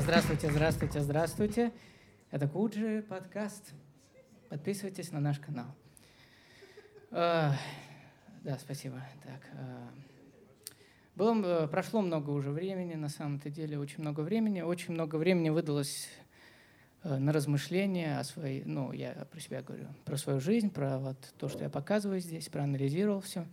Здравствуйте, 0.00 0.50
здравствуйте, 0.50 1.00
здравствуйте. 1.00 1.72
Это 2.30 2.48
Куджи 2.48 3.04
подкаст. 3.06 3.74
Подписывайтесь 4.48 5.12
на 5.12 5.20
наш 5.20 5.38
канал. 5.38 5.66
А, 7.10 7.54
да, 8.42 8.58
спасибо. 8.58 9.02
Так, 9.22 9.42
а, 9.52 9.90
было, 11.16 11.66
прошло 11.66 12.00
много 12.00 12.30
уже 12.30 12.50
времени, 12.50 12.94
на 12.94 13.10
самом-то 13.10 13.50
деле 13.50 13.78
очень 13.78 14.00
много 14.00 14.20
времени. 14.20 14.62
Очень 14.62 14.94
много 14.94 15.16
времени 15.16 15.50
выдалось 15.50 16.08
э, 17.02 17.18
на 17.18 17.30
размышления 17.30 18.18
о 18.18 18.24
своей, 18.24 18.64
ну, 18.64 18.92
я 18.92 19.26
про 19.30 19.38
себя 19.38 19.60
говорю, 19.60 19.86
про 20.06 20.16
свою 20.16 20.40
жизнь, 20.40 20.70
про 20.70 20.98
вот 20.98 21.18
то, 21.38 21.50
что 21.50 21.62
я 21.62 21.68
показываю 21.68 22.20
здесь, 22.20 22.48
проанализировал 22.48 23.20
все. 23.20 23.44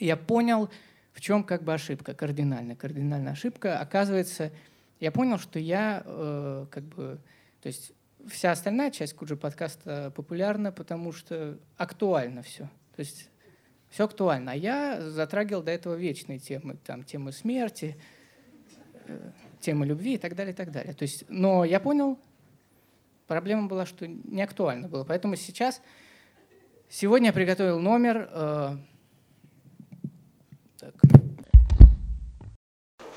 Я 0.00 0.16
понял, 0.16 0.68
в 1.12 1.20
чем 1.20 1.44
как 1.44 1.62
бы 1.62 1.72
ошибка, 1.72 2.12
кардинальная, 2.12 2.74
кардинальная 2.74 3.32
ошибка. 3.32 3.78
Оказывается, 3.78 4.50
я 5.00 5.10
понял, 5.10 5.38
что 5.38 5.58
я 5.58 6.02
э, 6.04 6.66
как 6.70 6.84
бы, 6.84 7.18
то 7.62 7.66
есть 7.66 7.92
вся 8.28 8.52
остальная 8.52 8.90
часть 8.90 9.14
Куджи 9.14 9.36
подкаста 9.36 10.12
популярна, 10.14 10.72
потому 10.72 11.12
что 11.12 11.58
актуально 11.76 12.42
все. 12.42 12.64
То 12.94 13.00
есть 13.00 13.30
все 13.88 14.04
актуально. 14.04 14.52
А 14.52 14.54
я 14.54 15.00
затрагивал 15.00 15.62
до 15.62 15.70
этого 15.70 15.94
вечные 15.94 16.38
темы, 16.38 16.76
там, 16.84 17.02
темы 17.02 17.32
смерти, 17.32 17.96
э, 19.06 19.30
темы 19.60 19.86
любви 19.86 20.14
и 20.14 20.18
так 20.18 20.36
далее, 20.36 20.52
и 20.52 20.56
так 20.56 20.70
далее. 20.70 20.92
То 20.92 21.02
есть, 21.02 21.24
но 21.28 21.64
я 21.64 21.80
понял, 21.80 22.18
проблема 23.26 23.68
была, 23.68 23.86
что 23.86 24.06
не 24.06 24.42
актуально 24.42 24.88
было. 24.88 25.04
Поэтому 25.04 25.34
сейчас, 25.36 25.80
сегодня 26.88 27.28
я 27.28 27.32
приготовил 27.32 27.80
номер. 27.80 28.28
Э, 28.32 28.76
так. 30.78 30.94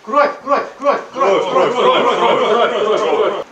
Кровь, 0.05 0.31
кровь, 0.43 0.63
кровь, 0.77 0.99
кровь, 1.13 1.49
кровь, 1.49 1.73
кровь, 1.73 1.73
кровь, 1.73 2.17
кровь, 2.17 2.17
кровь, 2.17 2.69
кровь, 2.69 2.99
кровь, 2.99 3.31
кровь. 3.31 3.42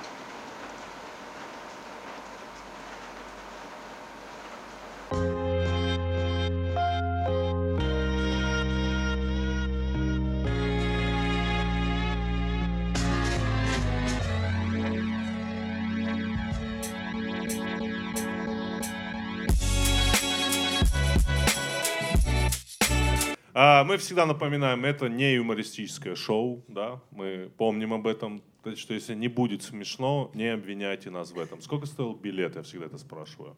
Всегда 24.01 24.25
напоминаем, 24.25 24.83
это 24.85 25.07
не 25.07 25.35
юмористическое 25.35 26.15
шоу, 26.15 26.63
да, 26.67 26.99
мы 27.11 27.49
помним 27.57 27.93
об 27.93 28.07
этом, 28.07 28.41
что 28.75 28.93
если 28.93 29.15
не 29.15 29.27
будет 29.27 29.63
смешно, 29.63 30.29
не 30.33 30.47
обвиняйте 30.53 31.09
нас 31.09 31.31
в 31.31 31.39
этом. 31.39 31.61
Сколько 31.61 31.85
стоил 31.85 32.13
билет, 32.13 32.55
я 32.55 32.63
всегда 32.63 32.87
это 32.87 32.97
спрашиваю. 32.97 33.55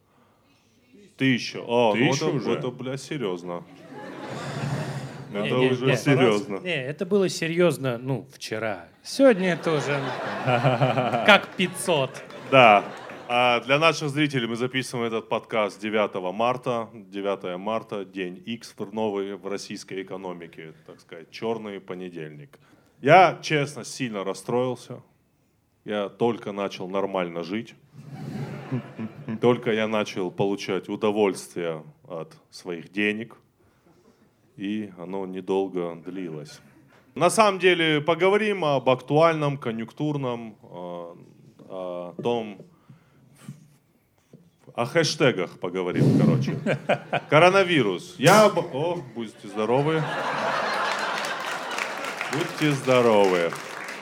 Тысяча. 1.17 1.61
О, 1.65 1.93
Тысяча 1.93 2.25
ну 2.25 2.29
это, 2.29 2.37
уже? 2.37 2.51
это, 2.53 2.71
бля, 2.71 2.97
серьезно. 2.97 3.63
Это 5.33 5.55
Не, 5.55 5.71
уже 5.71 5.85
не, 5.87 5.97
серьезно. 5.97 6.59
Не, 6.59 6.75
это 6.75 7.05
было 7.05 7.27
серьезно, 7.27 7.97
ну, 7.97 8.27
вчера. 8.31 8.87
Сегодня 9.03 9.57
тоже 9.57 9.99
как 10.45 11.49
500. 11.57 12.23
Да. 12.51 12.85
А 13.35 13.61
для 13.61 13.79
наших 13.79 14.09
зрителей 14.09 14.45
мы 14.45 14.55
записываем 14.55 15.07
этот 15.07 15.27
подкаст 15.27 15.81
9 15.81 16.35
марта. 16.35 16.87
9 16.93 17.57
марта, 17.57 18.05
день 18.05 18.39
X 18.45 18.75
в 18.77 18.93
новой 18.93 19.35
в 19.35 19.47
российской 19.47 20.03
экономике, 20.03 20.75
так 20.85 20.99
сказать, 20.99 21.31
черный 21.31 21.79
понедельник. 21.79 22.59
Я, 23.01 23.39
честно, 23.41 23.85
сильно 23.85 24.23
расстроился. 24.23 25.01
Я 25.83 26.09
только 26.09 26.51
начал 26.51 26.87
нормально 26.87 27.41
жить. 27.41 27.73
Только 29.41 29.71
я 29.71 29.87
начал 29.87 30.29
получать 30.29 30.87
удовольствие 30.87 31.81
от 32.07 32.37
своих 32.51 32.91
денег. 32.91 33.35
И 34.57 34.91
оно 34.95 35.25
недолго 35.25 35.95
длилось. 35.95 36.61
На 37.15 37.31
самом 37.31 37.59
деле 37.59 37.99
поговорим 37.99 38.63
об 38.63 38.87
актуальном, 38.87 39.57
конъюнктурном, 39.57 40.55
э, 40.61 41.15
о 41.69 42.13
том, 42.21 42.59
о 44.75 44.85
хэштегах 44.85 45.59
поговорим, 45.59 46.19
короче. 46.19 46.57
Коронавирус. 47.29 48.15
Я... 48.17 48.45
об- 48.45 48.73
О, 48.73 49.03
будьте 49.15 49.47
здоровы. 49.47 50.01
Будьте 52.31 52.71
здоровы. 52.71 53.51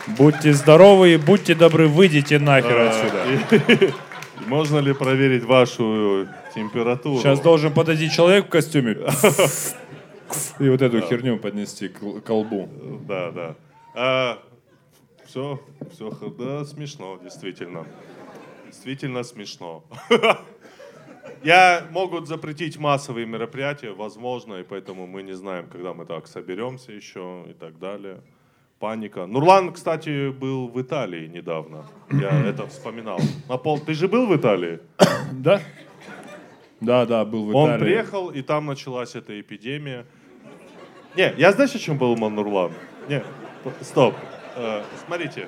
Будьте 0.07 0.53
здоровы 0.53 1.13
и 1.13 1.17
будьте 1.17 1.53
добры, 1.53 1.87
выйдите 1.87 2.39
нахер 2.39 2.77
А, 2.77 2.89
отсюда. 2.89 3.93
Можно 4.47 4.79
ли 4.79 4.93
проверить 4.93 5.43
вашу 5.43 6.27
температуру? 6.55 7.19
Сейчас 7.19 7.39
должен 7.41 7.73
подойти 7.73 8.09
человек 8.09 8.47
в 8.47 8.49
костюме 8.49 8.93
и 10.59 10.69
вот 10.69 10.81
эту 10.81 11.01
херню 11.01 11.37
поднести 11.37 11.89
к 11.89 11.99
колбу. 12.21 12.67
Да, 13.07 13.55
да. 13.93 14.39
все, 15.25 15.61
все, 15.93 16.09
да, 16.39 16.65
смешно, 16.65 17.19
действительно. 17.21 17.85
Действительно 18.65 19.23
смешно. 19.23 19.83
Я 21.43 21.87
могут 21.91 22.27
запретить 22.27 22.77
массовые 22.77 23.25
мероприятия, 23.25 23.91
возможно, 23.91 24.55
и 24.55 24.63
поэтому 24.63 25.07
мы 25.07 25.23
не 25.23 25.33
знаем, 25.33 25.67
когда 25.67 25.93
мы 25.93 26.05
так 26.05 26.27
соберемся 26.27 26.91
еще 26.91 27.45
и 27.49 27.53
так 27.53 27.79
далее. 27.79 28.21
Паника. 28.79 29.27
Нурлан, 29.27 29.73
кстати, 29.73 30.31
был 30.31 30.67
в 30.67 30.81
Италии 30.81 31.27
недавно. 31.27 31.85
Я 32.11 32.45
это 32.45 32.65
вспоминал. 32.67 33.19
На 33.47 33.57
пол... 33.57 33.79
Ты 33.79 33.93
же 33.93 34.07
был 34.07 34.25
в 34.27 34.35
Италии? 34.35 34.79
Да? 35.31 35.61
Да, 36.79 37.05
да, 37.05 37.25
был 37.25 37.45
в 37.45 37.55
Он 37.55 37.69
Италии. 37.69 37.83
приехал, 37.83 38.29
и 38.29 38.41
там 38.41 38.65
началась 38.65 39.15
эта 39.15 39.39
эпидемия. 39.39 40.05
Не, 41.15 41.33
я 41.37 41.51
знаешь, 41.51 41.75
о 41.75 41.79
чем 41.79 41.97
был 41.97 42.15
Нурлан? 42.17 42.71
Не, 43.07 43.23
стоп. 43.81 44.15
Э, 44.55 44.81
смотрите, 45.05 45.47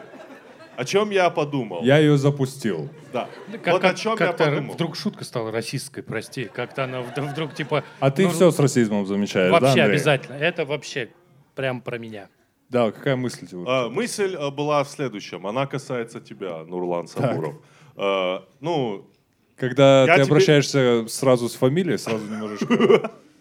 о 0.78 0.85
чем 0.85 1.09
я 1.09 1.29
подумал. 1.29 1.84
Я 1.84 1.97
ее 1.97 2.17
запустил. 2.17 2.89
Да. 3.11 3.29
Как, 3.63 3.73
вот 3.73 3.84
о 3.84 3.88
как- 3.89 3.97
чем 3.97 4.11
я 4.13 4.17
как-то 4.17 4.45
подумал. 4.45 4.73
вдруг 4.73 4.95
шутка 4.95 5.23
стала 5.23 5.51
расистской, 5.51 6.03
прости. 6.03 6.45
Как-то 6.45 6.84
она 6.85 7.01
вдруг, 7.01 7.29
вдруг, 7.29 7.53
типа... 7.53 7.84
А 8.00 8.11
ты 8.11 8.23
ну, 8.23 8.29
все 8.29 8.51
с 8.51 8.59
расизмом 8.59 9.06
замечаешь, 9.06 9.51
да, 9.51 9.59
Вообще 9.59 9.81
Андрей? 9.81 9.95
обязательно. 9.97 10.35
Это 10.35 10.66
вообще 10.66 11.09
прям 11.56 11.81
про 11.81 11.97
меня. 11.97 12.29
Да, 12.69 12.91
какая 12.91 13.16
мысль? 13.16 13.45
тебе? 13.47 13.61
Э, 13.67 13.89
мысль 13.89 14.35
э, 14.35 14.50
была 14.50 14.84
в 14.84 14.89
следующем. 14.89 15.45
Она 15.45 15.67
касается 15.67 16.19
тебя, 16.19 16.63
Нурлан 16.63 17.07
Сабуров. 17.07 17.55
Э, 17.95 18.40
ну, 18.61 19.07
Когда 19.55 20.01
я 20.05 20.07
ты 20.07 20.13
тебе- 20.16 20.23
обращаешься 20.23 21.05
сразу 21.07 21.50
с 21.50 21.53
фамилией, 21.55 21.97
сразу 21.97 22.25
немножечко 22.25 23.11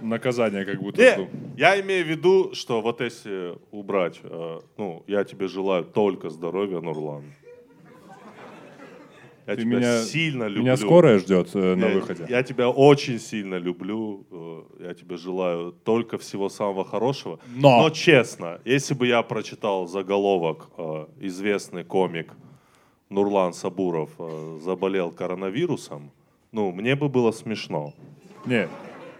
наказание 0.00 0.64
как 0.64 0.80
будто 0.80 1.00
не, 1.02 1.28
я 1.56 1.80
имею 1.80 2.04
в 2.04 2.08
виду, 2.08 2.54
что 2.54 2.80
вот 2.82 3.00
если 3.00 3.56
убрать, 3.70 4.20
э, 4.22 4.60
ну, 4.76 5.02
я 5.06 5.24
тебе 5.24 5.48
желаю 5.48 5.84
только 5.84 6.30
здоровья, 6.30 6.80
Нурлан. 6.80 7.24
Я 9.46 9.56
Ты 9.56 9.62
тебя 9.62 9.78
меня, 9.78 10.02
сильно 10.02 10.44
люблю. 10.44 10.62
меня 10.62 10.76
скорая 10.76 11.18
ждет 11.18 11.48
э, 11.54 11.74
на 11.74 11.86
Я- 11.86 11.94
выходе. 11.94 12.26
Я 12.28 12.42
тебя 12.44 12.68
очень 12.70 13.18
сильно 13.18 13.56
люблю. 13.56 14.24
э, 14.30 14.84
Я 14.86 14.94
тебе 14.94 15.16
желаю 15.16 15.72
только 15.84 16.16
всего 16.16 16.48
самого 16.48 16.84
хорошего. 16.84 17.40
Но. 17.56 17.90
честно, 17.90 18.60
если 18.64 18.94
бы 18.94 19.08
я 19.08 19.20
прочитал 19.22 19.88
заголовок 19.88 20.68
э, 20.78 21.06
известный 21.20 21.82
комик 21.82 22.32
Нурлан 23.10 23.52
Сабуров 23.52 24.10
э, 24.20 24.58
заболел 24.62 25.10
коронавирусом, 25.10 26.12
ну, 26.52 26.70
мне 26.70 26.94
бы 26.94 27.08
было 27.08 27.32
смешно. 27.32 27.94
Не, 28.46 28.68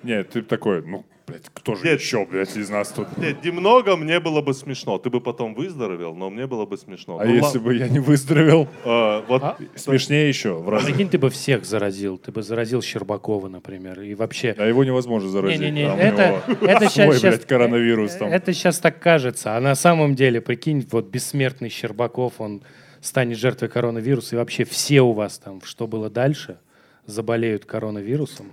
не, 0.03 0.23
ты 0.25 0.43
такой, 0.43 0.83
ну, 0.83 1.05
блядь, 1.27 1.49
кто 1.53 1.75
же 1.75 1.85
Нет. 1.85 2.01
еще, 2.01 2.25
блядь, 2.27 2.57
из 2.57 2.69
нас 2.71 2.89
тут? 2.91 3.17
Нет, 3.19 3.45
немного 3.45 3.97
мне 3.97 4.19
было 4.21 4.41
бы 4.43 4.53
смешно. 4.55 4.99
Ты 4.99 5.09
бы 5.11 5.21
потом 5.21 5.55
выздоровел, 5.55 6.15
но 6.15 6.31
мне 6.31 6.47
было 6.47 6.67
бы 6.67 6.77
смешно. 6.77 7.19
А 7.19 7.25
Ну, 7.25 7.35
если 7.35 7.59
ла- 7.59 7.65
бы 7.65 7.77
я 7.77 7.89
не 7.89 7.99
выздоровел, 8.01 8.69
э, 8.85 9.23
вот 9.29 9.43
А? 9.43 9.57
смешнее 9.77 10.29
еще 10.29 10.55
в 10.55 10.69
разы. 10.69 10.87
Прикинь, 10.87 11.09
ты 11.09 11.19
бы 11.19 11.31
всех 11.31 11.65
заразил. 11.65 12.19
Ты 12.19 12.33
бы 12.33 12.43
заразил 12.43 12.83
Щербакова, 12.83 13.49
например. 13.49 14.01
И 14.01 14.15
вообще... 14.15 14.55
А 14.59 14.67
его 14.67 14.85
невозможно 14.85 15.29
заразить. 15.29 15.61
Не-не-не, 15.61 15.97
это, 15.97 16.43
него 16.49 16.67
это 16.67 16.89
свой, 16.91 17.13
щас- 17.13 17.21
блядь, 17.23 17.47
коронавирус 17.47 18.15
там. 18.17 18.29
Это 18.31 18.53
сейчас 18.53 18.79
так 18.79 18.99
кажется. 18.99 19.57
А 19.57 19.61
на 19.61 19.75
самом 19.75 20.15
деле, 20.15 20.41
прикинь, 20.41 20.87
вот 20.91 21.07
бессмертный 21.07 21.69
Щербаков, 21.69 22.35
он 22.41 22.63
станет 23.01 23.39
жертвой 23.39 23.69
коронавируса. 23.69 24.35
И 24.35 24.39
вообще 24.39 24.65
все 24.65 25.01
у 25.01 25.13
вас 25.13 25.39
там, 25.39 25.61
что 25.65 25.87
было 25.87 26.11
дальше, 26.11 26.59
заболеют 27.07 27.65
коронавирусом. 27.65 28.53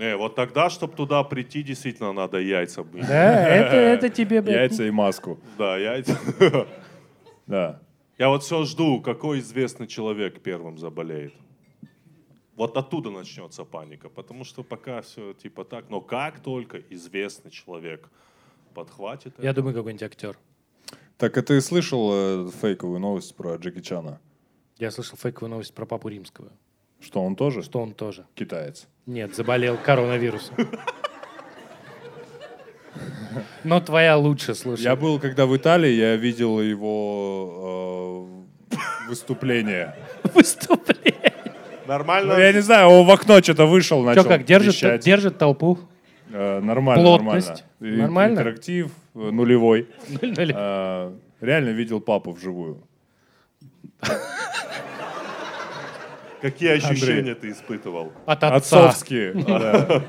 Не, 0.00 0.16
вот 0.16 0.34
тогда, 0.34 0.70
чтобы 0.70 0.94
туда 0.96 1.22
прийти, 1.24 1.62
действительно 1.62 2.14
надо 2.14 2.38
яйца 2.38 2.82
быть. 2.82 3.06
Да, 3.06 3.46
это, 3.48 3.76
это 3.76 4.08
тебе, 4.08 4.40
блядь, 4.40 4.70
Яйца 4.70 4.84
и 4.86 4.90
маску. 4.90 5.38
Да, 5.58 5.76
яйца. 5.76 6.18
Да. 7.46 7.82
Я 8.16 8.28
вот 8.28 8.42
все 8.42 8.64
жду, 8.64 9.02
какой 9.02 9.40
известный 9.40 9.86
человек 9.86 10.40
первым 10.40 10.78
заболеет. 10.78 11.34
Вот 12.54 12.76
оттуда 12.76 13.10
начнется 13.10 13.64
паника, 13.64 14.08
потому 14.08 14.44
что 14.44 14.62
пока 14.62 15.02
все 15.02 15.34
типа 15.34 15.64
так, 15.64 15.90
но 15.90 16.00
как 16.00 16.40
только 16.40 16.78
известный 16.88 17.50
человек 17.50 18.08
подхватит 18.72 19.34
Я 19.38 19.50
это, 19.50 19.60
думаю, 19.60 19.74
какой-нибудь 19.74 20.02
актер. 20.02 20.38
Так, 21.18 21.36
а 21.36 21.42
ты 21.42 21.60
слышал 21.60 22.10
э, 22.12 22.50
фейковую 22.62 23.00
новость 23.00 23.36
про 23.36 23.56
Джеки 23.56 23.82
Чана? 23.82 24.18
Я 24.78 24.90
слышал 24.90 25.18
фейковую 25.18 25.50
новость 25.50 25.74
про 25.74 25.84
папу 25.84 26.08
римского, 26.08 26.52
Что 27.00 27.22
он 27.22 27.34
тоже 27.34 27.62
что 27.62 27.80
он 27.80 27.92
тоже. 27.92 28.26
китаец? 28.34 28.86
Нет, 29.06 29.34
заболел 29.34 29.76
коронавирусом. 29.76 30.54
Но 33.64 33.80
твоя 33.80 34.16
лучше, 34.16 34.54
слушай. 34.54 34.82
Я 34.82 34.96
был, 34.96 35.18
когда 35.18 35.46
в 35.46 35.56
Италии, 35.56 35.90
я 35.90 36.16
видел 36.16 36.60
его 36.60 38.28
э, 38.70 39.08
выступление. 39.08 39.94
Выступление. 40.34 41.32
Нормально? 41.86 42.34
Ну, 42.34 42.40
я 42.40 42.52
не 42.52 42.60
знаю, 42.60 42.88
он 42.88 43.06
в 43.06 43.10
окно 43.10 43.40
что-то 43.40 43.66
вышел, 43.66 44.02
начал 44.02 44.22
Что, 44.22 44.28
как, 44.28 44.44
держит, 44.44 45.00
держит 45.00 45.38
толпу? 45.38 45.78
Э, 46.32 46.60
нормально, 46.60 47.02
Плотность? 47.02 47.64
нормально. 47.80 48.02
Нормально? 48.02 48.38
Интерактив 48.38 48.90
э, 49.14 49.30
нулевой. 49.30 49.88
Э, 50.22 51.12
реально 51.40 51.70
видел 51.70 52.00
папу 52.00 52.32
вживую. 52.32 52.82
Какие 56.40 56.70
ощущения 56.70 57.34
ты 57.34 57.50
испытывал? 57.50 58.12
От 58.26 58.44
отца. 58.44 58.56
Отцовские. 58.86 59.34
да. 59.46 60.04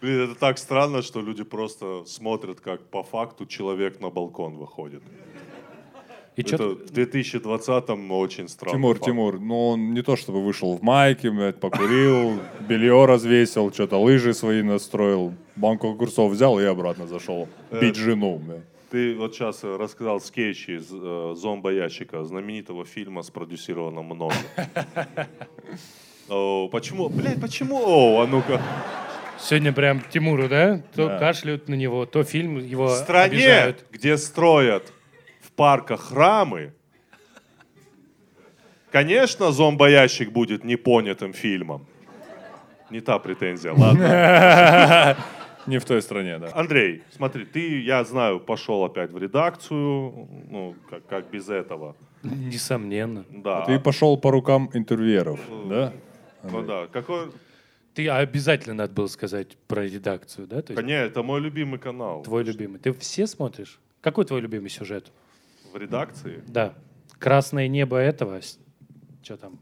Блин, 0.00 0.20
это 0.20 0.34
так 0.34 0.58
странно, 0.58 1.02
что 1.02 1.20
люди 1.20 1.44
просто 1.44 2.04
смотрят, 2.06 2.60
как 2.60 2.80
по 2.86 3.02
факту 3.02 3.44
человек 3.46 4.00
на 4.00 4.08
балкон 4.08 4.56
выходит. 4.56 5.02
И 6.36 6.42
это 6.42 6.56
чё 6.56 6.74
в 6.76 6.90
2020-м 6.90 8.12
очень 8.12 8.48
странно. 8.48 8.78
Тимур, 8.78 8.98
Тимур, 8.98 9.40
ну 9.40 9.68
он 9.68 9.92
не 9.92 10.02
то 10.02 10.16
чтобы 10.16 10.42
вышел 10.42 10.74
в 10.76 10.82
майке, 10.82 11.30
блядь, 11.30 11.60
покурил, 11.60 12.40
белье 12.68 13.04
развесил, 13.04 13.70
что-то 13.72 13.98
лыжи 13.98 14.32
свои 14.32 14.62
настроил, 14.62 15.34
банку 15.56 15.90
огурцов 15.90 16.32
взял 16.32 16.58
и 16.58 16.64
обратно 16.64 17.06
зашел 17.06 17.48
бить 17.70 17.96
жену. 17.96 18.38
блядь. 18.38 18.62
Ты 18.90 19.14
вот 19.14 19.34
сейчас 19.34 19.62
рассказал 19.62 20.20
скетч 20.20 20.68
из 20.68 20.88
э, 20.92 21.34
«Зомбоящика», 21.36 22.24
знаменитого 22.24 22.84
фильма, 22.84 23.22
спродюсированного 23.22 24.02
мной. 24.02 24.32
О, 26.28 26.68
почему? 26.68 27.08
Блядь, 27.08 27.40
почему? 27.40 27.76
О, 27.84 28.22
а 28.22 28.26
ну-ка. 28.26 28.60
Сегодня 29.38 29.72
прям 29.72 30.00
Тимуру, 30.10 30.48
да? 30.48 30.82
То 30.94 31.06
Да. 31.06 31.18
кашляют 31.18 31.68
на 31.68 31.74
него, 31.74 32.04
то 32.04 32.24
фильм 32.24 32.58
его 32.58 32.86
В 32.88 32.96
стране, 32.96 33.26
обижают. 33.36 33.84
где 33.92 34.16
строят 34.18 34.92
в 35.40 35.52
парках 35.52 36.08
храмы, 36.08 36.72
конечно, 38.90 39.52
зомбоящик 39.52 40.32
будет 40.32 40.64
непонятым 40.64 41.32
фильмом. 41.32 41.86
Не 42.90 43.00
та 43.00 43.20
претензия, 43.20 43.72
ладно. 43.72 45.16
Не 45.66 45.78
в 45.78 45.84
той 45.84 46.00
стране, 46.02 46.38
да. 46.38 46.50
Андрей, 46.54 47.02
смотри, 47.10 47.44
ты, 47.44 47.80
я 47.82 48.04
знаю, 48.04 48.40
пошел 48.40 48.84
опять 48.84 49.12
в 49.12 49.18
редакцию, 49.18 50.28
ну, 50.48 50.74
как, 50.88 51.06
как 51.06 51.30
без 51.30 51.48
этого. 51.48 51.96
Несомненно. 52.22 53.24
Да. 53.30 53.64
Ты 53.66 53.78
пошел 53.78 54.16
по 54.16 54.30
рукам 54.30 54.70
интервьюеров, 54.72 55.40
да? 55.68 55.92
Ну 56.42 56.62
да, 56.62 56.86
какой... 56.86 57.30
Ты 57.94 58.08
обязательно 58.08 58.74
надо 58.74 58.92
было 58.92 59.08
сказать 59.08 59.58
про 59.66 59.84
редакцию, 59.84 60.46
да? 60.46 60.62
То 60.62 60.72
есть 60.72 60.80
Конечно, 60.80 61.06
это 61.06 61.22
мой 61.22 61.40
любимый 61.40 61.78
канал. 61.78 62.22
твой 62.22 62.44
любимый. 62.44 62.78
Ты 62.78 62.92
все 62.92 63.26
смотришь? 63.26 63.80
Какой 64.00 64.24
твой 64.24 64.40
любимый 64.40 64.70
сюжет? 64.70 65.10
В 65.72 65.76
редакции. 65.76 66.42
Да. 66.46 66.74
Красное 67.18 67.68
небо 67.68 67.98
этого. 67.98 68.40
Что 69.22 69.36
там? 69.36 69.58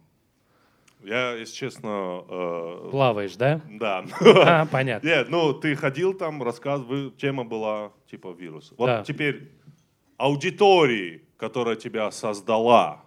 Я, 1.04 1.32
если 1.34 1.54
честно... 1.54 2.24
э, 2.28 2.88
Плаваешь, 2.90 3.36
да? 3.36 3.60
да. 3.68 4.04
А, 4.20 4.66
понятно. 4.70 5.06
Нет, 5.06 5.28
ну 5.28 5.52
ты 5.54 5.74
ходил 5.76 6.12
там, 6.14 6.42
рассказывал, 6.42 7.10
тема 7.12 7.44
была 7.44 7.92
типа 8.10 8.34
вирус. 8.38 8.72
Вот 8.76 8.86
Да. 8.86 9.02
теперь 9.04 9.50
аудитории, 10.16 11.22
которая 11.36 11.76
тебя 11.76 12.10
создала. 12.10 13.02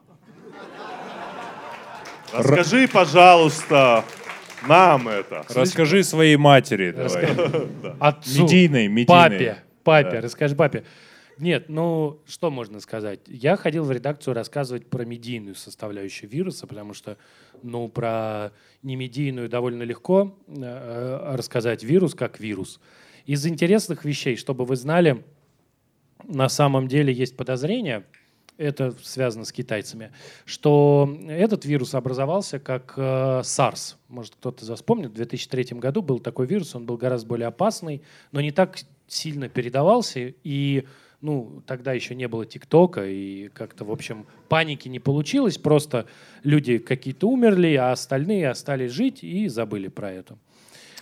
Расскажи, 2.34 2.88
пожалуйста, 2.88 4.06
нам 4.68 5.08
это. 5.10 5.44
Расскажи 5.54 6.04
своей 6.04 6.38
матери 6.38 6.92
давай. 6.92 7.28
Отцу, 8.00 8.44
Медийной, 8.44 8.88
медийной. 8.88 9.06
папе, 9.08 9.64
папе, 9.84 10.12
Да. 10.12 10.22
расскажи 10.22 10.56
папе. 10.56 10.86
Нет, 11.42 11.70
ну 11.70 12.20
что 12.28 12.52
можно 12.52 12.80
сказать? 12.80 13.22
Я 13.26 13.58
ходил 13.58 13.84
в 13.84 13.92
редакцию 13.92 14.36
рассказывать 14.36 14.86
про 14.86 15.06
медийную 15.06 15.56
составляющую 15.56 16.30
вируса, 16.30 16.68
потому 16.68 16.94
что, 16.94 17.18
ну, 17.64 17.90
про 17.90 18.52
немедийную 18.84 19.50
довольно 19.50 19.82
легко 19.82 20.38
э, 20.48 21.34
рассказать 21.34 21.84
вирус 21.84 22.14
как 22.14 22.40
вирус. 22.40 22.80
Из 23.26 23.44
интересных 23.48 24.06
вещей, 24.06 24.36
чтобы 24.36 24.66
вы 24.66 24.76
знали, 24.76 25.26
на 26.26 26.48
самом 26.48 26.88
деле 26.88 27.12
есть 27.12 27.36
подозрение, 27.36 28.06
это 28.58 28.94
связано 29.02 29.44
с 29.44 29.52
китайцами, 29.52 30.12
что 30.46 31.18
этот 31.28 31.66
вирус 31.66 31.96
образовался 31.96 32.60
как 32.60 32.94
э, 32.98 33.02
SARS. 33.40 33.96
Может, 34.10 34.36
кто-то 34.36 34.64
запомнит, 34.64 35.10
в 35.10 35.16
2003 35.16 35.80
году 35.80 36.04
был 36.04 36.20
такой 36.20 36.46
вирус, 36.46 36.76
он 36.76 36.86
был 36.86 36.98
гораздо 36.98 37.30
более 37.30 37.48
опасный, 37.48 38.04
но 38.32 38.42
не 38.42 38.52
так 38.52 38.78
сильно 39.08 39.50
передавался, 39.50 40.36
и 40.44 40.86
ну, 41.22 41.62
тогда 41.66 41.94
еще 41.94 42.16
не 42.16 42.28
было 42.28 42.46
ТикТока, 42.46 43.06
и 43.06 43.50
как-то, 43.50 43.86
в 43.86 43.92
общем, 43.92 44.26
паники 44.50 44.88
не 44.88 45.00
получилось, 45.00 45.58
просто 45.58 46.08
люди 46.44 46.78
какие-то 46.78 47.28
умерли, 47.28 47.76
а 47.76 47.92
остальные 47.92 48.50
остались 48.50 48.92
жить 48.92 49.24
и 49.24 49.48
забыли 49.48 49.88
про 49.88 50.12
это. 50.12 50.38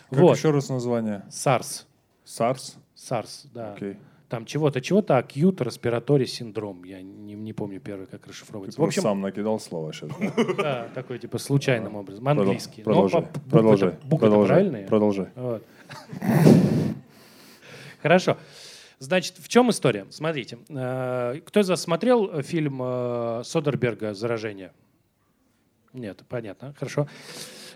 Как 0.10 0.20
вот, 0.20 0.38
еще 0.38 0.52
раз 0.52 0.70
название? 0.70 1.24
SARS. 1.30 1.86
SARS? 2.26 2.76
SARS, 2.96 3.48
да. 3.54 3.74
Окей. 3.74 3.98
Там 4.28 4.46
чего-то, 4.46 4.80
чего-то, 4.80 5.18
acute 5.18 5.58
respiratory 5.58 6.26
синдром. 6.26 6.84
Я 6.84 7.02
не, 7.02 7.34
не 7.34 7.54
помню 7.54 7.80
первый, 7.80 8.06
как 8.06 8.22
Ты 8.22 8.30
расшифровывается. 8.30 8.80
В 8.80 8.84
просто 8.84 9.00
общем, 9.00 9.10
сам 9.10 9.22
накидал 9.22 9.60
слова 9.60 9.92
сейчас. 9.92 10.12
да, 10.58 10.88
такой 10.94 11.18
типа 11.18 11.40
случайным 11.40 11.96
образом. 11.96 12.28
Английский. 12.28 12.84
Но 12.86 12.92
Продолжай. 12.92 13.28
Продолжай. 13.50 13.92
Продолжай. 14.08 14.48
правильные. 14.48 14.86
Продолжай. 14.86 15.28
Хорошо. 18.04 18.38
Значит, 19.00 19.38
в 19.38 19.48
чем 19.48 19.70
история? 19.70 20.06
Смотрите. 20.10 20.60
э, 20.70 21.42
Кто 21.46 21.60
из 21.62 21.70
вас 21.70 21.82
смотрел 21.82 22.42
фильм 22.42 22.82
э, 22.84 23.42
Содерберга 23.46 24.14
«Заражение»? 24.14 24.74
Нет, 25.94 26.22
понятно. 26.28 26.74
Хорошо. 26.78 27.08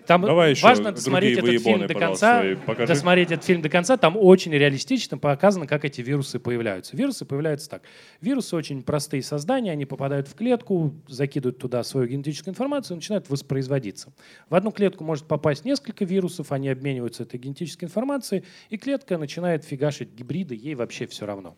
Там 0.05 0.21
Давай 0.21 0.51
еще 0.51 0.63
важно 0.63 0.91
досмотреть 0.91 1.37
этот 1.37 1.61
фильм 1.61 1.87
до 1.87 1.93
конца. 1.93 2.43
Досмотреть 2.87 3.31
этот 3.31 3.45
фильм 3.45 3.61
до 3.61 3.69
конца. 3.69 3.97
Там 3.97 4.17
очень 4.17 4.51
реалистично 4.51 5.17
показано, 5.17 5.67
как 5.67 5.85
эти 5.85 6.01
вирусы 6.01 6.39
появляются. 6.39 6.95
Вирусы 6.95 7.25
появляются 7.25 7.69
так. 7.69 7.83
Вирусы 8.21 8.55
очень 8.55 8.83
простые 8.83 9.23
создания. 9.23 9.71
Они 9.71 9.85
попадают 9.85 10.27
в 10.27 10.35
клетку, 10.35 10.93
закидывают 11.07 11.59
туда 11.59 11.83
свою 11.83 12.07
генетическую 12.07 12.51
информацию 12.51 12.95
и 12.95 12.97
начинают 12.97 13.29
воспроизводиться. 13.29 14.13
В 14.49 14.55
одну 14.55 14.71
клетку 14.71 15.03
может 15.03 15.27
попасть 15.27 15.65
несколько 15.65 16.05
вирусов, 16.05 16.51
они 16.51 16.69
обмениваются 16.69 17.23
этой 17.23 17.39
генетической 17.39 17.85
информацией, 17.85 18.43
и 18.69 18.77
клетка 18.77 19.17
начинает 19.17 19.63
фигашить 19.63 20.13
гибриды, 20.13 20.55
ей 20.55 20.75
вообще 20.75 21.07
все 21.07 21.25
равно. 21.25 21.55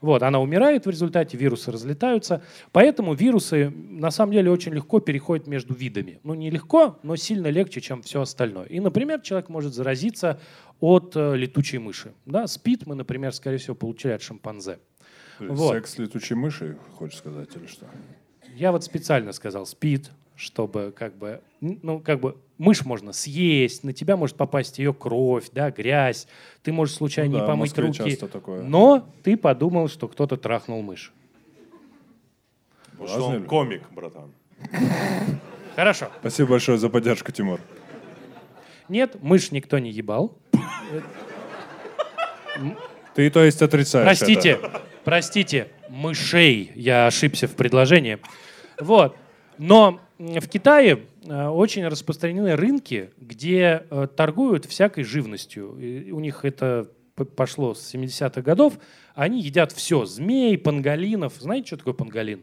Вот, 0.00 0.22
она 0.22 0.40
умирает 0.40 0.86
в 0.86 0.90
результате, 0.90 1.36
вирусы 1.36 1.72
разлетаются. 1.72 2.42
Поэтому 2.72 3.14
вирусы 3.14 3.70
на 3.70 4.10
самом 4.10 4.32
деле 4.32 4.50
очень 4.50 4.72
легко 4.72 5.00
переходят 5.00 5.46
между 5.46 5.74
видами. 5.74 6.20
Ну, 6.22 6.34
не 6.34 6.50
легко, 6.50 6.98
но 7.02 7.16
сильно 7.16 7.48
легче, 7.48 7.80
чем 7.80 8.02
все 8.02 8.20
остальное. 8.20 8.66
И, 8.66 8.80
например, 8.80 9.20
человек 9.20 9.48
может 9.48 9.74
заразиться 9.74 10.38
от 10.80 11.16
э, 11.16 11.36
летучей 11.36 11.78
мыши. 11.78 12.12
Да? 12.26 12.46
Спит 12.46 12.86
мы, 12.86 12.94
например, 12.94 13.32
скорее 13.32 13.58
всего, 13.58 13.74
получили 13.74 14.12
от 14.12 14.22
шимпанзе. 14.22 14.78
Вот. 15.38 15.74
Секс 15.74 15.98
летучей 15.98 16.36
мышей, 16.36 16.74
хочешь 16.96 17.18
сказать, 17.18 17.48
или 17.56 17.66
что? 17.66 17.86
Я 18.54 18.72
вот 18.72 18.84
специально 18.84 19.32
сказал 19.32 19.66
спит, 19.66 20.10
чтобы 20.34 20.92
как 20.96 21.16
бы, 21.16 21.42
ну, 21.60 22.00
как 22.00 22.20
бы 22.20 22.36
мышь 22.58 22.84
можно 22.84 23.12
съесть, 23.12 23.84
на 23.84 23.92
тебя 23.92 24.16
может 24.16 24.36
попасть 24.36 24.78
ее 24.78 24.92
кровь, 24.94 25.50
да, 25.52 25.70
грязь, 25.70 26.26
ты 26.62 26.72
можешь 26.72 26.94
случайно 26.96 27.30
Ну 27.32 27.36
не 27.36 27.40
да, 27.42 27.46
помыть 27.46 27.78
руки, 27.78 27.98
часто 28.10 28.28
такое. 28.28 28.62
но 28.62 29.08
ты 29.22 29.36
подумал, 29.36 29.88
что 29.88 30.08
кто-то 30.08 30.36
трахнул 30.36 30.82
мышь. 30.82 31.12
Потому 32.92 33.08
что 33.08 33.24
он 33.24 33.44
комик, 33.44 33.82
братан. 33.90 34.32
Хорошо. 35.74 36.08
Спасибо 36.20 36.50
большое 36.50 36.78
за 36.78 36.88
поддержку, 36.88 37.30
Тимур. 37.30 37.60
Нет, 38.88 39.22
мышь 39.22 39.50
никто 39.50 39.78
не 39.78 39.90
ебал. 39.90 40.36
Ты, 43.14 43.30
то 43.30 43.44
есть, 43.44 43.60
отрицаешь 43.62 44.04
Простите, 44.06 44.50
это? 44.52 44.82
простите, 45.04 45.68
мышей. 45.88 46.72
Я 46.74 47.06
ошибся 47.06 47.48
в 47.48 47.54
предложении. 47.54 48.18
Вот. 48.80 49.16
Но 49.58 50.00
в 50.18 50.48
Китае 50.48 51.06
э, 51.24 51.46
очень 51.46 51.86
распространены 51.86 52.56
рынки, 52.56 53.10
где 53.18 53.84
э, 53.90 54.08
торгуют 54.16 54.64
всякой 54.64 55.04
живностью. 55.04 55.76
И 55.78 56.10
у 56.10 56.20
них 56.20 56.44
это 56.44 56.88
пошло 57.36 57.74
с 57.74 57.94
70-х 57.94 58.40
годов. 58.42 58.78
Они 59.14 59.42
едят 59.42 59.72
все. 59.72 60.06
Змей, 60.06 60.56
панголинов. 60.56 61.34
Знаете, 61.38 61.68
что 61.68 61.76
такое 61.78 61.94
панголин? 61.94 62.42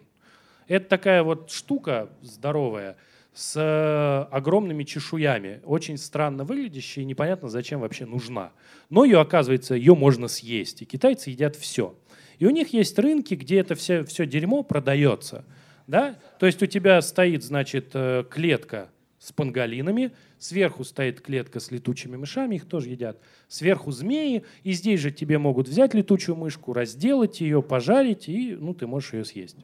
Это 0.67 0.87
такая 0.87 1.23
вот 1.23 1.51
штука 1.51 2.09
здоровая 2.21 2.95
с 3.33 3.55
э, 3.55 4.35
огромными 4.35 4.83
чешуями, 4.83 5.59
очень 5.65 5.97
странно 5.97 6.43
выглядящая 6.43 7.03
и 7.03 7.07
непонятно, 7.07 7.49
зачем 7.49 7.79
вообще 7.79 8.05
нужна. 8.05 8.51
Но 8.91 9.05
ее, 9.05 9.19
оказывается, 9.19 9.73
ее 9.73 9.95
можно 9.95 10.27
съесть. 10.27 10.83
И 10.83 10.85
китайцы 10.85 11.31
едят 11.31 11.55
все. 11.55 11.95
И 12.37 12.45
у 12.45 12.51
них 12.51 12.73
есть 12.73 12.97
рынки, 12.99 13.33
где 13.33 13.59
это 13.59 13.73
все, 13.73 14.03
все 14.03 14.27
дерьмо 14.27 14.61
продается. 14.61 15.45
Да? 15.87 16.15
То 16.39 16.45
есть 16.45 16.61
у 16.63 16.65
тебя 16.65 17.01
стоит, 17.01 17.43
значит, 17.43 17.91
э, 17.93 18.23
клетка 18.29 18.89
с 19.19 19.31
панголинами, 19.31 20.11
сверху 20.37 20.83
стоит 20.83 21.21
клетка 21.21 21.59
с 21.59 21.71
летучими 21.71 22.17
мышами, 22.17 22.55
их 22.55 22.65
тоже 22.67 22.89
едят, 22.89 23.19
сверху 23.47 23.91
змеи, 23.91 24.43
и 24.63 24.73
здесь 24.73 24.99
же 24.99 25.11
тебе 25.11 25.37
могут 25.37 25.67
взять 25.67 25.93
летучую 25.93 26.35
мышку, 26.35 26.73
разделать 26.73 27.39
ее, 27.39 27.61
пожарить, 27.63 28.27
и 28.27 28.55
ну, 28.59 28.73
ты 28.73 28.85
можешь 28.85 29.13
ее 29.13 29.23
съесть. 29.23 29.57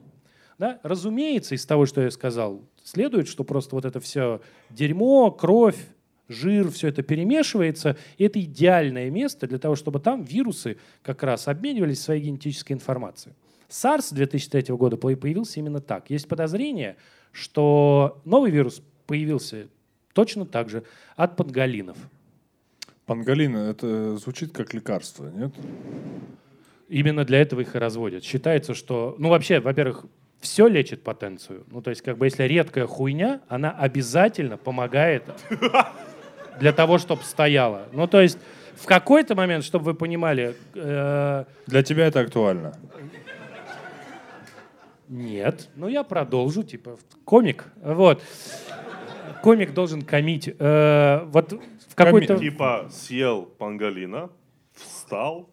Да? 0.58 0.80
Разумеется, 0.84 1.56
из 1.56 1.66
того, 1.66 1.86
что 1.86 2.02
я 2.02 2.12
сказал, 2.12 2.64
следует, 2.84 3.28
что 3.28 3.44
просто 3.44 3.76
вот 3.76 3.86
это 3.86 4.00
все 4.00 4.42
дерьмо, 4.70 5.32
кровь, 5.32 5.78
жир, 6.30 6.70
все 6.72 6.88
это 6.88 7.02
перемешивается, 7.02 7.98
и 8.18 8.24
это 8.24 8.40
идеальное 8.40 9.10
место 9.10 9.48
для 9.48 9.58
того, 9.58 9.76
чтобы 9.76 10.00
там 10.00 10.24
вирусы 10.24 10.78
как 11.02 11.24
раз 11.24 11.48
обменивались 11.48 12.02
своей 12.02 12.22
генетической 12.24 12.74
информацией. 12.74 13.36
SARS 13.70 14.14
2003 14.14 14.76
года 14.76 14.98
появился 14.98 15.60
именно 15.60 15.80
так. 15.80 16.10
Есть 16.10 16.28
подозрение, 16.28 16.98
что 17.32 18.22
новый 18.26 18.52
вирус 18.52 18.82
появился 19.06 19.68
точно 20.14 20.46
так 20.46 20.70
же 20.70 20.84
от 21.16 21.36
панголинов. 21.36 21.98
Панголин, 23.06 23.56
это 23.56 24.18
звучит 24.18 24.52
как 24.52 24.74
лекарство, 24.74 25.30
нет? 25.30 25.52
Именно 26.90 27.26
для 27.26 27.42
этого 27.42 27.62
их 27.62 27.76
и 27.76 27.80
разводят. 27.80 28.24
Считается, 28.24 28.74
что, 28.74 29.16
ну 29.20 29.30
вообще, 29.30 29.60
во-первых, 29.60 30.06
все 30.40 30.68
лечит 30.68 31.04
потенцию. 31.04 31.66
Ну 31.72 31.82
то 31.82 31.90
есть, 31.90 32.02
как 32.02 32.18
бы, 32.18 32.26
если 32.26 32.44
редкая 32.44 32.88
хуйня, 32.88 33.42
она 33.48 33.72
обязательно 33.72 34.58
помогает 34.58 35.24
для 36.60 36.74
того, 36.74 36.98
чтобы 36.98 37.24
стояла. 37.24 37.88
Ну 37.94 38.08
то 38.08 38.22
есть, 38.22 38.38
в 38.76 38.86
какой-то 38.86 39.36
момент, 39.36 39.64
чтобы 39.64 39.86
вы 39.86 39.94
понимали... 39.94 40.56
Э, 40.74 41.46
Для 41.68 41.84
тебя 41.84 42.08
это 42.08 42.22
актуально. 42.22 42.74
Нет. 45.10 45.70
Ну, 45.76 45.88
я 45.88 46.04
продолжу, 46.04 46.62
типа, 46.64 46.98
комик. 47.26 47.66
Вот. 47.82 48.22
Комик 49.42 49.74
должен 49.74 50.04
комить. 50.04 50.48
Э, 50.60 51.24
вот 51.26 51.52
в 51.52 51.96
какой-то... 51.96 52.38
Типа 52.38 52.88
съел 52.92 53.46
панголина, 53.46 54.30
встал, 54.74 55.50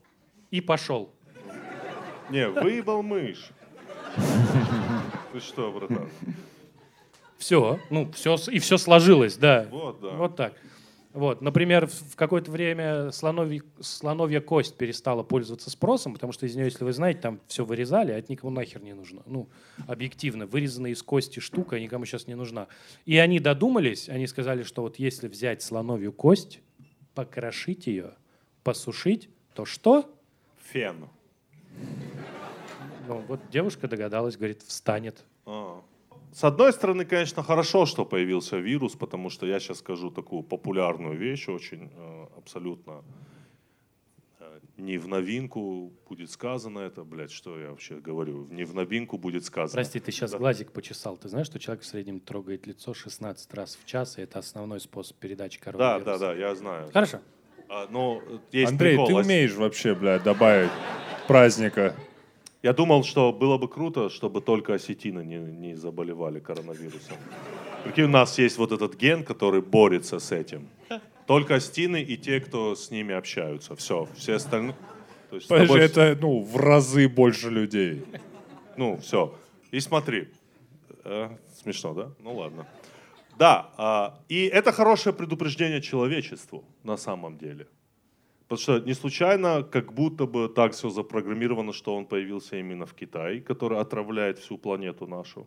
И 0.51 0.61
пошел. 0.61 1.11
не, 2.29 2.49
выебал 2.49 3.03
мышь. 3.03 3.49
Ты 5.33 5.41
что, 5.41 5.73
братан? 5.73 6.09
Все. 7.39 7.79
Ну, 7.89 8.11
все, 8.13 8.37
и 8.51 8.59
все 8.59 8.77
сложилось, 8.77 9.37
да. 9.37 9.67
Вот, 9.71 10.01
да. 10.01 10.11
Вот 10.11 10.37
так. 10.37 10.53
Вот, 11.17 11.41
например, 11.41 11.87
в 11.87 12.15
какое-то 12.15 12.51
время 12.51 13.11
слоновий, 13.11 13.63
слоновья 13.81 14.43
кость 14.43 14.77
перестала 14.77 15.23
пользоваться 15.23 15.71
спросом, 15.71 16.13
потому 16.13 16.35
что 16.35 16.45
из 16.45 16.55
нее, 16.55 16.67
если 16.67 16.85
вы 16.85 16.93
знаете, 16.93 17.21
там 17.21 17.41
все 17.47 17.65
вырезали, 17.65 18.13
а 18.13 18.19
это 18.19 18.31
никому 18.31 18.53
нахер 18.53 18.83
не 18.83 18.93
нужно. 18.93 19.23
Ну, 19.25 19.49
объективно, 19.87 20.45
вырезанная 20.45 20.91
из 20.91 21.03
кости 21.03 21.41
штука 21.41 21.81
никому 21.81 22.05
сейчас 22.05 22.27
не 22.27 22.35
нужна. 22.35 22.69
И 23.07 23.17
они 23.17 23.41
додумались, 23.41 24.11
они 24.11 24.27
сказали, 24.27 24.63
что 24.63 24.83
вот 24.83 24.99
если 24.99 25.27
взять 25.27 25.63
слоновью 25.63 26.13
кость, 26.13 26.61
покрошить 27.15 27.87
ее, 27.87 28.13
посушить, 28.63 29.31
то 29.55 29.65
что? 29.65 30.15
Фен. 30.71 31.09
Ну, 33.09 33.25
вот 33.27 33.41
девушка 33.51 33.89
догадалась, 33.89 34.37
говорит, 34.37 34.61
встанет. 34.61 35.25
А. 35.47 35.81
С 36.37 36.45
одной 36.45 36.71
стороны, 36.75 37.07
конечно, 37.07 37.43
хорошо, 37.43 37.87
что 37.87 38.05
появился 38.05 38.59
вирус, 38.59 38.95
потому 38.95 39.31
что 39.31 39.47
я 39.47 39.59
сейчас 39.59 39.79
скажу 39.79 40.11
такую 40.11 40.43
популярную 40.43 41.17
вещь, 41.17 41.49
очень 41.49 41.91
э, 41.97 42.27
абсолютно 42.37 43.03
э, 44.41 44.59
не 44.77 44.99
в 44.99 45.09
новинку 45.09 45.91
будет 46.07 46.31
сказано 46.31 46.81
это, 46.81 47.05
блядь, 47.05 47.31
что 47.31 47.59
я 47.59 47.71
вообще 47.71 47.95
говорю, 47.95 48.49
не 48.51 48.65
в 48.65 48.75
новинку 48.75 49.17
будет 49.17 49.47
сказано. 49.47 49.73
Прости, 49.73 49.99
ты 49.99 50.13
сейчас 50.13 50.33
Да. 50.33 50.37
глазик 50.37 50.73
почесал. 50.73 51.17
Ты 51.17 51.31
знаешь, 51.31 51.47
что 51.47 51.59
человек 51.59 51.85
в 51.85 51.87
среднем 51.87 52.21
трогает 52.21 52.67
лицо 52.67 52.93
16 52.93 53.55
раз 53.55 53.79
в 53.83 53.87
час, 53.87 54.19
и 54.19 54.21
это 54.21 54.39
основной 54.39 54.81
способ 54.81 55.17
передачи 55.17 55.59
Да, 55.59 55.65
коронавируса? 55.65 56.05
да, 56.05 56.19
да, 56.19 56.35
я 56.35 56.55
знаю. 56.55 56.91
Хорошо. 56.93 57.21
А, 57.71 57.87
но 57.89 58.23
есть 58.53 58.73
Андрей, 58.73 58.91
прикол. 58.91 59.07
ты 59.07 59.15
умеешь 59.15 59.55
вообще, 59.55 59.95
блядь, 59.95 60.23
добавить 60.23 60.71
праздника. 61.27 61.97
Я 62.67 62.73
думал, 62.73 63.05
что 63.05 63.33
было 63.33 63.59
бы 63.59 63.69
круто, 63.69 64.11
чтобы 64.11 64.41
только 64.41 64.75
осетины 64.75 65.25
не, 65.25 65.37
не 65.37 65.77
заболевали 65.77 66.41
коронавирусом. 66.41 67.17
Прикинь, 67.85 68.07
у 68.07 68.09
нас 68.09 68.39
есть 68.41 68.59
вот 68.59 68.73
этот 68.73 68.97
ген, 68.97 69.23
который 69.23 69.63
борется 69.63 70.19
с 70.19 70.33
этим. 70.33 70.69
Только 71.29 71.55
осетины 71.55 72.03
и 72.03 72.17
те, 72.17 72.41
кто 72.41 72.75
с 72.75 72.91
ними 72.91 73.15
общаются. 73.15 73.77
Все, 73.77 74.09
все 74.17 74.35
остальные... 74.35 74.75
То 75.31 75.37
есть 75.37 75.49
тобой- 75.49 75.81
это, 75.81 76.19
ну, 76.21 76.41
в 76.41 76.57
разы 76.57 77.09
больше 77.09 77.51
людей. 77.51 78.03
Ну, 78.77 78.97
все. 78.97 79.33
И 79.71 79.79
смотри. 79.79 80.27
Э, 81.05 81.37
смешно, 81.63 81.95
да? 81.95 82.11
Ну 82.19 82.35
ладно. 82.35 82.67
Да, 83.39 83.71
а, 83.77 84.19
и 84.29 84.47
это 84.47 84.73
хорошее 84.73 85.15
предупреждение 85.15 85.81
человечеству 85.81 86.65
на 86.83 86.97
самом 86.97 87.39
деле. 87.39 87.69
Потому 88.49 88.59
что 88.63 88.79
не 88.87 88.95
случайно, 88.95 89.63
как 89.63 89.93
будто 89.93 90.27
бы 90.27 90.49
так 90.49 90.73
все 90.73 90.89
запрограммировано, 90.89 91.73
что 91.73 91.97
он 91.97 92.07
появился 92.07 92.57
именно 92.57 92.87
в 92.87 92.95
Китае, 92.95 93.41
который 93.41 93.79
отравляет 93.81 94.39
всю 94.39 94.57
планету 94.59 95.07
нашу. 95.07 95.47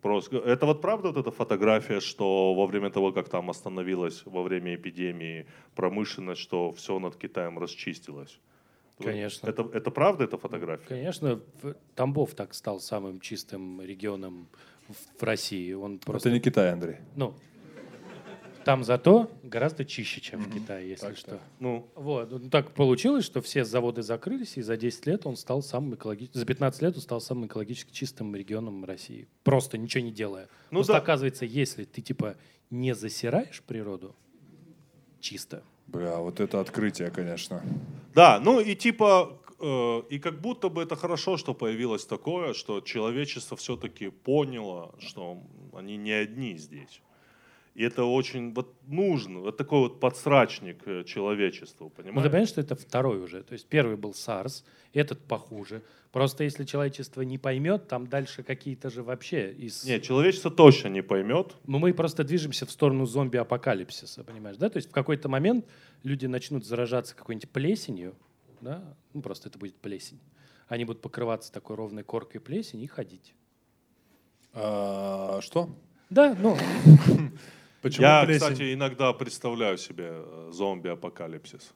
Просто. 0.00 0.36
Это 0.38 0.66
вот 0.66 0.80
правда 0.80 1.08
вот 1.08 1.16
эта 1.18 1.30
фотография, 1.30 2.00
что 2.00 2.54
во 2.54 2.66
время 2.66 2.90
того, 2.90 3.12
как 3.12 3.28
там 3.28 3.48
остановилась 3.50 4.22
во 4.26 4.42
время 4.42 4.74
эпидемии 4.74 5.46
промышленность, 5.74 6.40
что 6.40 6.70
все 6.72 6.98
над 6.98 7.16
Китаем 7.16 7.58
расчистилось? 7.58 8.38
Конечно. 9.02 9.48
Это, 9.48 9.68
это 9.72 9.90
правда 9.90 10.24
эта 10.24 10.38
фотография? 10.38 10.86
Конечно, 10.88 11.40
Тамбов 11.94 12.34
так 12.34 12.54
стал 12.54 12.80
самым 12.80 13.20
чистым 13.20 13.80
регионом 13.82 14.46
в- 14.88 15.20
в 15.20 15.22
России. 15.22 15.72
Он 15.74 15.98
просто, 15.98 16.28
Это 16.28 16.34
не 16.36 16.40
Китай, 16.40 16.72
Андрей. 16.72 16.96
ну, 17.16 17.34
там 18.64 18.84
зато 18.84 19.30
гораздо 19.42 19.84
чище, 19.84 20.20
чем 20.20 20.40
в 20.40 20.52
Китае, 20.52 20.90
если 20.90 21.06
Так 21.06 21.16
что. 21.16 21.40
Ну, 21.60 21.86
Вот. 21.94 22.30
Ну, 22.30 22.50
Так 22.50 22.72
получилось, 22.72 23.24
что 23.24 23.40
все 23.40 23.64
заводы 23.64 24.02
закрылись, 24.02 24.56
и 24.56 24.62
за 24.62 24.76
10 24.76 25.06
лет 25.06 25.26
он 25.26 25.36
стал 25.36 25.62
самым 25.62 25.94
экологически... 25.94 26.38
За 26.38 26.46
15 26.46 26.82
лет 26.82 26.96
он 26.96 27.02
стал 27.02 27.20
самым 27.20 27.46
экологически 27.46 27.92
чистым 27.92 28.34
регионом 28.34 28.84
России. 28.84 29.28
Просто 29.42 29.78
ничего 29.78 30.04
не 30.04 30.12
делая. 30.12 30.48
Ну 30.70 30.78
Просто 30.78 30.94
да. 30.94 30.98
оказывается, 30.98 31.44
если 31.44 31.84
ты, 31.84 32.00
типа, 32.02 32.36
не 32.70 32.94
засираешь 32.94 33.62
природу 33.62 34.16
чисто, 35.20 35.62
Бля, 35.86 36.16
вот 36.18 36.40
это 36.40 36.60
открытие, 36.60 37.10
конечно. 37.10 37.62
Да, 38.14 38.40
ну 38.40 38.60
и 38.60 38.74
типа, 38.74 39.38
э, 39.60 40.02
и 40.10 40.18
как 40.18 40.40
будто 40.40 40.68
бы 40.68 40.82
это 40.82 40.96
хорошо, 40.96 41.36
что 41.36 41.54
появилось 41.54 42.06
такое, 42.06 42.54
что 42.54 42.80
человечество 42.80 43.56
все-таки 43.56 44.08
поняло, 44.08 44.94
что 44.98 45.38
они 45.72 45.96
не 45.96 46.12
одни 46.12 46.56
здесь. 46.56 47.02
И 47.74 47.82
это 47.82 48.04
очень 48.04 48.54
вот 48.54 48.72
нужно, 48.86 49.40
вот 49.40 49.56
такой 49.56 49.80
вот 49.80 49.98
подсрачник 49.98 50.86
э, 50.86 51.02
человечеству, 51.04 51.86
Ну, 51.86 51.90
ты 51.90 52.02
понимаешь? 52.02 52.24
понимаешь, 52.30 52.48
что 52.48 52.60
это 52.60 52.76
второй 52.76 53.18
уже. 53.18 53.42
То 53.42 53.52
есть 53.54 53.66
первый 53.66 53.96
был 53.96 54.12
SARS, 54.12 54.62
этот 54.92 55.18
похуже. 55.26 55.82
Просто 56.12 56.44
если 56.44 56.64
человечество 56.64 57.22
не 57.22 57.36
поймет, 57.36 57.88
там 57.88 58.06
дальше 58.06 58.44
какие-то 58.44 58.90
же 58.90 59.02
вообще 59.02 59.52
из... 59.52 59.84
Нет, 59.84 60.04
человечество 60.04 60.52
точно 60.52 60.86
не 60.86 61.02
поймет. 61.02 61.56
Ну, 61.66 61.78
мы 61.80 61.92
просто 61.92 62.22
движемся 62.22 62.64
в 62.64 62.70
сторону 62.70 63.06
зомби-апокалипсиса, 63.06 64.22
понимаешь, 64.22 64.56
да? 64.56 64.70
То 64.70 64.76
есть 64.76 64.90
в 64.90 64.92
какой-то 64.92 65.28
момент 65.28 65.66
люди 66.04 66.26
начнут 66.26 66.64
заражаться 66.64 67.16
какой-нибудь 67.16 67.50
плесенью, 67.50 68.14
да? 68.60 68.96
Ну, 69.14 69.20
просто 69.22 69.48
это 69.48 69.58
будет 69.58 69.74
плесень. 69.74 70.20
Они 70.68 70.84
будут 70.84 71.02
покрываться 71.02 71.52
такой 71.52 71.74
ровной 71.74 72.04
коркой 72.04 72.40
плесени 72.40 72.84
и 72.84 72.86
ходить. 72.86 73.34
А, 74.52 75.40
что? 75.42 75.68
Да, 76.10 76.36
ну, 76.40 76.56
Почему 77.84 78.06
Я, 78.06 78.24
плесень? 78.24 78.40
кстати, 78.40 78.72
иногда 78.72 79.12
представляю 79.12 79.76
себе 79.76 80.06
э, 80.10 80.48
зомби-апокалипсис. 80.52 81.74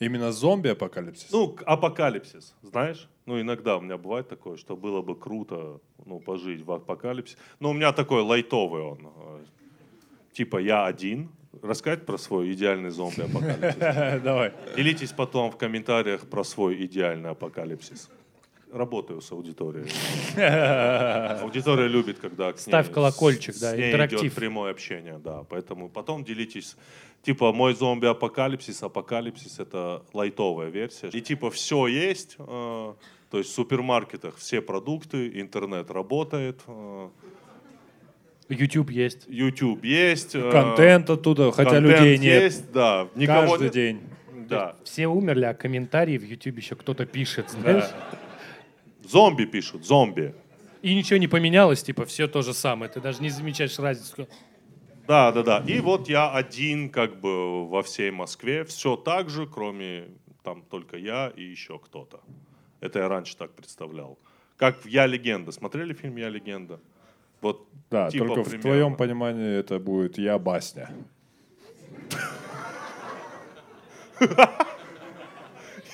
Именно 0.00 0.32
зомби-апокалипсис? 0.32 1.30
Ну, 1.32 1.54
апокалипсис, 1.66 2.54
знаешь? 2.62 3.08
Ну, 3.26 3.38
иногда 3.38 3.76
у 3.76 3.80
меня 3.82 3.98
бывает 3.98 4.26
такое, 4.28 4.56
что 4.56 4.74
было 4.74 5.02
бы 5.02 5.14
круто, 5.14 5.80
ну, 6.06 6.18
пожить 6.20 6.62
в 6.64 6.72
апокалипсисе. 6.72 7.36
Но 7.60 7.70
у 7.70 7.72
меня 7.74 7.92
такой 7.92 8.22
лайтовый 8.22 8.82
он. 8.82 8.98
э, 9.16 9.44
Типа 10.32 10.56
я 10.56 10.86
один. 10.86 11.28
Рассказать 11.62 12.06
про 12.06 12.16
свой 12.16 12.50
идеальный 12.54 12.90
зомби-апокалипсис. 12.90 13.76
Давай. 14.22 14.52
Делитесь 14.76 15.12
потом 15.12 15.50
в 15.50 15.58
комментариях 15.58 16.22
про 16.30 16.42
свой 16.42 16.86
идеальный 16.86 17.30
апокалипсис. 17.30 18.08
Работаю 18.74 19.20
с 19.20 19.30
аудиторией. 19.30 19.86
Аудитория 21.42 21.86
любит, 21.86 22.18
когда 22.18 22.52
к 22.52 22.58
Ставь 22.58 22.88
ней- 22.88 22.94
колокольчик, 22.94 23.54
с 23.54 23.60
да, 23.60 23.76
ней 23.76 23.90
интерактив. 23.90 24.20
идет 24.22 24.32
прямое 24.34 24.72
общение, 24.72 25.20
да. 25.24 25.44
Поэтому 25.48 25.88
потом 25.88 26.24
делитесь. 26.24 26.76
Типа 27.22 27.52
мой 27.52 27.74
зомби-апокалипсис, 27.74 28.82
апокалипсис 28.82 29.60
это 29.60 30.02
лайтовая 30.12 30.70
версия. 30.70 31.08
И 31.08 31.20
типа 31.20 31.50
все 31.50 31.86
есть, 31.86 32.34
э, 32.38 32.94
то 33.30 33.38
есть 33.38 33.50
в 33.50 33.54
супермаркетах 33.54 34.36
все 34.38 34.60
продукты, 34.60 35.40
интернет 35.40 35.90
работает, 35.90 36.60
э, 36.66 37.08
YouTube 38.48 38.90
есть. 38.90 39.24
YouTube 39.28 39.84
есть. 39.84 40.34
э, 40.34 40.50
Контент 40.50 41.08
оттуда, 41.10 41.52
хотя 41.52 41.70
контент 41.70 42.00
людей 42.00 42.18
нет. 42.18 42.42
есть, 42.42 42.72
да. 42.72 43.06
Никого 43.14 43.52
Каждый 43.52 43.64
нет. 43.64 43.72
день. 43.72 44.00
Да. 44.48 44.74
Все 44.84 45.06
умерли, 45.06 45.44
а 45.44 45.54
комментарии 45.54 46.18
в 46.18 46.24
YouTube 46.24 46.58
еще 46.58 46.74
кто-то 46.74 47.06
пишет, 47.06 47.50
знаешь? 47.50 47.84
Зомби 49.08 49.44
пишут, 49.44 49.84
зомби. 49.86 50.34
И 50.82 50.94
ничего 50.94 51.18
не 51.18 51.28
поменялось, 51.28 51.82
типа, 51.82 52.04
все 52.04 52.26
то 52.26 52.42
же 52.42 52.52
самое. 52.52 52.90
Ты 52.90 53.00
даже 53.00 53.22
не 53.22 53.30
замечаешь 53.30 53.78
разницу. 53.78 54.28
Да, 55.06 55.32
да, 55.32 55.42
да. 55.42 55.64
И 55.66 55.80
вот 55.80 56.08
я 56.08 56.30
один 56.30 56.90
как 56.90 57.20
бы 57.20 57.66
во 57.68 57.82
всей 57.82 58.10
Москве. 58.10 58.64
Все 58.64 58.96
так 58.96 59.30
же, 59.30 59.46
кроме 59.46 60.08
там 60.42 60.62
только 60.62 60.96
я 60.96 61.32
и 61.36 61.42
еще 61.42 61.78
кто-то. 61.78 62.20
Это 62.80 62.98
я 62.98 63.08
раньше 63.08 63.36
так 63.36 63.52
представлял. 63.54 64.18
Как 64.56 64.84
в 64.84 64.86
«Я 64.86 65.06
легенда». 65.06 65.52
Смотрели 65.52 65.94
фильм 65.94 66.16
«Я 66.16 66.28
легенда»? 66.28 66.80
Вот 67.40 67.66
Да, 67.90 68.10
типа 68.10 68.26
только 68.26 68.40
в 68.42 68.44
примерно. 68.50 68.62
твоем 68.62 68.96
понимании 68.96 69.58
это 69.58 69.78
будет 69.78 70.18
я 70.18 70.38
басня. 70.38 70.90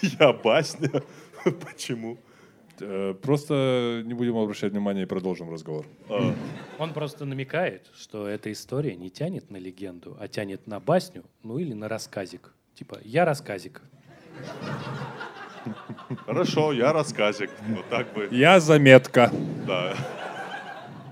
Я 0.02 0.32
басня. 0.32 1.02
Почему? 1.44 2.18
Э, 2.80 3.14
Просто 3.20 4.02
не 4.04 4.14
будем 4.14 4.36
обращать 4.36 4.72
внимания 4.72 5.02
и 5.02 5.06
продолжим 5.06 5.50
разговор. 5.50 5.86
А, 6.08 6.34
Он 6.78 6.92
просто 6.92 7.24
намекает, 7.24 7.90
что 7.94 8.26
эта 8.26 8.50
история 8.52 8.96
не 8.96 9.10
тянет 9.10 9.50
на 9.50 9.56
легенду, 9.58 10.16
а 10.20 10.28
тянет 10.28 10.66
на 10.66 10.80
басню, 10.80 11.24
ну 11.42 11.58
или 11.58 11.72
на 11.74 11.88
рассказик. 11.88 12.52
Типа, 12.74 12.98
я 13.04 13.24
рассказик. 13.24 13.82
Хорошо, 16.26 16.72
я 16.72 16.92
рассказик. 16.92 17.50
Вот 17.68 17.84
так 17.90 18.12
бы, 18.14 18.28
Я 18.30 18.60
заметка 18.60 19.30
да. 19.66 19.94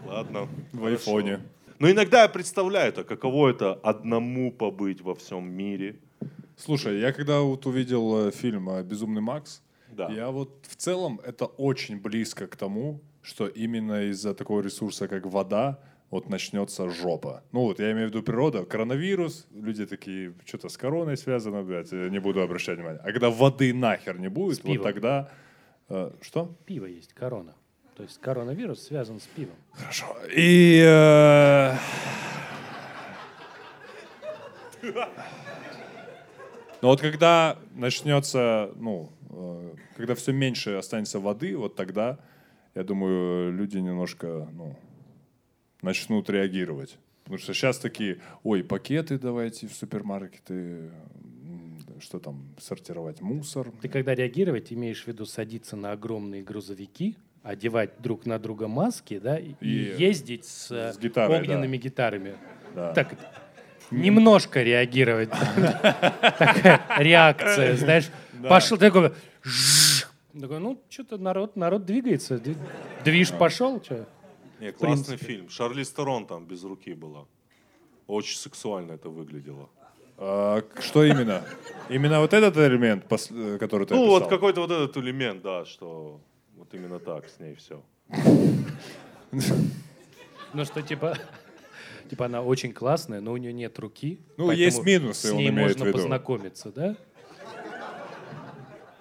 Ладно. 0.07 0.49
в 0.73 0.79
хорошо. 0.79 0.87
айфоне. 0.87 1.41
Но 1.79 1.91
иногда 1.91 2.23
я 2.23 2.29
представляю 2.29 2.89
это, 2.89 3.05
каково 3.05 3.51
это 3.51 3.75
одному 3.75 4.51
побыть 4.51 5.01
во 5.03 5.15
всем 5.15 5.49
мире. 5.51 5.97
Слушай, 6.57 6.99
я 7.01 7.13
когда 7.13 7.41
вот 7.41 7.67
увидел 7.67 8.29
э, 8.29 8.31
фильм 8.33 8.69
э, 8.71 8.83
«Безумный 8.83 9.21
Макс», 9.21 9.63
Да. 9.99 10.09
я 10.12 10.31
вот 10.31 10.64
в 10.69 10.76
целом 10.76 11.21
это 11.25 11.47
очень 11.47 12.00
близко 12.00 12.47
к 12.47 12.57
тому, 12.57 13.00
что 13.21 13.49
именно 13.49 14.05
из-за 14.11 14.33
такого 14.33 14.62
ресурса, 14.62 15.09
как 15.09 15.26
вода, 15.26 15.81
вот 16.11 16.28
начнется 16.28 16.88
жопа. 16.88 17.43
Ну 17.52 17.62
вот, 17.62 17.81
я 17.81 17.90
имею 17.93 18.07
в 18.07 18.11
виду 18.11 18.23
природа, 18.23 18.64
коронавирус, 18.64 19.47
люди 19.50 19.87
такие, 19.87 20.35
что-то 20.47 20.69
с 20.69 20.76
короной 20.76 21.17
связано, 21.17 21.62
блядь, 21.62 21.93
не 21.93 22.21
буду 22.21 22.40
обращать 22.40 22.78
внимания. 22.78 23.00
А 23.02 23.07
когда 23.12 23.28
воды 23.28 23.75
нахер 23.75 24.19
не 24.19 24.28
будет, 24.28 24.64
вот 24.64 24.83
тогда... 24.83 25.31
э, 25.88 26.12
что? 26.23 26.55
Пиво 26.64 26.87
есть, 26.87 27.12
корона. 27.12 27.55
То 27.97 28.05
есть 28.05 28.21
коронавирус 28.21 28.85
связан 28.85 29.19
с 29.19 29.26
пивом. 29.26 29.57
Хорошо. 29.73 30.17
И... 30.35 30.81
э, 30.87 31.75
Но 36.81 36.88
вот 36.88 37.00
когда 37.00 37.59
начнется, 37.75 38.71
ну, 38.76 39.11
когда 39.97 40.15
все 40.15 40.33
меньше 40.33 40.73
останется 40.73 41.21
воды, 41.21 41.57
вот 41.57 41.77
тогда, 41.77 42.19
я 42.75 42.85
думаю, 42.85 43.53
люди 43.53 43.79
немножко, 43.79 44.49
ну, 44.53 44.77
начнут 45.83 46.29
реагировать. 46.31 46.99
Потому 47.25 47.39
что 47.39 47.53
сейчас 47.53 47.79
такие, 47.79 48.21
ой, 48.43 48.65
пакеты 48.65 49.19
давайте 49.19 49.67
в 49.67 49.75
супермаркеты, 49.75 50.91
что 52.01 52.19
там, 52.21 52.55
сортировать 52.59 53.21
мусор. 53.21 53.71
Ты 53.83 53.89
когда 53.89 54.15
реагировать, 54.15 54.73
имеешь 54.73 55.05
в 55.05 55.09
виду 55.09 55.27
садиться 55.27 55.77
на 55.77 55.93
огромные 55.93 56.43
грузовики, 56.43 57.17
одевать 57.43 58.01
друг 58.01 58.27
на 58.27 58.39
друга 58.39 58.67
маски, 58.69 59.19
да, 59.19 59.39
и, 59.39 59.55
и 59.61 59.95
ездить 59.99 60.45
с, 60.45 60.71
э, 60.71 60.93
с 60.93 60.99
гитарой, 60.99 61.41
огненными 61.41 61.77
гитарами. 61.77 62.35
Да. 62.75 62.93
Так, 62.93 63.17
немножко 63.90 64.62
реагировать. 64.62 65.30
Такая 66.38 66.83
реакция, 66.99 67.76
знаешь. 67.76 68.11
Пошел 68.49 68.78
такой, 68.78 69.12
такой, 70.40 70.59
ну, 70.61 70.80
что-то 70.88 71.18
народ, 71.18 71.57
народ 71.57 71.85
двигается. 71.85 72.37
Дви- 72.37 72.57
Движ 73.04 73.33
пошел, 73.33 73.83
что? 73.83 74.07
Не, 74.61 74.73
классный 74.73 75.16
фильм. 75.16 75.49
Шарли 75.49 75.83
Стерон 75.83 76.26
там 76.26 76.45
без 76.45 76.62
руки 76.64 76.95
была. 76.95 77.26
Очень 78.07 78.38
сексуально 78.38 78.92
это 78.92 79.09
выглядело. 79.09 79.68
А, 80.16 80.62
что 80.81 81.05
именно? 81.05 81.44
Именно 81.88 82.20
вот 82.20 82.33
этот 82.33 82.57
элемент, 82.57 83.05
э, 83.31 83.59
который 83.59 83.87
ты 83.87 83.94
ну, 83.94 84.03
описал? 84.03 84.20
вот 84.20 84.29
какой-то 84.29 84.61
вот 84.62 84.70
этот 84.70 84.96
элемент, 84.96 85.42
да, 85.42 85.64
что 85.64 86.20
вот 86.57 86.74
именно 86.74 86.98
так 86.98 87.29
с 87.29 87.38
ней 87.38 87.55
все. 87.55 87.83
Ну, 90.53 90.64
что 90.64 90.83
типа... 90.83 91.16
Типа 92.09 92.27
она 92.27 92.42
очень 92.42 92.73
классная, 92.73 93.21
но 93.21 93.33
у 93.33 93.37
нее 93.37 93.53
нет 93.53 93.79
руки. 93.79 94.18
Ну, 94.37 94.51
есть 94.51 94.83
минусы, 94.85 95.29
С 95.29 95.31
он 95.31 95.37
ней 95.38 95.49
имеет 95.51 95.68
можно 95.68 95.85
в 95.85 95.88
виду. 95.88 95.99
познакомиться, 95.99 96.73
да? 96.73 96.97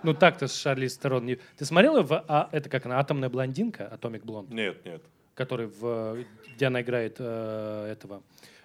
Ну 0.04 0.14
так-то 0.14 0.48
с 0.48 0.56
Шарли 0.56 0.88
Стерон. 0.88 1.26
не- 1.26 1.40
Ты 1.58 1.66
смотрела 1.66 2.02
в 2.04 2.14
а, 2.28 2.50
это 2.52 2.70
как 2.70 2.86
она 2.86 3.00
атомная 3.00 3.30
блондинка, 3.30 3.92
Атомик 3.92 4.24
Блонд, 4.24 4.50
Нет, 4.52 4.86
нет. 4.86 5.02
который 5.34 5.68
в 5.68 6.18
где 6.56 6.68
она 6.68 6.82
играет 6.82 7.16
э, 7.20 7.90
этого 7.92 8.22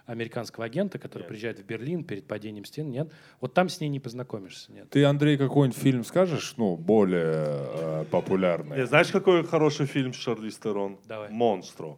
американского 0.07 0.67
агента, 0.67 0.99
который 0.99 1.23
Нет. 1.23 1.29
приезжает 1.29 1.59
в 1.61 1.65
Берлин 1.65 2.05
перед 2.05 2.27
падением 2.27 2.65
стен, 2.65 2.91
нет? 2.91 3.11
Вот 3.41 3.55
там 3.55 3.69
с 3.69 3.81
ней 3.81 3.89
не 3.89 4.01
познакомишься, 4.01 4.73
нет? 4.73 4.91
Ты, 4.91 5.05
Андрей, 5.05 5.37
какой-нибудь 5.39 5.79
фильм 5.81 6.05
скажешь, 6.05 6.55
ну, 6.57 6.77
более 6.77 7.33
э, 7.35 8.05
популярный? 8.11 8.77
Не, 8.79 8.87
знаешь, 8.87 9.09
какой 9.11 9.45
хороший 9.45 9.87
фильм 9.87 10.13
с 10.13 10.17
Шарли 10.17 10.51
Стерон? 10.51 10.99
Давай. 11.07 11.31
«Монстро», 11.31 11.97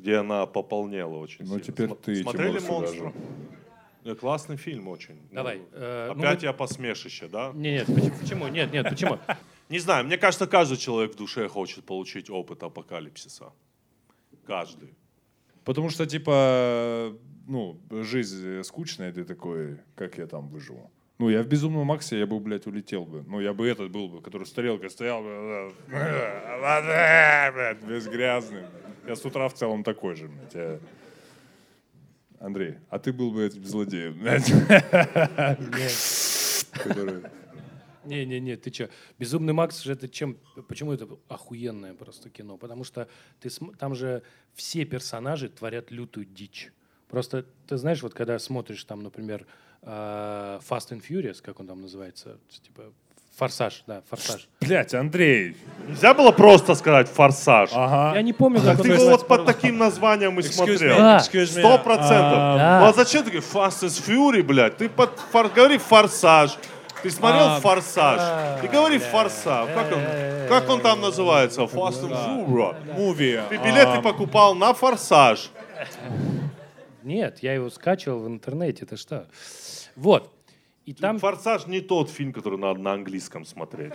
где 0.00 0.16
она 0.16 0.46
пополнела 0.46 1.16
очень 1.16 1.44
Ну, 1.44 1.46
сильно. 1.58 1.60
теперь 1.64 1.88
Сма- 1.88 1.98
ты, 2.02 2.22
Смотрели 2.22 2.58
Тимур, 2.58 2.60
сюда 2.60 2.72
«Монстро»? 2.72 3.04
же. 3.08 3.12
Не, 4.04 4.14
классный 4.14 4.56
фильм 4.56 4.88
очень. 4.88 5.18
Давай. 5.30 5.58
Ну, 5.58 5.64
э, 5.72 6.12
ну, 6.14 6.20
Опять 6.20 6.40
мы- 6.42 6.46
я 6.46 6.52
посмешище, 6.52 7.28
да? 7.28 7.52
Не, 7.54 7.72
нет, 7.72 7.86
почему? 8.20 8.48
Нет, 8.48 8.72
нет, 8.72 8.88
почему? 8.88 9.18
Не 9.68 9.78
знаю, 9.78 10.04
мне 10.06 10.16
кажется, 10.18 10.46
каждый 10.46 10.78
человек 10.78 11.12
в 11.12 11.16
душе 11.16 11.48
хочет 11.48 11.84
получить 11.84 12.30
опыт 12.30 12.62
апокалипсиса. 12.62 13.52
Каждый. 14.46 14.88
Потому 15.64 15.90
что, 15.90 16.06
типа, 16.06 17.12
ну, 17.46 17.78
жизнь 17.90 18.62
скучная, 18.64 19.12
ты 19.12 19.24
такой, 19.24 19.76
как 19.94 20.18
я 20.18 20.26
там 20.26 20.48
выживу? 20.48 20.90
Ну, 21.18 21.28
я 21.28 21.42
в 21.42 21.46
«Безумном 21.46 21.86
Максе», 21.86 22.18
я 22.18 22.26
бы, 22.26 22.40
блядь, 22.40 22.66
улетел 22.66 23.04
бы. 23.04 23.22
Ну, 23.28 23.40
я 23.40 23.52
бы 23.52 23.68
этот 23.68 23.90
был 23.90 24.08
бы, 24.08 24.22
который 24.22 24.44
с 24.46 24.52
тарелкой 24.52 24.88
стоял 24.88 25.20
бы, 25.22 25.28
э, 25.28 25.70
блядь, 27.52 27.84
весь 27.84 28.06
грязный. 28.06 28.62
Я 29.10 29.16
с 29.16 29.24
утра 29.24 29.48
в 29.48 29.54
целом 29.54 29.82
такой 29.82 30.14
же. 30.14 30.30
Я- 30.54 30.78
Андрей, 32.38 32.76
а 32.90 33.00
ты 33.00 33.12
был 33.12 33.32
бы 33.32 33.44
этим 33.44 33.64
злодеем, 33.64 34.22
Не-не-не, 38.04 38.56
ты 38.56 38.72
что? 38.72 38.88
«Безумный 39.18 39.52
Макс» 39.52 39.82
же 39.82 39.94
это 39.94 40.08
чем... 40.08 40.36
Почему 40.68 40.92
это 40.92 41.08
охуенное 41.28 41.92
просто 41.94 42.30
кино? 42.30 42.56
Потому 42.56 42.84
что 42.84 43.08
ты 43.40 43.50
там 43.78 43.96
же 43.96 44.22
все 44.54 44.84
персонажи 44.84 45.48
творят 45.48 45.90
лютую 45.90 46.26
дичь. 46.26 46.72
Просто 47.08 47.44
ты 47.66 47.78
знаешь, 47.78 48.02
вот 48.02 48.14
когда 48.14 48.38
смотришь 48.38 48.84
там, 48.84 49.02
например, 49.02 49.44
э, 49.82 50.60
Fast 50.68 50.92
and 50.92 51.02
Furious, 51.06 51.42
как 51.42 51.58
он 51.58 51.66
там 51.66 51.80
называется, 51.82 52.38
типа 52.48 52.92
«Форсаж», 53.36 53.82
да, 53.86 54.02
«Форсаж». 54.10 54.48
Блядь, 54.60 54.92
Андрей. 54.92 55.56
Нельзя 55.88 56.12
было 56.12 56.30
просто 56.30 56.74
сказать 56.74 57.08
«Форсаж». 57.08 57.70
Ага. 57.72 58.16
Я 58.16 58.22
не 58.22 58.32
помню, 58.32 58.60
как 58.60 58.82
Ты 58.82 58.88
его 58.88 59.10
вот 59.10 59.26
под 59.26 59.46
таким 59.46 59.78
названием 59.78 60.38
и 60.38 60.42
смотрел. 60.42 60.96
Да. 60.96 61.20
Сто 61.20 61.78
процентов. 61.78 62.36
Да. 62.58 62.80
Ну 62.82 62.86
а 62.88 62.92
зачем 62.92 63.24
ты 63.24 63.30
говоришь 63.30 63.48
Fast 63.50 63.82
and 63.86 64.06
Fury, 64.06 64.42
блядь? 64.42 64.76
Ты 64.76 64.88
под, 64.88 65.10
фор- 65.32 65.48
говори 65.48 65.78
«Форсаж». 65.78 66.56
Ты 67.02 67.10
смотрел 67.10 67.46
А, 67.46 67.60
«Форсаж»? 67.60 68.60
Ты 68.60 68.68
говори 68.68 68.98
«Форсаж». 68.98 69.70
Как 69.74 69.90
он, 69.90 70.02
как 70.48 70.68
он 70.68 70.80
там 70.82 71.00
называется? 71.00 71.62
Fast 71.62 72.02
and 72.02 72.46
Fury. 72.46 72.92
Муви. 72.94 73.40
Ты 73.48 73.56
билеты 73.56 74.02
покупал 74.02 74.54
на 74.54 74.74
«Форсаж». 74.74 75.50
Нет, 77.02 77.38
я 77.40 77.54
его 77.54 77.70
скачивал 77.70 78.20
в 78.20 78.26
интернете, 78.28 78.84
это 78.84 78.98
что? 78.98 79.26
Вот. 79.96 80.30
И 80.90 80.92
там... 80.92 81.20
«Форсаж» 81.20 81.68
не 81.68 81.80
тот 81.80 82.10
фильм, 82.10 82.32
который 82.32 82.58
надо 82.58 82.80
на 82.80 82.92
английском 82.94 83.44
смотреть. 83.44 83.92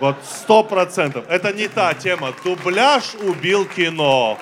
Вот 0.00 0.16
сто 0.24 0.64
процентов. 0.64 1.26
Это 1.28 1.52
не 1.52 1.68
та 1.68 1.92
тема. 1.92 2.32
Дубляж 2.42 3.14
убил 3.16 3.66
кино. 3.66 4.38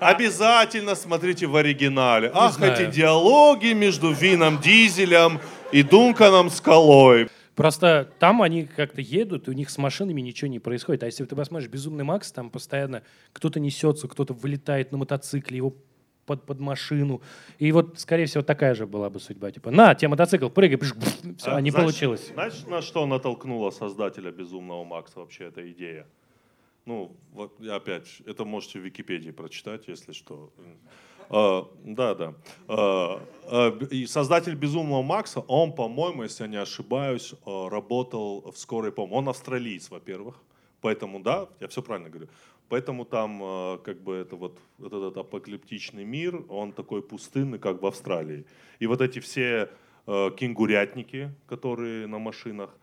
Обязательно 0.00 0.94
смотрите 0.94 1.46
в 1.46 1.54
оригинале. 1.54 2.30
Ах, 2.32 2.54
знаю. 2.54 2.72
эти 2.72 2.90
диалоги 2.90 3.74
между 3.74 4.12
Вином 4.12 4.58
Дизелем 4.58 5.38
и 5.70 5.82
Дунканом 5.82 6.48
Скалой. 6.48 7.28
Просто 7.54 8.10
там 8.18 8.40
они 8.40 8.64
как-то 8.64 9.02
едут, 9.02 9.48
и 9.48 9.50
у 9.50 9.54
них 9.54 9.68
с 9.68 9.76
машинами 9.76 10.22
ничего 10.22 10.48
не 10.48 10.60
происходит. 10.60 11.02
А 11.02 11.06
если 11.06 11.26
ты 11.26 11.36
посмотришь 11.36 11.68
«Безумный 11.68 12.04
Макс», 12.04 12.32
там 12.32 12.48
постоянно 12.48 13.02
кто-то 13.34 13.60
несется, 13.60 14.08
кто-то 14.08 14.32
вылетает 14.32 14.92
на 14.92 14.96
мотоцикле, 14.96 15.58
его 15.58 15.74
под, 16.32 16.46
под 16.46 16.60
машину. 16.60 17.20
И 17.58 17.72
вот, 17.72 17.98
скорее 18.00 18.24
всего, 18.26 18.42
такая 18.42 18.74
же 18.74 18.86
была 18.86 19.10
бы 19.10 19.20
судьба. 19.20 19.50
Типа, 19.50 19.70
на, 19.70 19.94
тебе 19.94 20.08
мотоцикл, 20.08 20.48
прыгай. 20.48 20.78
Все, 20.78 21.50
А, 21.54 21.60
не 21.60 21.70
знаешь- 21.70 21.74
получилось. 21.74 22.30
Знаешь, 22.32 22.64
на 22.66 22.80
что 22.80 23.06
натолкнула 23.06 23.70
создателя 23.70 24.30
«Безумного 24.30 24.84
Макса» 24.84 25.20
вообще 25.20 25.44
эта 25.44 25.70
идея? 25.72 26.06
Ну, 26.86 27.14
вот 27.32 27.60
опять, 27.60 28.22
это 28.26 28.44
можете 28.44 28.78
в 28.80 28.82
Википедии 28.82 29.30
прочитать, 29.30 29.88
если 29.88 30.12
что. 30.12 30.50
А, 31.28 31.68
да, 31.84 32.14
да. 32.14 32.34
А, 32.68 33.20
а, 33.50 33.78
и 33.90 34.06
создатель 34.06 34.54
«Безумного 34.54 35.02
Макса», 35.02 35.40
он, 35.40 35.72
по-моему, 35.74 36.22
если 36.24 36.44
я 36.44 36.48
не 36.50 36.56
ошибаюсь, 36.56 37.34
а, 37.46 37.68
работал 37.68 38.50
в 38.50 38.56
скорой 38.58 38.90
помощи. 38.92 39.14
Он 39.14 39.28
австралиец, 39.28 39.90
во-первых. 39.90 40.40
Поэтому, 40.80 41.20
да, 41.20 41.48
я 41.60 41.68
все 41.68 41.80
правильно 41.82 42.10
говорю. 42.10 42.28
Поэтому 42.68 43.04
там 43.04 43.40
а, 43.42 43.78
как 43.78 44.00
бы 44.02 44.14
это 44.14 44.36
вот, 44.36 44.58
вот 44.78 44.92
этот 44.92 45.16
апокалиптичный 45.16 46.04
мир, 46.04 46.44
он 46.48 46.72
такой 46.72 47.02
пустынный, 47.02 47.58
как 47.58 47.82
в 47.82 47.86
Австралии. 47.86 48.44
И 48.78 48.86
вот 48.86 49.00
эти 49.00 49.18
все 49.18 49.68
а, 50.06 50.30
кенгурятники, 50.30 51.30
которые 51.46 52.06
на 52.06 52.18
машинах, 52.18 52.76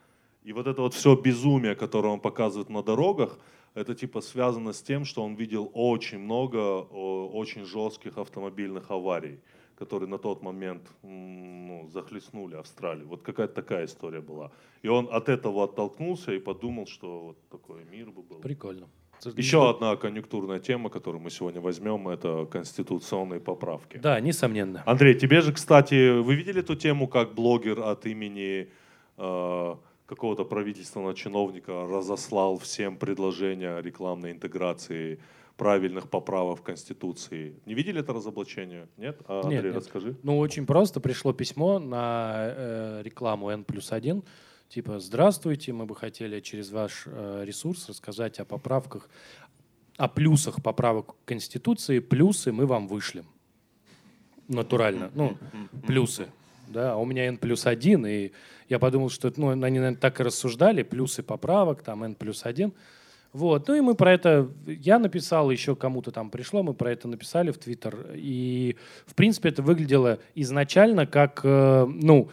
и 0.43 0.53
вот 0.53 0.67
это 0.67 0.81
вот 0.81 0.93
все 0.93 1.15
безумие, 1.15 1.75
которое 1.75 2.09
он 2.09 2.19
показывает 2.19 2.69
на 2.69 2.83
дорогах, 2.83 3.39
это 3.73 3.95
типа 3.95 4.21
связано 4.21 4.73
с 4.73 4.81
тем, 4.81 5.05
что 5.05 5.23
он 5.23 5.35
видел 5.35 5.69
очень 5.73 6.19
много 6.19 6.81
очень 6.81 7.65
жестких 7.65 8.17
автомобильных 8.17 8.91
аварий, 8.91 9.39
которые 9.75 10.09
на 10.09 10.17
тот 10.17 10.41
момент 10.41 10.81
ну, 11.03 11.87
захлестнули 11.91 12.55
Австралию. 12.55 13.07
Вот 13.07 13.21
какая-то 13.21 13.53
такая 13.53 13.85
история 13.85 14.21
была. 14.21 14.51
И 14.81 14.87
он 14.87 15.07
от 15.11 15.29
этого 15.29 15.63
оттолкнулся 15.63 16.33
и 16.33 16.39
подумал, 16.39 16.87
что 16.87 17.19
вот 17.19 17.37
такой 17.49 17.85
мир 17.85 18.11
бы 18.11 18.21
был. 18.21 18.39
Прикольно. 18.39 18.87
Еще 19.36 19.69
одна 19.69 19.95
конъюнктурная 19.95 20.60
тема, 20.60 20.89
которую 20.89 21.21
мы 21.21 21.29
сегодня 21.29 21.62
возьмем, 21.62 22.08
это 22.08 22.45
конституционные 22.45 23.39
поправки. 23.39 23.97
Да, 23.97 24.19
несомненно. 24.19 24.84
Андрей, 24.86 25.15
тебе 25.15 25.41
же, 25.41 25.53
кстати, 25.53 26.19
вы 26.19 26.36
видели 26.36 26.62
эту 26.62 26.75
тему, 26.75 27.08
как 27.08 27.34
блогер 27.34 27.79
от 27.82 28.05
имени 28.05 28.69
э, 29.17 29.75
какого-то 30.05 30.43
правительственного 30.45 31.13
чиновника 31.13 31.86
разослал 31.86 32.58
всем 32.58 32.97
предложения 32.97 33.79
рекламной 33.82 34.32
интеграции 34.32 35.19
правильных 35.60 36.10
поправок 36.10 36.60
в 36.60 36.62
Конституции. 36.63 37.53
Не 37.65 37.73
видели 37.73 37.99
это 37.99 38.13
разоблачение? 38.13 38.88
Нет? 38.97 39.19
А, 39.27 39.41
Андрей, 39.41 39.58
нет, 39.58 39.65
нет. 39.65 39.75
расскажи. 39.75 40.15
Ну, 40.23 40.39
очень 40.39 40.65
просто. 40.65 41.01
Пришло 41.01 41.34
письмо 41.34 41.79
на 41.79 42.53
э, 42.55 43.01
рекламу 43.03 43.49
N 43.49 43.65
плюс 43.65 43.91
1. 43.91 44.23
Типа, 44.69 44.99
здравствуйте, 44.99 45.73
мы 45.73 45.88
бы 45.88 45.95
хотели 45.95 46.39
через 46.41 46.69
ваш 46.69 47.05
э, 47.08 47.43
ресурс 47.43 47.89
рассказать 47.89 48.39
о 48.39 48.45
поправках, 48.45 49.10
о 49.97 50.08
плюсах 50.08 50.62
поправок 50.62 51.15
Конституции. 51.25 51.97
Плюсы 51.97 52.51
мы 52.51 52.67
вам 52.67 52.88
вышлем. 52.88 53.25
Натурально. 54.47 55.10
Ну, 55.15 55.38
плюсы. 55.88 56.27
Да, 56.67 56.93
а 56.93 56.97
у 56.97 57.05
меня 57.05 57.25
N 57.25 57.38
плюс 57.38 57.65
1, 57.65 58.05
и 58.05 58.32
я 58.69 58.77
подумал, 58.77 59.10
что 59.10 59.34
ну, 59.38 59.49
они, 59.49 59.79
наверное, 59.79 59.95
так 59.95 60.19
и 60.19 60.23
рассуждали, 60.23 60.84
плюсы 60.84 61.23
поправок, 61.23 61.82
там 61.82 62.03
N 62.03 62.13
плюс 62.13 62.45
1. 62.45 62.71
Вот. 63.34 63.67
Ну 63.67 63.73
и 63.73 63.82
мы 63.82 63.95
про 63.95 64.13
это, 64.13 64.51
я 64.67 64.99
написал, 64.99 65.49
еще 65.49 65.75
кому-то 65.75 66.12
там 66.12 66.29
пришло, 66.29 66.62
мы 66.62 66.75
про 66.75 66.91
это 66.91 67.08
написали 67.08 67.49
в 67.49 67.58
Твиттер. 67.58 68.12
И, 68.13 68.77
в 69.08 69.15
принципе, 69.15 69.49
это 69.49 69.63
выглядело 69.63 70.19
изначально 70.36 71.08
как, 71.08 71.41
э, 71.43 71.88
ну, 71.88 72.29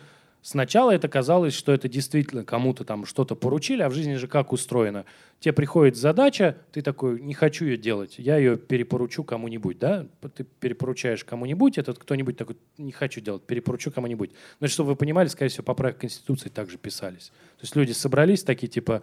Сначала 0.46 0.92
это 0.92 1.09
казалось, 1.09 1.54
что 1.54 1.72
это 1.72 1.88
действительно 1.88 2.44
кому-то 2.44 2.85
там 2.85 3.04
что-то 3.04 3.35
поручили, 3.35 3.82
а 3.82 3.88
в 3.88 3.94
жизни 3.94 4.14
же 4.14 4.28
как 4.28 4.52
устроено? 4.52 5.04
Тебе 5.40 5.52
приходит 5.52 5.96
задача, 5.96 6.56
ты 6.70 6.82
такой, 6.82 7.20
не 7.20 7.35
хочу 7.35 7.64
ее 7.64 7.76
делать, 7.76 8.14
я 8.18 8.37
ее 8.37 8.56
перепоручу 8.56 9.24
кому-нибудь, 9.24 9.80
да? 9.80 10.06
Ты 10.37 10.44
перепоручаешь 10.44 11.24
кому-нибудь, 11.24 11.78
этот 11.78 11.98
кто-нибудь 11.98 12.37
такой, 12.37 12.56
не 12.78 12.92
хочу 12.92 13.20
делать, 13.20 13.42
перепоручу 13.42 13.90
кому-нибудь. 13.90 14.30
Но 14.61 14.68
чтобы 14.68 14.90
вы 14.90 14.94
понимали, 14.94 15.26
скорее 15.26 15.50
всего, 15.50 15.64
поправки 15.64 16.02
Конституции 16.02 16.48
также 16.48 16.78
писались. 16.78 17.32
То 17.56 17.62
есть 17.62 17.74
люди 17.74 17.90
собрались 17.90 18.44
такие, 18.44 18.68
типа, 18.68 19.02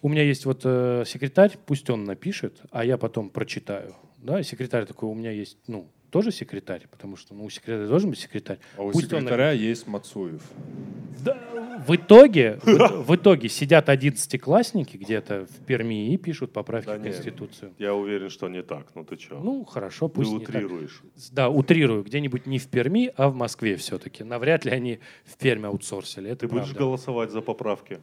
у 0.00 0.08
меня 0.08 0.22
есть 0.22 0.44
вот 0.44 0.60
э, 0.62 1.02
секретарь, 1.08 1.58
пусть 1.66 1.90
он 1.90 2.04
напишет, 2.04 2.60
а 2.70 2.84
я 2.84 2.98
потом 2.98 3.30
прочитаю. 3.30 3.96
Да, 4.18 4.44
секретарь 4.44 4.86
такой, 4.86 5.08
у 5.08 5.14
меня 5.14 5.32
есть, 5.32 5.58
ну, 5.66 5.90
тоже 6.10 6.32
секретарь, 6.32 6.86
потому 6.90 7.16
что 7.16 7.34
ну, 7.34 7.44
у 7.44 7.50
секретаря 7.50 7.86
должен 7.86 8.10
быть 8.10 8.18
секретарь. 8.18 8.58
А 8.76 8.82
у 8.82 8.90
Пусть 8.90 9.06
секретаря 9.06 9.50
он... 9.50 9.56
есть 9.56 9.86
Мацуев. 9.86 10.42
Да, 11.24 11.38
в 11.86 11.94
итоге, 11.96 12.58
в, 12.62 13.04
в 13.04 13.16
итоге 13.16 13.48
сидят 13.48 13.88
одиннадцатиклассники 13.88 14.96
где-то 14.96 15.46
в 15.46 15.64
Перми 15.64 16.12
и 16.12 16.16
пишут 16.16 16.52
поправки 16.52 16.86
да 16.86 16.98
в 16.98 17.02
Конституцию. 17.02 17.70
Нет, 17.70 17.80
я 17.80 17.94
уверен, 17.94 18.30
что 18.30 18.48
не 18.48 18.62
так. 18.62 18.86
Ну 18.94 19.04
ты 19.04 19.16
что? 19.18 19.38
Ну 19.38 19.64
хорошо, 19.64 20.08
пусть 20.08 20.30
Ты 20.30 20.36
утрируешь. 20.36 21.02
Не 21.02 21.10
так. 21.10 21.32
Да, 21.32 21.48
утрирую. 21.48 22.02
Где-нибудь 22.02 22.46
не 22.46 22.58
в 22.58 22.68
Перми, 22.68 23.12
а 23.16 23.28
в 23.28 23.34
Москве 23.34 23.76
все-таки. 23.76 24.24
Навряд 24.24 24.64
ли 24.64 24.70
они 24.70 25.00
в 25.24 25.36
Перми 25.36 25.66
аутсорсили. 25.66 26.30
Это 26.30 26.40
ты 26.40 26.48
правда. 26.48 26.66
будешь 26.66 26.76
голосовать 26.76 27.30
за 27.30 27.40
поправки? 27.40 28.00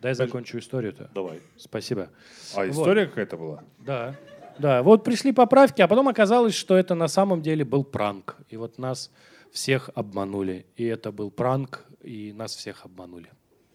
Дай 0.00 0.14
закончу 0.14 0.58
историю-то. 0.58 1.10
Давай. 1.14 1.40
Спасибо. 1.56 2.10
А 2.56 2.68
история 2.68 3.02
вот. 3.02 3.10
какая-то 3.10 3.36
была? 3.36 3.64
Да. 3.78 4.16
Да, 4.62 4.84
вот 4.84 5.02
пришли 5.02 5.32
поправки, 5.32 5.82
а 5.82 5.88
потом 5.88 6.06
оказалось, 6.06 6.54
что 6.54 6.76
это 6.76 6.94
на 6.94 7.08
самом 7.08 7.42
деле 7.42 7.64
был 7.64 7.82
пранк. 7.82 8.36
И 8.48 8.56
вот 8.56 8.78
нас 8.78 9.10
всех 9.50 9.90
обманули. 9.96 10.66
И 10.76 10.84
это 10.84 11.10
был 11.10 11.32
пранк, 11.32 11.84
и 12.00 12.32
нас 12.32 12.54
всех 12.54 12.84
обманули. 12.84 13.28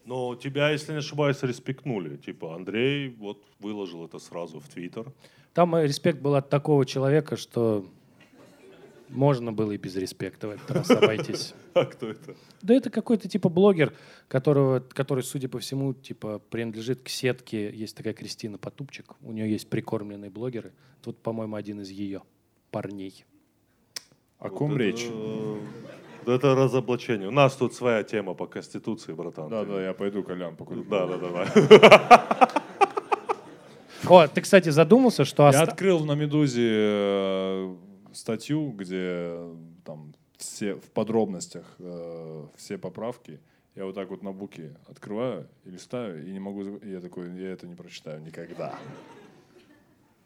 Но 0.06 0.36
тебя, 0.36 0.69
если 0.69 0.93
не 0.93 1.00
ошибаюсь, 1.00 1.43
респектнули. 1.43 2.15
Типа, 2.15 2.56
Андрей 2.56 3.10
вот 3.19 3.43
выложил 3.60 4.06
это 4.06 4.17
сразу 4.17 4.62
в 4.62 4.69
Твиттер. 4.69 5.12
Там 5.54 5.76
респект 5.78 6.21
был 6.21 6.36
от 6.36 6.50
такого 6.50 6.86
человека, 6.86 7.36
что 7.36 7.86
можно 9.10 9.54
было 9.54 9.72
и 9.72 9.78
без 9.78 9.96
респекта 9.96 10.48
в 10.48 10.52
этот 10.52 10.72
раз 10.72 10.89
обойтись. 10.89 11.54
А 11.74 11.86
кто 11.86 12.10
это? 12.10 12.36
Да 12.63 12.74
это 12.74 12.89
какой-то 12.89 13.30
типа 13.30 13.50
блогер, 13.50 13.93
которого, 14.28 14.80
который, 14.80 15.24
судя 15.24 15.48
по 15.48 15.60
всему, 15.60 15.93
типа 15.93 16.39
принадлежит 16.50 17.02
к 17.02 17.10
сетке. 17.10 17.70
Есть 17.70 17.96
такая 17.96 18.13
Кристина 18.13 18.58
Потупчик. 18.58 19.13
У 19.22 19.32
нее 19.32 19.52
есть 19.52 19.70
прикормленные 19.70 20.32
блогеры. 20.32 20.74
Тут, 21.04 21.20
по-моему, 21.20 21.56
один 21.56 21.82
из 21.82 21.91
ее 21.91 22.24
парней. 22.72 23.26
О 24.39 24.50
ком 24.50 24.72
вот 24.72 24.78
речь? 24.78 25.06
Это, 26.24 26.32
это 26.32 26.56
разоблачение. 26.56 27.28
У 27.28 27.32
нас 27.32 27.56
тут 27.56 27.76
своя 27.76 28.04
тема 28.04 28.34
по 28.34 28.48
Конституции, 28.48 29.13
братан. 29.13 29.50
Да, 29.50 29.63
да, 29.63 29.84
я 29.84 29.93
пойду 29.93 30.24
кальян 30.24 30.56
покурю. 30.56 30.84
Да, 30.84 31.06
да, 31.06 31.17
да. 31.17 31.46
да. 31.70 32.63
О, 34.08 34.28
ты, 34.28 34.41
кстати, 34.41 34.70
задумался, 34.70 35.26
что... 35.26 35.50
Я 35.52 35.62
открыл 35.62 36.06
на 36.06 36.13
«Медузе» 36.13 36.70
э, 36.70 37.76
статью, 38.17 38.71
где 38.71 39.38
там 39.86 40.13
все 40.38 40.75
в 40.75 40.89
подробностях 40.91 41.75
э, 41.80 42.45
все 42.56 42.77
поправки. 42.77 43.39
Я 43.75 43.86
вот 43.86 43.95
так 43.95 44.10
вот 44.10 44.23
на 44.23 44.32
буке 44.32 44.75
открываю 44.88 45.47
и 45.63 45.69
листаю, 45.69 46.25
и 46.27 46.32
не 46.32 46.39
могу... 46.39 46.77
И 46.77 46.89
я 46.89 46.99
такой, 46.99 47.32
я 47.36 47.51
это 47.51 47.67
не 47.67 47.75
прочитаю 47.75 48.21
никогда. 48.21 48.77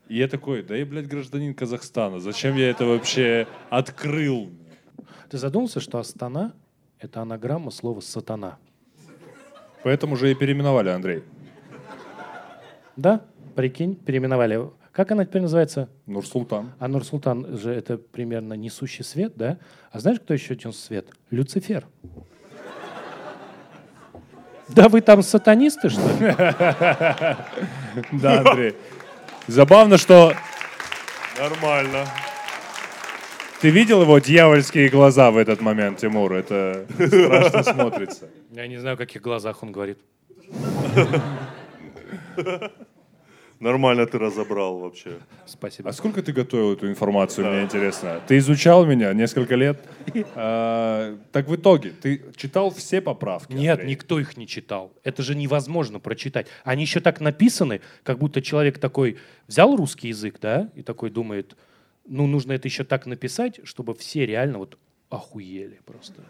И 0.08 0.18
я 0.18 0.28
такой, 0.28 0.64
да 0.64 0.76
я, 0.76 0.86
блядь, 0.86 1.08
гражданин 1.08 1.54
Казахстана, 1.54 2.20
зачем 2.20 2.56
я 2.56 2.70
это 2.70 2.86
вообще 2.86 3.48
открыл? 3.70 4.50
Ты 5.30 5.38
задумался, 5.38 5.80
что 5.80 6.00
Астана— 6.00 6.54
это 7.00 7.22
анаграмма 7.22 7.72
слова 7.72 8.00
«сатана»? 8.02 8.58
Поэтому 9.84 10.16
же 10.16 10.32
и 10.32 10.36
переименовали, 10.36 10.90
Андрей. 10.90 11.24
Да, 12.96 13.26
прикинь, 13.56 13.96
переименовали. 13.96 14.70
Как 14.92 15.12
она 15.12 15.26
теперь 15.26 15.42
называется? 15.42 15.90
Нурсултан. 16.06 16.74
А 16.78 16.88
Нурсултан 16.90 17.58
же 17.58 17.72
это 17.74 17.98
примерно 17.98 18.54
несущий 18.54 19.06
свет, 19.06 19.34
да? 19.38 19.58
А 19.92 20.00
знаешь, 20.00 20.20
кто 20.20 20.34
еще 20.34 20.56
нес 20.56 20.78
свет? 20.78 21.08
Люцифер. 21.30 21.88
Да 24.68 24.90
вы 24.90 25.02
там 25.02 25.22
сатанисты, 25.22 25.90
что 25.90 26.02
ли? 26.02 26.36
Да, 28.22 28.40
Андрей. 28.40 28.76
Забавно, 29.48 29.98
что... 29.98 30.34
Нормально. 31.38 32.06
Ты 33.62 33.70
видел 33.70 34.02
его 34.02 34.20
дьявольские 34.20 34.90
глаза 34.90 35.32
в 35.32 35.38
этот 35.38 35.62
момент, 35.62 36.00
Тимур? 36.00 36.34
Это 36.34 36.86
страшно 36.94 37.64
смотрится. 37.64 38.30
Я 38.52 38.68
не 38.68 38.78
знаю, 38.78 38.96
о 38.96 38.98
каких 38.98 39.22
глазах 39.22 39.64
он 39.64 39.72
говорит. 39.72 40.00
Нормально 43.62 44.08
ты 44.08 44.18
разобрал 44.18 44.80
вообще. 44.80 45.20
Спасибо. 45.46 45.90
А 45.90 45.94
сколько 45.94 46.24
ты 46.24 46.34
готовил 46.34 46.74
эту 46.74 46.90
информацию, 46.90 47.46
да. 47.46 47.52
мне 47.52 47.62
интересно? 47.62 48.20
Ты 48.28 48.40
изучал 48.40 48.86
меня 48.86 49.14
несколько 49.14 49.54
лет. 49.54 49.88
А, 50.34 51.16
так 51.32 51.48
в 51.48 51.56
итоге, 51.56 51.92
ты 51.92 52.24
читал 52.36 52.72
все 52.72 53.02
поправки? 53.02 53.54
Нет, 53.54 53.74
Андрей? 53.80 53.92
никто 53.92 54.20
их 54.20 54.36
не 54.36 54.48
читал. 54.48 54.92
Это 55.04 55.22
же 55.22 55.36
невозможно 55.36 56.00
прочитать. 56.00 56.48
Они 56.64 56.82
еще 56.82 57.02
так 57.02 57.22
написаны, 57.22 57.82
как 58.02 58.18
будто 58.18 58.42
человек 58.42 58.80
такой 58.80 59.20
взял 59.48 59.76
русский 59.76 60.08
язык, 60.08 60.40
да, 60.42 60.72
и 60.74 60.82
такой 60.82 61.12
думает, 61.12 61.56
ну, 62.08 62.26
нужно 62.26 62.54
это 62.54 62.68
еще 62.68 62.84
так 62.84 63.06
написать, 63.06 63.60
чтобы 63.64 63.94
все 63.94 64.26
реально 64.26 64.58
вот 64.58 64.80
охуели 65.12 65.80
просто. 65.86 66.24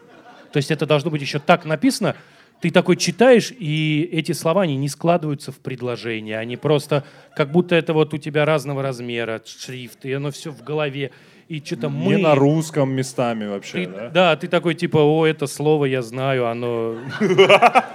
То 0.51 0.57
есть 0.57 0.69
это 0.69 0.85
должно 0.85 1.09
быть 1.09 1.21
еще 1.21 1.39
так 1.39 1.63
написано, 1.63 2.17
ты 2.61 2.69
такой 2.69 2.95
читаешь, 2.95 3.51
и 3.57 4.07
эти 4.11 4.33
слова, 4.33 4.61
они 4.61 4.77
не 4.77 4.87
складываются 4.87 5.51
в 5.51 5.57
предложение, 5.57 6.37
они 6.37 6.57
просто, 6.57 7.03
как 7.35 7.51
будто 7.51 7.75
это 7.75 7.93
вот 7.93 8.13
у 8.13 8.17
тебя 8.17 8.45
разного 8.45 8.83
размера, 8.83 9.41
шрифт, 9.43 10.05
и 10.05 10.13
оно 10.13 10.29
все 10.29 10.51
в 10.51 10.63
голове. 10.63 11.11
И 11.47 11.59
что-то 11.59 11.89
мы... 11.89 12.15
Не 12.15 12.21
на 12.21 12.35
русском 12.35 12.91
местами 12.91 13.47
вообще, 13.47 13.85
ты, 13.85 13.91
да? 13.91 14.09
Да, 14.09 14.35
ты 14.35 14.47
такой 14.47 14.75
типа, 14.75 14.99
о, 14.99 15.25
это 15.25 15.47
слово 15.47 15.85
я 15.85 16.01
знаю, 16.01 16.47
оно... 16.47 16.97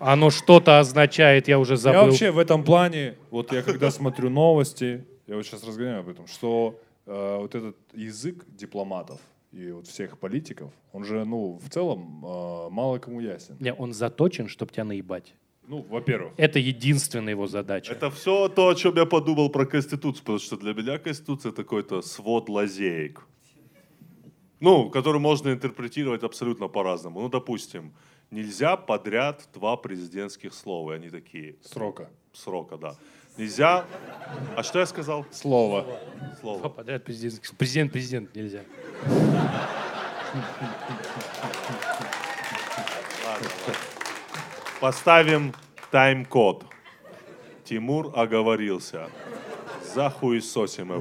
Оно 0.00 0.30
что-то 0.30 0.78
означает, 0.78 1.48
я 1.48 1.58
уже 1.58 1.76
забыл. 1.76 2.02
Я 2.02 2.06
вообще 2.06 2.30
в 2.30 2.38
этом 2.38 2.62
плане, 2.62 3.16
вот 3.30 3.52
я 3.52 3.62
когда 3.62 3.90
смотрю 3.90 4.30
новости, 4.30 5.04
я 5.26 5.34
вот 5.34 5.44
сейчас 5.44 5.64
разгоняю 5.64 6.00
об 6.00 6.08
этом, 6.08 6.28
что 6.28 6.80
э, 7.04 7.38
вот 7.40 7.52
этот 7.56 7.76
язык 7.94 8.44
дипломатов 8.46 9.18
и 9.52 9.70
вот 9.72 9.86
всех 9.86 10.18
политиков, 10.18 10.72
он 10.92 11.04
же, 11.04 11.24
ну, 11.24 11.58
в 11.58 11.68
целом 11.70 12.24
э, 12.24 12.68
мало 12.70 12.98
кому 12.98 13.20
ясен. 13.20 13.56
Не, 13.60 13.72
он 13.74 13.92
заточен, 13.92 14.48
чтобы 14.48 14.72
тебя 14.72 14.84
наебать. 14.84 15.34
Ну, 15.68 15.84
во-первых, 15.90 16.32
Это 16.38 16.58
единственная 16.58 17.32
его 17.34 17.46
задача. 17.46 17.92
Это 17.92 18.10
все 18.10 18.48
то, 18.48 18.68
о 18.68 18.74
чем 18.74 18.96
я 18.96 19.04
подумал 19.04 19.50
про 19.50 19.66
Конституцию, 19.66 20.22
потому 20.22 20.38
что 20.38 20.56
для 20.56 20.72
меня 20.72 20.98
Конституция 20.98 21.52
это 21.52 21.62
какой-то 21.62 22.02
свод 22.02 22.48
лазеек. 22.48 23.26
Ну, 24.60 24.90
который 24.90 25.20
можно 25.20 25.50
интерпретировать 25.50 26.22
абсолютно 26.22 26.68
по-разному. 26.68 27.20
Ну, 27.20 27.28
допустим, 27.28 27.92
нельзя 28.30 28.76
подряд 28.76 29.48
два 29.54 29.76
президентских 29.76 30.54
слова, 30.54 30.92
и 30.92 30.96
они 30.96 31.10
такие. 31.10 31.56
срока. 31.62 32.10
Срока, 32.32 32.76
да. 32.76 32.96
Нельзя... 33.38 33.84
А 34.56 34.62
что 34.62 34.80
я 34.80 34.86
сказал? 34.86 35.24
Слово. 35.30 35.82
Два 35.82 36.34
Слово. 36.40 36.68
подряд 36.68 37.04
президент. 37.04 37.40
Президент, 37.56 37.92
президент 37.92 38.34
нельзя. 38.34 38.60
Ладно, 43.24 43.48
ладно. 43.64 43.74
Поставим 44.80 45.54
тайм-код. 45.90 46.64
Тимур 47.64 48.12
оговорился. 48.14 49.08
Захуесосим 49.94 50.92
его. 50.92 51.00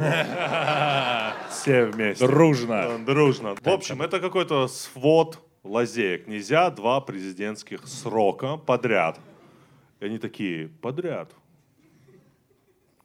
Все 1.50 1.86
вместе. 1.86 2.26
Дружно. 2.26 3.00
Дружно. 3.00 3.56
В 3.56 3.68
общем, 3.68 4.02
это 4.02 4.20
какой-то 4.20 4.68
свод 4.68 5.40
лазеек. 5.64 6.28
Нельзя 6.28 6.70
два 6.70 7.02
президентских 7.02 7.88
срока 7.88 8.58
подряд. 8.58 9.20
И 10.00 10.06
они 10.06 10.18
такие, 10.18 10.70
подряд. 10.70 11.32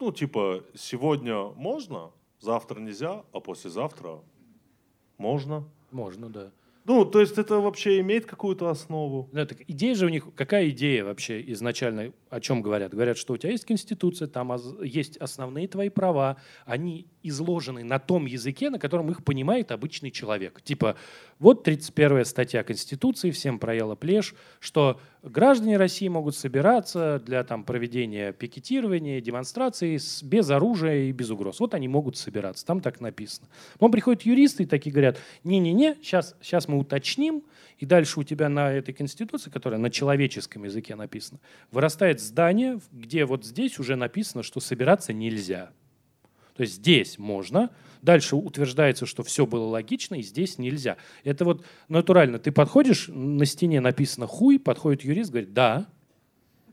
Ну, 0.04 0.10
типа, 0.10 0.64
сегодня 0.74 1.44
можно, 1.54 2.10
завтра 2.40 2.80
нельзя, 2.80 3.22
а 3.32 3.38
послезавтра 3.38 4.18
можно. 5.16 5.62
Можно, 5.92 6.28
да. 6.28 6.50
Ну, 6.84 7.04
то 7.04 7.20
есть 7.20 7.38
это 7.38 7.60
вообще 7.60 8.00
имеет 8.00 8.26
какую-то 8.26 8.68
основу. 8.68 9.28
Да, 9.30 9.46
так 9.46 9.58
идея 9.68 9.94
же 9.94 10.06
у 10.06 10.08
них, 10.08 10.26
какая 10.34 10.70
идея 10.70 11.04
вообще 11.04 11.40
изначально, 11.52 12.12
о 12.32 12.40
чем 12.40 12.62
говорят? 12.62 12.92
Говорят, 12.92 13.18
что 13.18 13.34
у 13.34 13.36
тебя 13.36 13.52
есть 13.52 13.66
конституция, 13.66 14.26
там 14.26 14.52
есть 14.82 15.18
основные 15.18 15.68
твои 15.68 15.90
права, 15.90 16.38
они 16.64 17.06
изложены 17.22 17.84
на 17.84 17.98
том 17.98 18.24
языке, 18.24 18.70
на 18.70 18.78
котором 18.78 19.10
их 19.10 19.22
понимает 19.22 19.70
обычный 19.70 20.10
человек. 20.10 20.62
Типа, 20.62 20.96
вот 21.38 21.62
31 21.62 22.24
статья 22.24 22.64
Конституции, 22.64 23.30
всем 23.30 23.58
проела 23.58 23.96
плешь, 23.96 24.34
что 24.60 24.98
граждане 25.22 25.76
России 25.76 26.08
могут 26.08 26.34
собираться 26.34 27.20
для 27.24 27.44
там, 27.44 27.64
проведения 27.64 28.32
пикетирования, 28.32 29.20
демонстраций 29.20 29.98
с- 29.98 30.22
без 30.22 30.48
оружия 30.48 31.04
и 31.04 31.12
без 31.12 31.28
угроз. 31.28 31.60
Вот 31.60 31.74
они 31.74 31.86
могут 31.86 32.16
собираться, 32.16 32.64
там 32.64 32.80
так 32.80 33.00
написано. 33.02 33.46
Потом 33.74 33.92
приходят 33.92 34.22
юристы 34.22 34.62
и 34.62 34.66
такие 34.66 34.90
говорят, 34.90 35.18
не-не-не, 35.44 35.96
сейчас, 36.02 36.34
сейчас 36.40 36.66
мы 36.66 36.78
уточним, 36.78 37.42
и 37.82 37.84
дальше 37.84 38.20
у 38.20 38.22
тебя 38.22 38.48
на 38.48 38.70
этой 38.72 38.94
конституции, 38.94 39.50
которая 39.50 39.80
на 39.80 39.90
человеческом 39.90 40.62
языке 40.62 40.94
написана, 40.94 41.40
вырастает 41.72 42.20
здание, 42.20 42.78
где 42.92 43.24
вот 43.24 43.44
здесь 43.44 43.80
уже 43.80 43.96
написано, 43.96 44.44
что 44.44 44.60
собираться 44.60 45.12
нельзя. 45.12 45.72
То 46.54 46.60
есть 46.60 46.74
здесь 46.74 47.18
можно, 47.18 47.70
дальше 48.00 48.36
утверждается, 48.36 49.04
что 49.04 49.24
все 49.24 49.46
было 49.46 49.64
логично, 49.64 50.14
и 50.14 50.22
здесь 50.22 50.58
нельзя. 50.58 50.96
Это 51.24 51.44
вот 51.44 51.64
натурально. 51.88 52.38
Ты 52.38 52.52
подходишь, 52.52 53.08
на 53.08 53.44
стене 53.46 53.80
написано 53.80 54.28
«хуй», 54.28 54.60
подходит 54.60 55.02
юрист, 55.02 55.32
говорит 55.32 55.52
«да». 55.52 55.88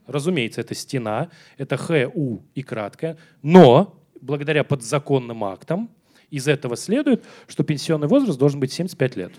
Разумеется, 0.06 0.60
это 0.60 0.76
стена, 0.76 1.30
это 1.58 1.76
Х, 1.76 2.08
У 2.14 2.42
и 2.54 2.62
краткое, 2.62 3.18
но 3.42 4.00
благодаря 4.20 4.62
подзаконным 4.62 5.42
актам 5.42 5.90
из 6.30 6.46
этого 6.46 6.76
следует, 6.76 7.24
что 7.48 7.64
пенсионный 7.64 8.06
возраст 8.06 8.38
должен 8.38 8.60
быть 8.60 8.72
75 8.72 9.16
лет. 9.16 9.32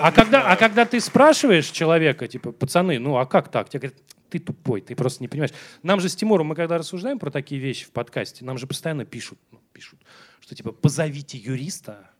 А 0.00 0.12
когда, 0.12 0.50
а 0.50 0.56
когда 0.56 0.84
ты 0.84 1.00
спрашиваешь 1.00 1.68
человека, 1.68 2.28
типа, 2.28 2.52
пацаны, 2.52 2.98
ну 2.98 3.16
а 3.16 3.26
как 3.26 3.50
так? 3.50 3.68
Тебе 3.68 3.80
говорят, 3.80 4.02
ты 4.30 4.38
тупой, 4.38 4.80
ты 4.80 4.94
просто 4.96 5.22
не 5.22 5.28
понимаешь. 5.28 5.52
Нам 5.82 6.00
же 6.00 6.08
с 6.08 6.16
Тимуром, 6.16 6.48
мы 6.48 6.54
когда 6.54 6.78
рассуждаем 6.78 7.18
про 7.18 7.30
такие 7.30 7.60
вещи 7.60 7.84
в 7.84 7.90
подкасте, 7.90 8.44
нам 8.44 8.58
же 8.58 8.66
постоянно 8.66 9.04
пишут, 9.04 9.38
ну, 9.50 9.60
пишут, 9.72 10.00
что 10.40 10.54
типа, 10.54 10.72
позовите 10.72 11.38
юриста, 11.38 12.10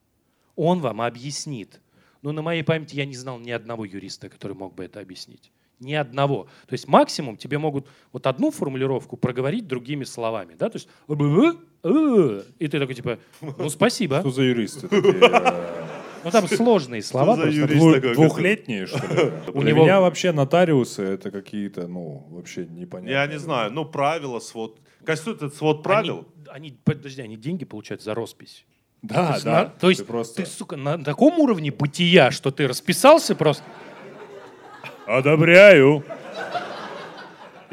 он 0.57 0.81
вам 0.81 1.01
объяснит. 1.01 1.81
Но 2.23 2.33
на 2.33 2.41
моей 2.41 2.63
памяти 2.63 2.97
я 2.97 3.05
не 3.05 3.17
знал 3.17 3.39
ни 3.39 3.51
одного 3.51 3.85
юриста, 3.85 4.29
который 4.29 4.57
мог 4.57 4.75
бы 4.75 4.85
это 4.85 5.01
объяснить. 5.01 5.53
Ни 5.81 5.95
одного. 5.95 6.45
То 6.67 6.73
есть 6.73 6.87
максимум 6.89 7.37
тебе 7.37 7.59
могут 7.59 7.87
вот 8.13 8.27
одну 8.27 8.51
формулировку 8.51 9.17
проговорить 9.17 9.67
другими 9.67 10.05
словами. 10.05 10.55
Да? 10.59 10.71
То 10.71 10.77
есть 10.77 10.89
«э, 11.09 11.53
э», 11.83 12.43
и 12.59 12.69
ты 12.69 12.79
такой 12.79 12.95
типа, 12.95 13.19
ну 13.41 13.69
спасибо. 13.69 14.21
Что 14.21 14.31
за 14.31 14.43
юристы 14.43 14.89
Ну 16.25 16.31
там 16.31 16.49
сложные 16.49 17.03
слова. 17.03 17.37
за 17.37 17.43
просто. 17.43 17.67
дву- 17.67 17.93
такой, 17.95 18.15
Двухлетние, 18.15 18.87
что 18.87 18.97
ли? 18.99 19.33
У 19.53 19.63
него- 19.63 19.83
меня 19.85 20.01
вообще 20.01 20.33
нотариусы 20.33 21.03
это 21.03 21.31
какие-то, 21.31 21.87
ну, 21.87 22.27
вообще 22.31 22.65
непонятные. 22.65 23.13
Я 23.13 23.27
не 23.27 23.39
знаю, 23.39 23.71
ну, 23.71 23.85
правила, 23.85 24.41
свод... 24.41 24.79
Конституция— 25.05 25.47
это 25.49 25.57
свод 25.57 25.83
правил. 25.83 26.27
Они, 26.51 26.69
они, 26.71 26.79
подожди, 26.83 27.21
они 27.21 27.37
деньги 27.37 27.67
получают 27.67 28.03
за 28.03 28.15
роспись. 28.15 28.65
Да, 29.03 29.27
То 29.27 29.33
есть, 29.35 29.45
да. 29.45 29.51
на- 29.53 29.65
то 29.67 29.89
есть 29.91 30.01
Ты 30.01 30.07
просто... 30.07 30.43
ты, 30.43 30.49
сука, 30.49 30.77
на 30.77 30.97
таком 31.05 31.39
уровне 31.41 31.71
бытия, 31.71 32.31
что 32.31 32.51
ты 32.51 32.67
расписался 32.67 33.35
просто. 33.35 33.63
Одобряю. 35.07 36.03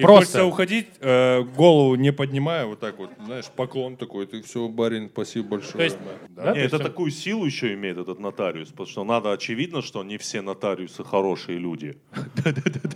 И 0.01 0.03
Просто. 0.03 0.19
хочется 0.19 0.45
уходить, 0.45 0.87
э, 0.99 1.43
голову 1.43 1.93
не 1.93 2.11
поднимая, 2.11 2.65
вот 2.65 2.79
так 2.79 2.97
вот, 2.97 3.11
знаешь, 3.23 3.45
поклон 3.55 3.97
такой, 3.97 4.25
ты 4.25 4.41
все, 4.41 4.67
барин, 4.67 5.09
спасибо 5.13 5.49
большое. 5.49 5.73
То 5.77 5.83
есть, 5.83 5.97
Да. 6.29 6.43
да? 6.43 6.51
Не, 6.53 6.61
то 6.61 6.65
это 6.65 6.75
есть 6.77 6.87
такую 6.87 7.11
силу 7.11 7.45
еще 7.45 7.75
имеет 7.75 7.99
этот 7.99 8.17
нотариус, 8.19 8.69
потому 8.69 8.87
что 8.87 9.03
надо 9.03 9.31
очевидно, 9.31 9.83
что 9.83 10.03
не 10.03 10.17
все 10.17 10.41
нотариусы 10.41 11.03
хорошие 11.03 11.59
люди. 11.59 11.99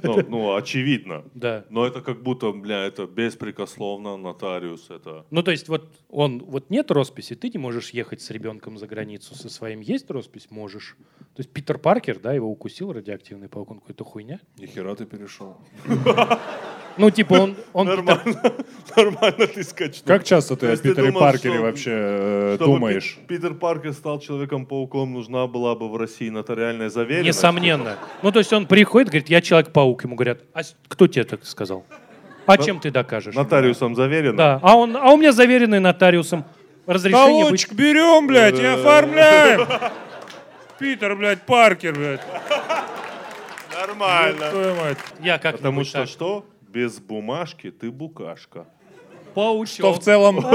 Ну, 0.02 0.22
ну, 0.30 0.56
очевидно. 0.56 1.24
Да. 1.36 1.66
Но 1.70 1.86
это 1.86 2.02
как 2.02 2.24
будто, 2.24 2.52
бля, 2.52 2.86
это 2.86 3.06
беспрекословно 3.06 4.18
нотариус, 4.18 4.90
это... 4.90 5.26
Ну, 5.30 5.44
то 5.44 5.52
есть 5.52 5.70
вот 5.70 5.88
он, 6.10 6.40
вот 6.40 6.72
нет 6.72 6.90
росписи, 6.90 7.36
ты 7.36 7.50
не 7.50 7.60
можешь 7.60 7.92
ехать 7.92 8.22
с 8.22 8.32
ребенком 8.32 8.78
за 8.80 8.88
границу 8.88 9.36
со 9.36 9.50
своим. 9.50 9.82
Есть 9.82 10.10
роспись? 10.10 10.48
Можешь. 10.50 10.96
То 11.36 11.42
есть 11.42 11.52
Питер 11.52 11.78
Паркер, 11.78 12.20
да, 12.20 12.34
его 12.34 12.50
укусил 12.50 12.94
радиоактивный 12.94 13.48
паук, 13.48 13.70
он 13.72 13.80
какой-то 13.80 14.04
хуйня. 14.04 14.40
Нихера 14.58 14.96
ты 14.96 15.06
перешел. 15.06 15.58
Ну, 16.98 17.10
типа 17.10 17.34
он... 17.34 17.56
он 17.74 17.88
Нормально, 17.88 18.42
нормально 18.96 19.48
ты 19.48 19.64
скачнул. 19.64 20.06
Как 20.06 20.24
часто 20.24 20.56
ты 20.56 20.68
о 20.68 20.78
Питере 20.78 21.08
думал, 21.08 21.20
Паркере 21.20 21.56
что- 21.56 21.64
вообще 21.64 21.92
э, 21.94 22.54
Чтобы 22.56 22.74
думаешь? 22.74 23.18
Пи- 23.28 23.36
Питер 23.36 23.54
Паркер 23.54 23.94
стал 23.94 24.20
Человеком-пауком, 24.20 25.14
нужна 25.14 25.48
была 25.48 25.76
бы 25.76 25.90
в 25.90 25.98
России 25.98 26.30
нотариальная 26.30 26.90
заверенность. 26.90 27.38
Несомненно. 27.38 27.98
Ну, 28.22 28.32
то 28.32 28.40
есть 28.40 28.54
он 28.54 28.66
приходит, 28.66 29.10
говорит, 29.10 29.30
я 29.30 29.42
Человек-паук. 29.42 30.04
Ему 30.06 30.16
говорят, 30.16 30.40
а 30.54 30.62
кто 30.88 31.08
тебе 31.08 31.26
так 31.26 31.46
сказал? 31.46 31.86
А 32.46 32.58
чем 32.58 32.80
ты 32.80 32.92
докажешь? 32.92 33.36
Нотариусом 33.36 33.96
заверено? 33.96 34.38
Да. 34.38 34.60
А, 34.62 34.78
он, 34.78 34.96
а 34.96 35.12
у 35.12 35.18
меня 35.18 35.32
заверенный 35.32 35.80
нотариусом 35.80 36.46
разрешение 36.86 37.28
быть... 37.28 37.42
Талончик 37.42 37.74
берем, 37.74 38.28
блядь, 38.28 38.60
и 38.60 38.66
оформляем. 38.66 39.68
Питер, 40.80 41.16
блядь, 41.16 41.42
Паркер, 41.42 41.94
блядь. 41.94 42.22
Нормально. 43.74 44.50
Твою 44.52 44.76
мать. 44.76 44.98
Я 45.22 45.38
как 45.38 45.58
Потому 45.58 45.84
что 45.84 46.06
что? 46.06 46.46
Без 46.76 47.00
бумажки 47.00 47.72
ты 47.72 47.90
букашка. 47.90 48.68
Что 49.66 49.94
в 49.94 50.00
целом... 50.00 50.40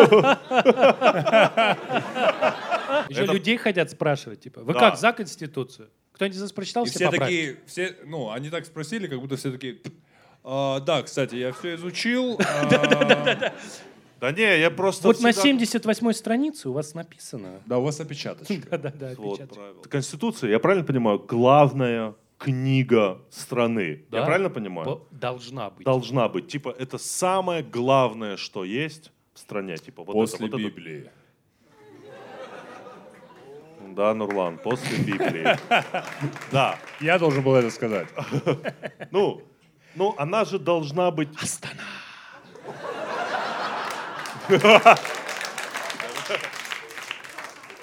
Еще 3.09 3.25
людей 3.25 3.57
хотят 3.57 3.91
спрашивать, 3.91 4.43
типа, 4.43 4.61
вы 4.61 4.75
Да. 4.75 4.81
как, 4.81 4.99
за 4.99 5.13
Конституцию? 5.13 5.89
Кто-нибудь 6.13 6.37
из 6.37 6.43
вас 6.43 6.53
прочитал? 6.53 6.85
И 6.85 6.91
все 6.91 7.11
такие, 7.11 7.57
все, 7.65 7.97
ну, 8.05 8.31
они 8.31 8.51
так 8.51 8.67
спросили, 8.67 9.07
как 9.07 9.19
будто 9.19 9.37
все 9.37 9.51
такие... 9.51 9.79
«А, 10.45 10.81
да, 10.81 11.03
кстати, 11.03 11.37
я 11.37 11.53
все 11.53 11.77
изучил. 11.77 12.39
а, 12.63 13.53
Да 14.21 14.33
не, 14.33 14.61
я 14.61 14.71
просто 14.71 15.09
Вот 15.09 15.21
на 15.23 15.33
всегда- 15.33 15.65
78-й 15.65 16.15
странице 16.15 16.69
у 16.69 16.73
вас 16.73 16.93
написано. 16.93 17.61
Да, 17.65 17.79
у 17.79 17.83
вас 17.83 17.99
опечаточка. 18.01 18.55
Да-да-да, 18.71 19.15
Вот 19.17 19.39
правило. 19.49 19.83
Конституция, 19.89 20.51
я 20.51 20.59
правильно 20.59 20.87
понимаю, 20.87 21.19
главная 21.19 22.15
книга 22.41 23.19
страны. 23.31 24.05
Я 24.11 24.21
Да. 24.21 24.25
правильно 24.27 24.51
понимаю? 24.51 25.07
Должна 25.11 25.69
быть. 25.71 25.85
Должна 25.85 26.29
быть. 26.29 26.49
Типа, 26.49 26.75
это 26.79 26.97
самое 26.99 27.63
главное, 27.63 28.37
что 28.39 28.65
есть 28.65 29.13
в 29.35 29.39
стране. 29.39 29.77
Типа, 29.77 30.03
вот 30.05 30.13
После 30.15 30.47
это, 30.47 30.57
вот 30.57 30.61
это. 30.61 30.71
Библии. 30.71 31.11
Да, 33.95 34.15
Нурлан, 34.15 34.57
после 34.59 34.99
Библии. 34.99 35.47
Да. 36.53 36.79
Я 37.01 37.19
должен 37.19 37.43
был 37.45 37.55
это 37.55 37.71
сказать. 37.71 38.09
Ну, 39.11 39.43
ну, 39.95 40.15
она 40.17 40.45
же 40.45 40.59
должна 40.59 41.11
быть... 41.11 41.29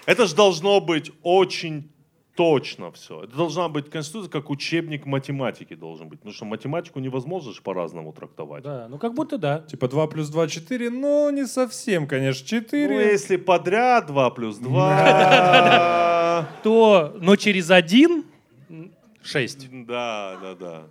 Это 0.05 0.25
же 0.25 0.35
должно 0.35 0.79
быть 0.79 1.11
очень 1.21 1.91
точно 2.37 2.91
все. 2.91 3.23
Это 3.23 3.35
должна 3.35 3.67
быть 3.67 3.89
конституция, 3.89 4.29
как 4.29 4.49
учебник 4.51 5.05
математики 5.07 5.75
должен 5.75 6.07
быть. 6.07 6.19
Потому 6.19 6.33
что 6.33 6.45
математику 6.45 6.99
невозможно 6.99 7.51
же 7.51 7.61
по-разному 7.61 8.13
трактовать. 8.13 8.63
Да, 8.63 8.87
ну 8.89 8.99
как 8.99 9.15
будто 9.15 9.37
да. 9.39 9.59
Типа 9.61 9.87
2 9.87 10.07
плюс 10.07 10.29
2 10.29 10.47
4, 10.47 10.89
но 10.91 11.31
не 11.31 11.47
совсем, 11.47 12.07
конечно, 12.07 12.45
4. 12.47 12.87
Ну, 12.87 12.99
если 12.99 13.37
подряд 13.37 14.05
2 14.05 14.29
плюс 14.29 14.57
2. 14.57 16.47
То, 16.63 17.13
но 17.19 17.35
через 17.35 17.71
один 17.71 18.23
м, 18.69 18.91
шесть. 19.23 19.67
Да, 19.85 20.37
да, 20.41 20.55
да. 20.55 20.83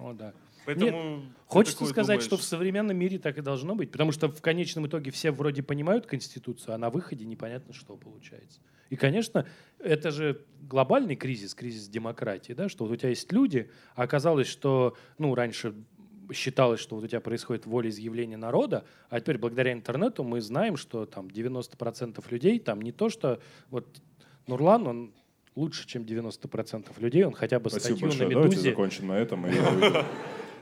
О, 0.00 0.12
да. 0.12 0.32
Поэтому 0.66 1.20
ты 1.20 1.26
Хочется 1.46 1.86
сказать, 1.86 2.18
думаешь, 2.18 2.24
что 2.24 2.36
в 2.36 2.42
современном 2.42 2.96
мире 2.96 3.18
так 3.18 3.38
и 3.38 3.42
должно 3.42 3.74
быть, 3.74 3.90
потому 3.90 4.12
что 4.12 4.28
в 4.28 4.40
конечном 4.40 4.86
итоге 4.86 5.10
все 5.10 5.30
вроде 5.30 5.62
понимают 5.62 6.06
Конституцию, 6.06 6.74
а 6.74 6.78
на 6.78 6.90
выходе 6.90 7.24
непонятно, 7.24 7.72
что 7.72 7.96
получается. 7.96 8.60
И, 8.90 8.96
конечно, 8.96 9.46
это 9.78 10.10
же 10.10 10.42
глобальный 10.62 11.16
кризис, 11.16 11.54
кризис 11.54 11.88
демократии, 11.88 12.52
да, 12.52 12.68
что 12.68 12.84
вот 12.84 12.92
у 12.92 12.96
тебя 12.96 13.10
есть 13.10 13.32
люди, 13.32 13.70
а 13.94 14.02
оказалось, 14.02 14.46
что, 14.46 14.96
ну, 15.18 15.34
раньше 15.34 15.74
считалось, 16.32 16.80
что 16.80 16.96
вот 16.96 17.04
у 17.04 17.06
тебя 17.06 17.20
происходит 17.20 17.66
волеизъявление 17.66 18.38
народа, 18.38 18.84
а 19.10 19.20
теперь 19.20 19.38
благодаря 19.38 19.72
интернету 19.72 20.24
мы 20.24 20.40
знаем, 20.40 20.76
что 20.76 21.06
там 21.06 21.26
90% 21.26 22.24
людей, 22.30 22.58
там 22.58 22.80
не 22.80 22.92
то, 22.92 23.08
что 23.10 23.40
вот 23.70 24.00
Нурлан, 24.46 24.86
он 24.86 25.12
лучше, 25.54 25.86
чем 25.86 26.02
90% 26.02 26.88
людей, 26.98 27.24
он 27.24 27.32
хотя 27.32 27.60
бы 27.60 27.70
Спасибо 27.70 27.96
статью 27.96 28.08
большое. 28.08 28.28
на 28.28 28.34
Давайте 28.34 28.56
«Медузе» 28.56 28.70
закончим 28.70 29.06
на 29.08 29.18
этом. 29.18 29.46
и 29.46 29.54
я 29.54 29.70
уйду. 29.70 29.98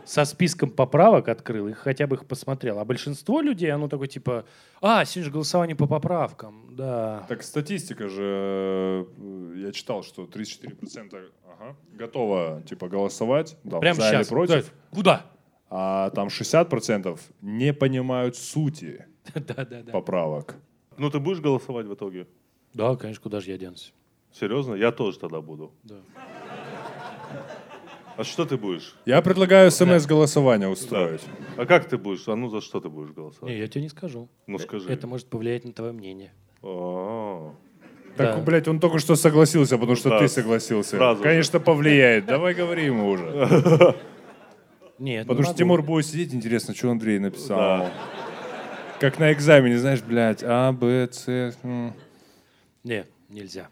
Со 0.04 0.24
списком 0.24 0.70
поправок 0.70 1.28
открыл 1.28 1.68
и 1.68 1.72
хотя 1.72 2.06
бы 2.06 2.16
их 2.16 2.26
посмотрел. 2.26 2.78
А 2.78 2.84
большинство 2.84 3.40
людей, 3.40 3.70
оно 3.70 3.88
такое 3.88 4.08
типа, 4.08 4.44
а, 4.80 5.04
сегодня 5.04 5.24
же 5.26 5.30
голосование 5.32 5.76
по 5.76 5.86
поправкам, 5.86 6.74
да. 6.76 7.24
Так 7.28 7.42
статистика 7.42 8.08
же, 8.08 9.06
э, 9.18 9.54
я 9.56 9.72
читал, 9.72 10.02
что 10.02 10.24
34% 10.26 11.30
ага, 11.46 11.76
готово 11.92 12.62
типа 12.68 12.88
голосовать, 12.88 13.56
там, 13.68 13.80
Прямо 13.80 13.94
за 14.00 14.08
или 14.08 14.16
сейчас. 14.16 14.28
против, 14.28 14.72
Куда? 14.90 15.26
а 15.70 16.10
там 16.10 16.28
60% 16.28 17.18
не 17.40 17.72
понимают 17.72 18.36
сути 18.36 19.06
Да, 19.34 19.64
да, 19.64 19.82
да. 19.82 19.92
поправок. 19.92 20.56
Ну, 20.98 21.08
ты 21.10 21.18
будешь 21.20 21.40
голосовать 21.40 21.86
в 21.86 21.94
итоге? 21.94 22.26
Да, 22.74 22.96
конечно, 22.96 23.22
куда 23.22 23.40
же 23.40 23.50
я 23.50 23.58
денусь? 23.58 23.94
Серьезно? 24.32 24.74
Я 24.74 24.92
тоже 24.92 25.18
тогда 25.18 25.40
буду. 25.40 25.72
Да. 25.84 25.96
А 28.22 28.24
что 28.24 28.44
ты 28.44 28.56
будешь? 28.56 28.94
Я 29.04 29.20
предлагаю 29.20 29.68
смс-голосование 29.72 30.68
устроить. 30.68 31.22
А 31.56 31.66
как 31.66 31.88
ты 31.88 31.98
будешь? 31.98 32.28
А 32.28 32.36
ну 32.36 32.48
за 32.50 32.60
что 32.60 32.78
ты 32.78 32.88
будешь 32.88 33.10
голосовать? 33.10 33.52
Не, 33.52 33.58
я 33.60 33.66
тебе 33.66 33.82
не 33.82 33.88
скажу. 33.88 34.28
Ну, 34.46 34.58
скажи. 34.60 34.88
Это 34.92 35.08
может 35.08 35.26
повлиять 35.26 35.64
на 35.64 35.72
твое 35.72 35.90
мнение. 35.92 36.32
А, 36.62 37.52
Так, 38.16 38.36
Да. 38.36 38.42
блядь, 38.42 38.68
он 38.68 38.78
только 38.78 39.00
что 39.00 39.16
согласился, 39.16 39.76
потому 39.76 39.96
что 39.96 40.10
Да. 40.10 40.20
ты 40.20 40.28
согласился. 40.28 40.90
Сразу 40.98 41.18
же. 41.18 41.24
Конечно, 41.24 41.58
повлияет. 41.58 42.26
Давай 42.26 42.54
говори 42.54 42.84
ему 42.84 43.08
уже. 43.08 43.24
Нет, 45.00 45.26
Потому 45.26 45.40
не 45.40 45.46
что. 45.46 45.54
Тимур 45.58 45.82
будет 45.82 46.06
сидеть, 46.06 46.32
интересно, 46.32 46.76
что 46.76 46.92
Андрей 46.92 47.18
написал. 47.18 47.58
Да. 47.58 47.92
Как 49.00 49.18
на 49.18 49.32
экзамене, 49.32 49.78
знаешь, 49.78 50.00
блядь, 50.00 50.44
А, 50.46 50.70
Б, 50.70 51.08
С. 51.10 51.26
Не, 52.84 53.04
нельзя. 53.28 53.66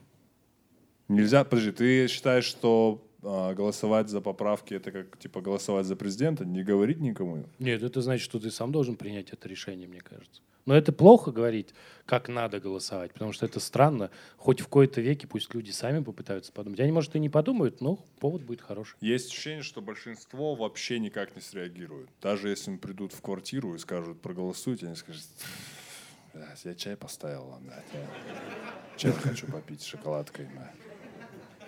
Нельзя, 1.07 1.45
подожди, 1.45 1.71
ты 1.71 2.09
считаешь, 2.09 2.47
что 2.47 3.01
а, 3.23 3.55
голосовать 3.55 4.09
за 4.09 4.21
поправки 4.21 4.75
это 4.75 4.93
как 4.93 5.19
типа 5.19 5.41
голосовать 5.41 5.87
за 5.87 5.97
президента, 5.97 6.45
не 6.45 6.63
говорить 6.63 7.01
никому? 7.01 7.45
Нет, 7.59 7.83
это 7.83 8.01
значит, 8.01 8.25
что 8.25 8.39
ты 8.39 8.51
сам 8.51 8.73
должен 8.73 8.97
принять 8.97 9.31
это 9.31 9.49
решение, 9.49 9.89
мне 9.89 10.01
кажется. 10.01 10.43
Но 10.67 10.77
это 10.77 10.93
плохо 10.93 11.33
говорить, 11.33 11.75
как 12.07 12.29
надо 12.29 12.61
голосовать, 12.61 13.13
потому 13.13 13.33
что 13.33 13.47
это 13.47 13.61
странно. 13.61 14.11
Хоть 14.37 14.61
в 14.61 14.69
кои-то 14.69 15.01
веке 15.01 15.27
пусть 15.27 15.53
люди 15.55 15.71
сами 15.71 16.03
попытаются 16.03 16.53
подумать. 16.53 16.81
Они, 16.81 16.93
может, 16.93 17.17
и 17.17 17.19
не 17.19 17.29
подумают, 17.29 17.81
но 17.81 17.97
повод 18.21 18.43
будет 18.43 18.61
хороший. 18.61 18.97
Есть 19.01 19.31
ощущение, 19.31 19.63
что 19.63 19.81
большинство 19.81 20.55
вообще 20.55 20.99
никак 20.99 21.35
не 21.35 21.43
среагирует. 21.43 22.09
Даже 22.21 22.51
если 22.51 22.71
им 22.71 22.79
придут 22.79 23.13
в 23.13 23.21
квартиру 23.21 23.75
и 23.75 23.79
скажут, 23.79 24.21
проголосуйте, 24.21 24.87
они 24.87 24.97
скажут, 24.97 25.25
я 26.65 26.75
чай 26.75 26.97
поставил 26.97 27.59
я 27.67 28.07
чай 28.97 29.13
хочу 29.13 29.47
попить 29.47 29.81
с 29.81 29.87
шоколадкой. 29.87 30.47
блядь». 30.47 31.00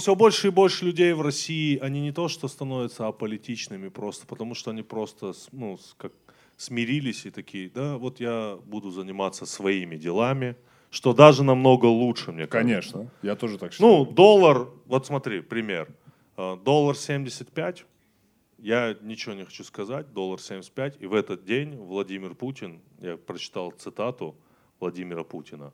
Все 0.03 0.17
больше 0.17 0.49
и 0.49 0.51
больше 0.51 0.85
людей 0.85 1.13
в 1.13 1.23
России, 1.23 1.79
они 1.79 2.01
не 2.01 2.11
то 2.11 2.27
что 2.27 2.49
становятся 2.49 3.07
аполитичными 3.07 3.89
просто, 3.89 4.27
потому 4.27 4.57
что 4.57 4.73
они 4.73 4.83
просто 4.83 5.33
ну, 5.53 5.79
как 5.97 6.13
смирились 6.57 7.25
и 7.25 7.31
такие, 7.31 7.71
да, 7.71 7.99
вот 7.99 8.19
я 8.19 8.59
буду 8.65 8.91
заниматься 8.91 9.47
своими 9.47 9.97
делами, 9.97 10.57
что 10.91 11.13
даже 11.13 11.45
намного 11.45 11.87
лучше, 11.87 12.33
мне 12.33 12.49
кажется. 12.49 12.95
Конечно, 12.95 13.11
я 13.23 13.37
тоже 13.37 13.59
так 13.59 13.73
считаю. 13.73 13.93
Ну, 13.93 14.05
доллар, 14.05 14.71
вот 14.87 15.07
смотри, 15.07 15.41
пример. 15.41 15.89
Э, 16.37 16.57
Доллар 16.65 16.97
75, 16.97 17.87
я 18.59 18.97
ничего 19.03 19.37
не 19.37 19.45
хочу 19.45 19.63
сказать, 19.63 20.13
доллар 20.13 20.41
75, 20.41 20.97
и 20.99 21.07
в 21.07 21.15
этот 21.15 21.45
день 21.45 21.77
Владимир 21.77 22.35
Путин, 22.35 22.81
я 22.99 23.17
прочитал 23.17 23.71
цитату 23.71 24.35
Владимира 24.81 25.23
Путина, 25.23 25.73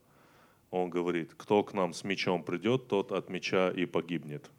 он 0.71 0.91
говорит, 0.91 1.33
кто 1.37 1.63
к 1.63 1.73
нам 1.75 1.93
с 1.93 2.05
мечом 2.05 2.43
придет, 2.43 2.89
тот 2.89 3.13
от 3.13 3.31
меча 3.31 3.71
и 3.71 3.87
погибнет. 3.87 4.51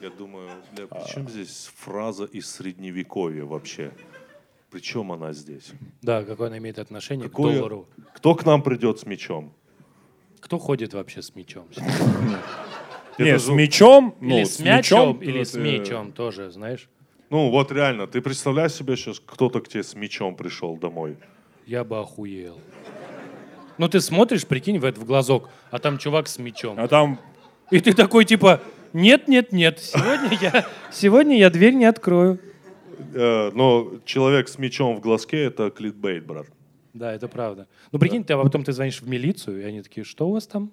Я 0.00 0.10
думаю, 0.10 0.50
бля, 0.74 0.86
при 0.86 1.12
чем 1.12 1.28
здесь 1.28 1.70
фраза 1.76 2.24
из 2.24 2.50
средневековья 2.50 3.44
вообще? 3.44 3.92
Причем 4.70 5.12
она 5.12 5.32
здесь? 5.32 5.70
Да, 6.00 6.24
какое 6.24 6.48
она 6.48 6.58
имеет 6.58 6.78
отношение 6.78 7.28
Какое- 7.28 7.52
к 7.52 7.56
доллару. 7.58 7.86
Кто 8.14 8.34
к 8.34 8.44
нам 8.44 8.62
придет 8.62 8.98
с 8.98 9.06
мечом? 9.06 9.52
Кто 10.40 10.58
ходит 10.58 10.94
вообще 10.94 11.22
с 11.22 11.34
мечом? 11.36 11.66
Не, 13.18 13.28
Это 13.28 13.38
с 13.38 13.46
же- 13.46 13.52
мечом, 13.52 14.16
Или 14.20 14.40
ну, 14.40 14.44
с 14.46 14.58
мячом, 14.60 15.22
или 15.22 15.44
с 15.44 15.54
мечом 15.54 16.12
тоже, 16.12 16.50
знаешь? 16.50 16.88
Ну 17.30 17.50
вот 17.50 17.70
реально, 17.70 18.06
ты 18.06 18.20
представляешь 18.22 18.72
себе 18.72 18.96
сейчас, 18.96 19.20
кто-то 19.20 19.60
к 19.60 19.68
тебе 19.68 19.82
с 19.82 19.94
мечом 19.94 20.34
пришел 20.34 20.76
домой. 20.76 21.16
Я 21.66 21.84
бы 21.84 21.98
охуел. 21.98 22.60
Ну 23.78 23.88
ты 23.88 24.00
смотришь, 24.00 24.46
прикинь, 24.46 24.78
в, 24.78 24.84
это, 24.84 25.00
в 25.00 25.04
глазок, 25.04 25.48
а 25.70 25.78
там 25.78 25.98
чувак 25.98 26.28
с 26.28 26.38
мечом. 26.38 26.78
А 26.78 26.88
там 26.88 27.18
И 27.70 27.80
ты 27.80 27.94
такой 27.94 28.24
типа, 28.24 28.60
нет, 28.92 29.28
нет, 29.28 29.52
нет, 29.52 29.78
сегодня 29.78 30.38
я, 30.40 30.66
сегодня 30.92 31.38
я 31.38 31.50
дверь 31.50 31.74
не 31.74 31.86
открою. 31.86 32.38
Э, 33.14 33.50
но 33.54 33.92
человек 34.04 34.48
с 34.48 34.58
мечом 34.58 34.96
в 34.96 35.00
глазке 35.00 35.44
это 35.44 35.70
клитбейт, 35.70 36.26
брат. 36.26 36.46
Да, 36.92 37.12
это 37.12 37.28
правда. 37.28 37.66
Ну 37.90 37.98
прикинь, 37.98 38.24
ты, 38.24 38.34
а 38.34 38.42
потом 38.42 38.64
ты 38.64 38.72
звонишь 38.72 39.00
в 39.00 39.08
милицию, 39.08 39.62
и 39.62 39.64
они 39.64 39.82
такие, 39.82 40.04
что 40.04 40.28
у 40.28 40.32
вас 40.32 40.46
там? 40.46 40.70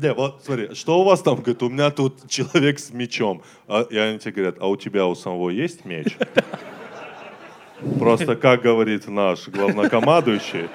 Не, 0.00 0.14
вот 0.14 0.42
смотри, 0.44 0.74
что 0.74 1.00
у 1.00 1.04
вас 1.04 1.20
там? 1.20 1.36
Говорит, 1.36 1.62
у 1.62 1.68
меня 1.68 1.90
тут 1.90 2.28
человек 2.28 2.78
с 2.78 2.92
мечом. 2.92 3.42
А, 3.66 3.82
и 3.82 3.96
они 3.96 4.18
тебе 4.18 4.32
говорят, 4.32 4.56
а 4.60 4.68
у 4.68 4.76
тебя 4.76 5.06
у 5.06 5.14
самого 5.14 5.50
есть 5.50 5.84
меч? 5.84 6.16
Просто, 7.98 8.36
как 8.36 8.62
говорит 8.62 9.08
наш 9.08 9.48
главнокомандующий, 9.48 10.68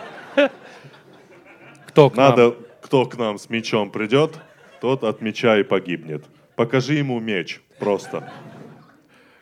Кто 1.87 2.09
к 2.09 2.15
нам? 2.15 2.29
надо, 2.29 2.55
кто 2.81 3.05
к 3.05 3.17
нам 3.17 3.37
с 3.37 3.49
мечом 3.49 3.89
придет, 3.91 4.35
тот 4.81 5.03
от 5.03 5.21
меча 5.21 5.57
и 5.57 5.63
погибнет. 5.63 6.25
Покажи 6.55 6.95
ему 6.95 7.19
меч, 7.19 7.61
просто. 7.79 8.31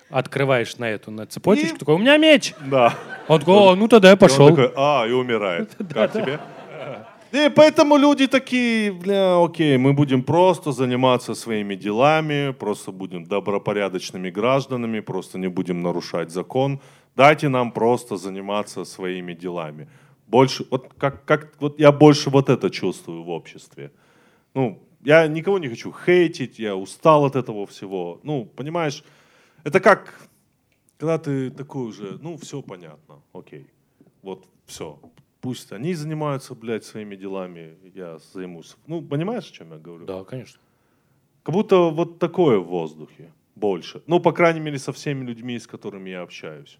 Открываешь 0.10 0.78
на 0.78 0.89
эту, 0.89 1.12
на 1.12 1.25
цепочечку, 1.25 1.75
И- 1.75 1.80
такой, 1.80 1.95
у 1.95 1.97
меня 1.97 2.17
меч! 2.17 2.54
Да. 2.69 2.93
Он 3.28 3.39
такой, 3.39 3.56
о, 3.56 3.75
ну 3.75 3.88
тогда 3.88 4.10
я 4.10 4.13
И 4.13 4.15
он 4.15 4.19
пошел. 4.19 4.49
такой, 4.49 4.71
а, 4.75 5.06
и 5.08 5.12
умирает. 5.12 5.75
Как 5.93 6.13
тебе? 6.13 6.39
И 7.32 7.49
поэтому 7.54 7.97
люди 7.97 8.28
такие, 8.28 8.93
бля, 8.93 9.43
окей, 9.43 9.78
мы 9.78 9.91
будем 9.93 10.23
просто 10.23 10.71
заниматься 10.71 11.34
своими 11.36 11.75
делами, 11.75 12.54
просто 12.54 12.91
будем 12.93 13.25
добропорядочными 13.25 14.30
гражданами, 14.30 15.01
просто 15.01 15.38
не 15.38 15.47
будем 15.49 15.82
нарушать 15.82 16.30
закон. 16.32 16.80
Дайте 17.15 17.49
нам 17.49 17.71
просто 17.71 18.17
заниматься 18.17 18.86
своими 18.86 19.34
делами. 19.34 19.88
Больше, 20.28 20.65
вот 20.71 20.93
как, 20.97 21.25
как, 21.25 21.62
вот 21.62 21.80
я 21.80 21.91
больше 21.91 22.30
вот 22.30 22.49
это 22.49 22.69
чувствую 22.69 23.23
в 23.23 23.30
обществе. 23.30 23.91
Ну, 24.54 24.82
я 25.04 25.28
никого 25.28 25.60
не 25.60 25.69
хочу 25.69 25.93
хейтить, 25.93 26.60
я 26.60 26.75
устал 26.75 27.25
от 27.25 27.36
этого 27.36 27.65
всего. 27.65 28.19
Ну, 28.23 28.45
понимаешь, 28.45 29.04
это 29.63 29.80
как, 29.80 30.28
когда 30.97 31.17
ты 31.17 31.51
такой 31.51 31.88
уже, 31.88 32.17
ну, 32.21 32.38
все 32.38 32.62
понятно, 32.62 33.21
окей. 33.34 33.67
Вот, 34.21 34.45
все. 34.65 34.99
Пусть 35.41 35.71
они 35.71 35.93
занимаются, 35.93 36.56
блядь, 36.56 36.84
своими 36.84 37.15
делами, 37.15 37.78
я 37.93 38.18
займусь. 38.34 38.76
Ну, 38.88 39.01
понимаешь, 39.01 39.49
о 39.51 39.53
чем 39.53 39.72
я 39.72 39.78
говорю? 39.78 40.05
Да, 40.05 40.24
конечно. 40.24 40.59
Как 41.43 41.53
будто 41.53 41.91
вот 41.91 42.20
такое 42.20 42.57
в 42.57 42.66
воздухе 42.66 43.32
больше. 43.55 44.01
Ну, 44.07 44.20
по 44.20 44.32
крайней 44.32 44.59
мере, 44.59 44.80
со 44.80 44.91
всеми 44.91 45.24
людьми, 45.24 45.59
с 45.59 45.68
которыми 45.68 46.09
я 46.09 46.24
общаюсь. 46.24 46.80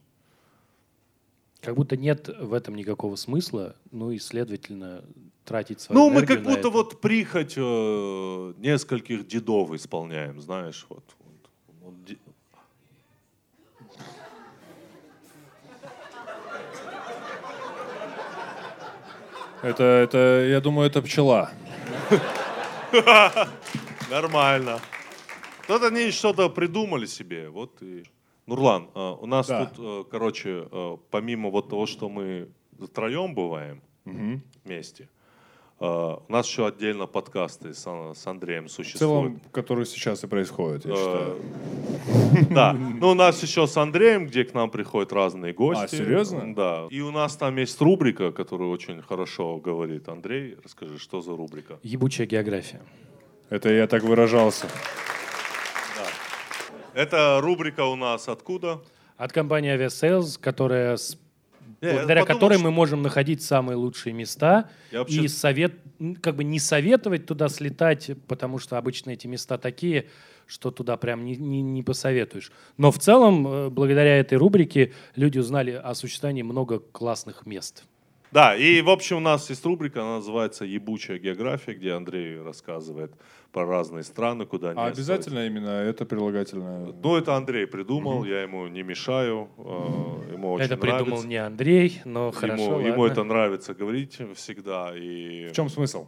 Как 1.66 1.76
будто 1.76 1.98
нет 1.98 2.28
в 2.28 2.54
этом 2.54 2.76
никакого 2.76 3.16
смысла, 3.16 3.76
ну 3.92 4.12
и, 4.12 4.20
следовательно, 4.20 5.04
тратить 5.46 5.82
свою 5.82 6.00
Ну, 6.00 6.10
мы 6.12 6.26
как 6.26 6.40
на 6.40 6.44
будто 6.44 6.60
это. 6.60 6.70
вот 6.70 7.02
прихоть 7.02 7.54
э, 7.58 8.54
нескольких 8.58 9.28
дедов 9.28 9.74
исполняем, 9.74 10.40
знаешь, 10.42 10.86
вот. 10.90 11.04
вот. 11.20 11.50
Вот 11.82 12.06
де- 12.06 12.18
это, 19.62 19.84
это, 19.84 20.46
я 20.48 20.62
думаю, 20.62 20.88
это 20.90 21.02
пчела. 21.02 21.52
Нормально. 24.12 24.80
Вот 25.68 25.84
они 25.84 26.12
что-то 26.12 26.50
придумали 26.50 27.06
себе. 27.08 27.50
Вот 27.50 27.82
и... 27.82 28.04
Нурлан, 28.48 28.90
э, 28.94 29.16
у 29.22 29.26
нас 29.26 29.48
Да. 29.48 29.66
тут, 29.66 29.80
э, 29.80 30.04
короче, 30.12 30.68
э, 30.72 30.98
помимо 31.10 31.50
вот 31.50 31.70
того, 31.70 31.86
что 31.86 32.10
мы 32.10 32.48
втроем 32.80 33.34
бываем 33.34 33.82
Мгм. 34.06 34.42
вместе, 34.64 35.10
у 35.78 36.22
нас 36.30 36.48
еще 36.48 36.68
отдельно 36.68 37.06
подкасты 37.06 37.74
с, 37.74 37.86
Ан- 37.86 38.16
с 38.16 38.26
Андреем 38.28 38.68
В 38.68 38.72
существуют. 38.72 39.02
целом, 39.02 39.42
который 39.52 39.86
сейчас 39.86 40.24
и 40.24 40.28
происходит, 40.28 40.86
я 40.86 40.96
считаю. 40.96 41.38
Да. 42.52 42.72
Ну, 42.74 43.10
у 43.10 43.14
нас 43.14 43.44
еще 43.44 43.68
с 43.68 43.76
Андреем, 43.76 44.26
где 44.28 44.46
к 44.46 44.54
нам 44.54 44.70
приходят 44.70 45.12
разные 45.12 45.52
гости. 45.54 45.84
А, 45.84 45.88
серьезно? 45.88 46.56
Да. 46.56 46.88
И 46.92 47.02
у 47.02 47.12
нас 47.12 47.36
там 47.36 47.58
есть 47.58 47.82
рубрика, 47.82 48.32
которую 48.32 48.70
очень 48.72 49.02
хорошо 49.02 49.58
говорит 49.58 50.08
Андрей. 50.08 50.56
Расскажи, 50.64 50.98
что 50.98 51.20
за 51.22 51.36
рубрика? 51.36 51.78
Ебучая 51.84 52.26
география. 52.28 52.82
Это 53.50 53.70
я 53.70 53.88
так 53.88 54.04
выражался. 54.04 54.68
Эта 56.96 57.40
рубрика 57.42 57.84
у 57.86 57.96
нас 57.98 58.30
откуда? 58.30 58.82
От 59.18 59.32
компании 59.34 59.76
Aviasales, 59.76 60.40
которая 60.40 60.96
с- 60.96 61.18
благодаря 61.82 62.22
подумал, 62.22 62.26
которой 62.40 62.54
что- 62.56 62.64
мы 62.64 62.72
можем 62.72 63.02
находить 63.02 63.44
самые 63.44 63.76
лучшие 63.76 64.14
места 64.14 64.70
вообще- 64.94 65.24
и 65.24 65.28
совет, 65.28 65.74
как 66.22 66.38
бы 66.38 66.44
не 66.46 66.58
советовать 66.60 67.26
туда 67.26 67.50
слетать, 67.50 68.12
потому 68.28 68.60
что 68.60 68.78
обычно 68.78 69.12
эти 69.12 69.28
места 69.28 69.58
такие, 69.58 70.08
что 70.48 70.72
туда 70.72 70.96
прям 70.96 71.26
не, 71.26 71.36
не, 71.36 71.62
не 71.62 71.84
посоветуешь. 71.84 72.52
Но 72.78 72.92
в 72.92 73.00
целом, 73.00 73.46
э, 73.48 73.70
благодаря 73.70 74.18
этой 74.18 74.38
рубрике, 74.38 74.94
люди 75.16 75.38
узнали 75.40 75.72
о 75.72 75.94
существовании 75.96 76.44
много 76.44 76.80
классных 76.80 77.46
мест. 77.46 77.84
Да, 78.32 78.56
и 78.56 78.82
в 78.82 78.90
общем 78.90 79.18
у 79.18 79.22
нас 79.22 79.50
есть 79.50 79.66
рубрика, 79.66 80.02
она 80.02 80.16
называется 80.18 80.66
«Ебучая 80.66 81.20
география», 81.20 81.74
где 81.74 81.94
Андрей 81.94 82.42
рассказывает 82.42 83.14
про 83.54 83.66
разные 83.66 84.04
страны, 84.04 84.46
куда 84.46 84.74
не 84.74 84.80
А 84.80 84.84
стоит. 84.84 84.96
обязательно 84.98 85.46
именно 85.48 85.70
это 85.70 86.06
прилагательное? 86.06 86.94
Ну, 87.02 87.16
это 87.16 87.36
Андрей 87.36 87.66
придумал, 87.68 88.26
я 88.26 88.42
ему 88.42 88.68
не 88.68 88.84
мешаю, 88.84 89.50
э, 89.58 90.34
ему 90.34 90.52
очень 90.52 90.66
Это 90.66 90.76
придумал 90.76 91.06
нравится. 91.06 91.28
не 91.28 91.38
Андрей, 91.38 92.02
но 92.04 92.32
хорошо. 92.32 92.64
ему, 92.64 92.80
ему 92.80 93.06
это 93.06 93.24
нравится 93.24 93.74
говорить 93.74 94.20
всегда. 94.36 94.92
И... 94.98 95.48
В 95.50 95.54
чем 95.54 95.70
смысл? 95.70 96.08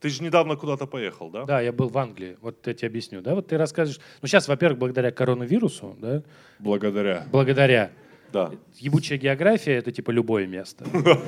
Ты 0.00 0.08
же 0.10 0.22
недавно 0.22 0.56
куда-то 0.56 0.86
поехал, 0.86 1.28
да? 1.30 1.44
Да, 1.44 1.60
я 1.60 1.72
был 1.72 1.88
в 1.88 1.98
Англии. 1.98 2.36
Вот 2.40 2.66
я 2.66 2.74
тебе 2.74 2.88
объясню. 2.88 3.20
Да, 3.20 3.34
вот 3.34 3.48
ты 3.48 3.56
рассказываешь. 3.56 4.00
Ну, 4.22 4.28
сейчас, 4.28 4.46
во-первых, 4.48 4.78
благодаря 4.78 5.10
коронавирусу, 5.10 5.96
да, 6.00 6.22
Благодаря. 6.60 7.26
благодаря 7.32 7.90
Да. 8.32 8.50
ебучая 8.76 9.18
география 9.18 9.72
это 9.76 9.90
типа 9.92 10.10
любое 10.10 10.46
место. 10.46 10.84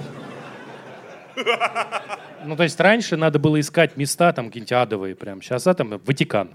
Ну, 2.44 2.56
то 2.56 2.62
есть 2.62 2.80
раньше 2.80 3.16
надо 3.16 3.38
было 3.38 3.60
искать 3.60 3.96
места 3.96 4.32
там 4.32 4.46
какие-нибудь 4.46 4.72
адовые 4.72 5.14
прям. 5.14 5.42
Сейчас 5.42 5.66
а, 5.66 5.74
там 5.74 6.00
Ватикан. 6.04 6.50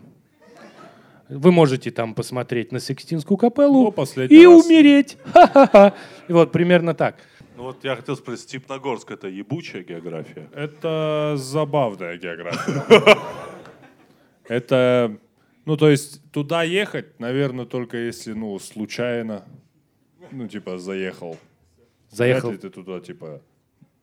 Вы 1.30 1.52
можете 1.52 1.92
там 1.92 2.14
посмотреть 2.14 2.72
на 2.72 2.80
Сикстинскую 2.80 3.38
капеллу 3.38 3.94
Ну, 3.96 4.26
и 4.30 4.46
раз. 4.46 4.66
умереть. 4.66 5.18
Ха-ха-ха. 5.34 5.94
И 6.28 6.34
вот 6.34 6.52
примерно 6.52 6.94
так. 6.94 7.18
Ну 7.56 7.64
вот 7.64 7.84
я 7.84 7.96
хотел 7.96 8.16
спросить, 8.16 8.50
Степногорск 8.50 9.12
это 9.12 9.28
ебучая 9.28 9.84
география? 9.84 10.50
Это 10.54 11.34
забавная 11.38 12.18
география. 12.18 13.18
Это, 14.48 15.18
ну, 15.66 15.78
то 15.78 15.90
есть 15.90 16.22
туда 16.32 16.64
ехать, 16.64 17.20
наверное, 17.20 17.66
только 17.66 17.98
если, 17.98 18.34
ну, 18.34 18.60
случайно, 18.60 19.46
ну, 20.32 20.48
типа, 20.48 20.78
заехал. 20.78 21.38
Заехал. 22.10 22.50
Вряд 22.50 22.64
ли 22.64 22.70
ты 22.70 22.74
туда, 22.74 23.00
типа, 23.00 23.42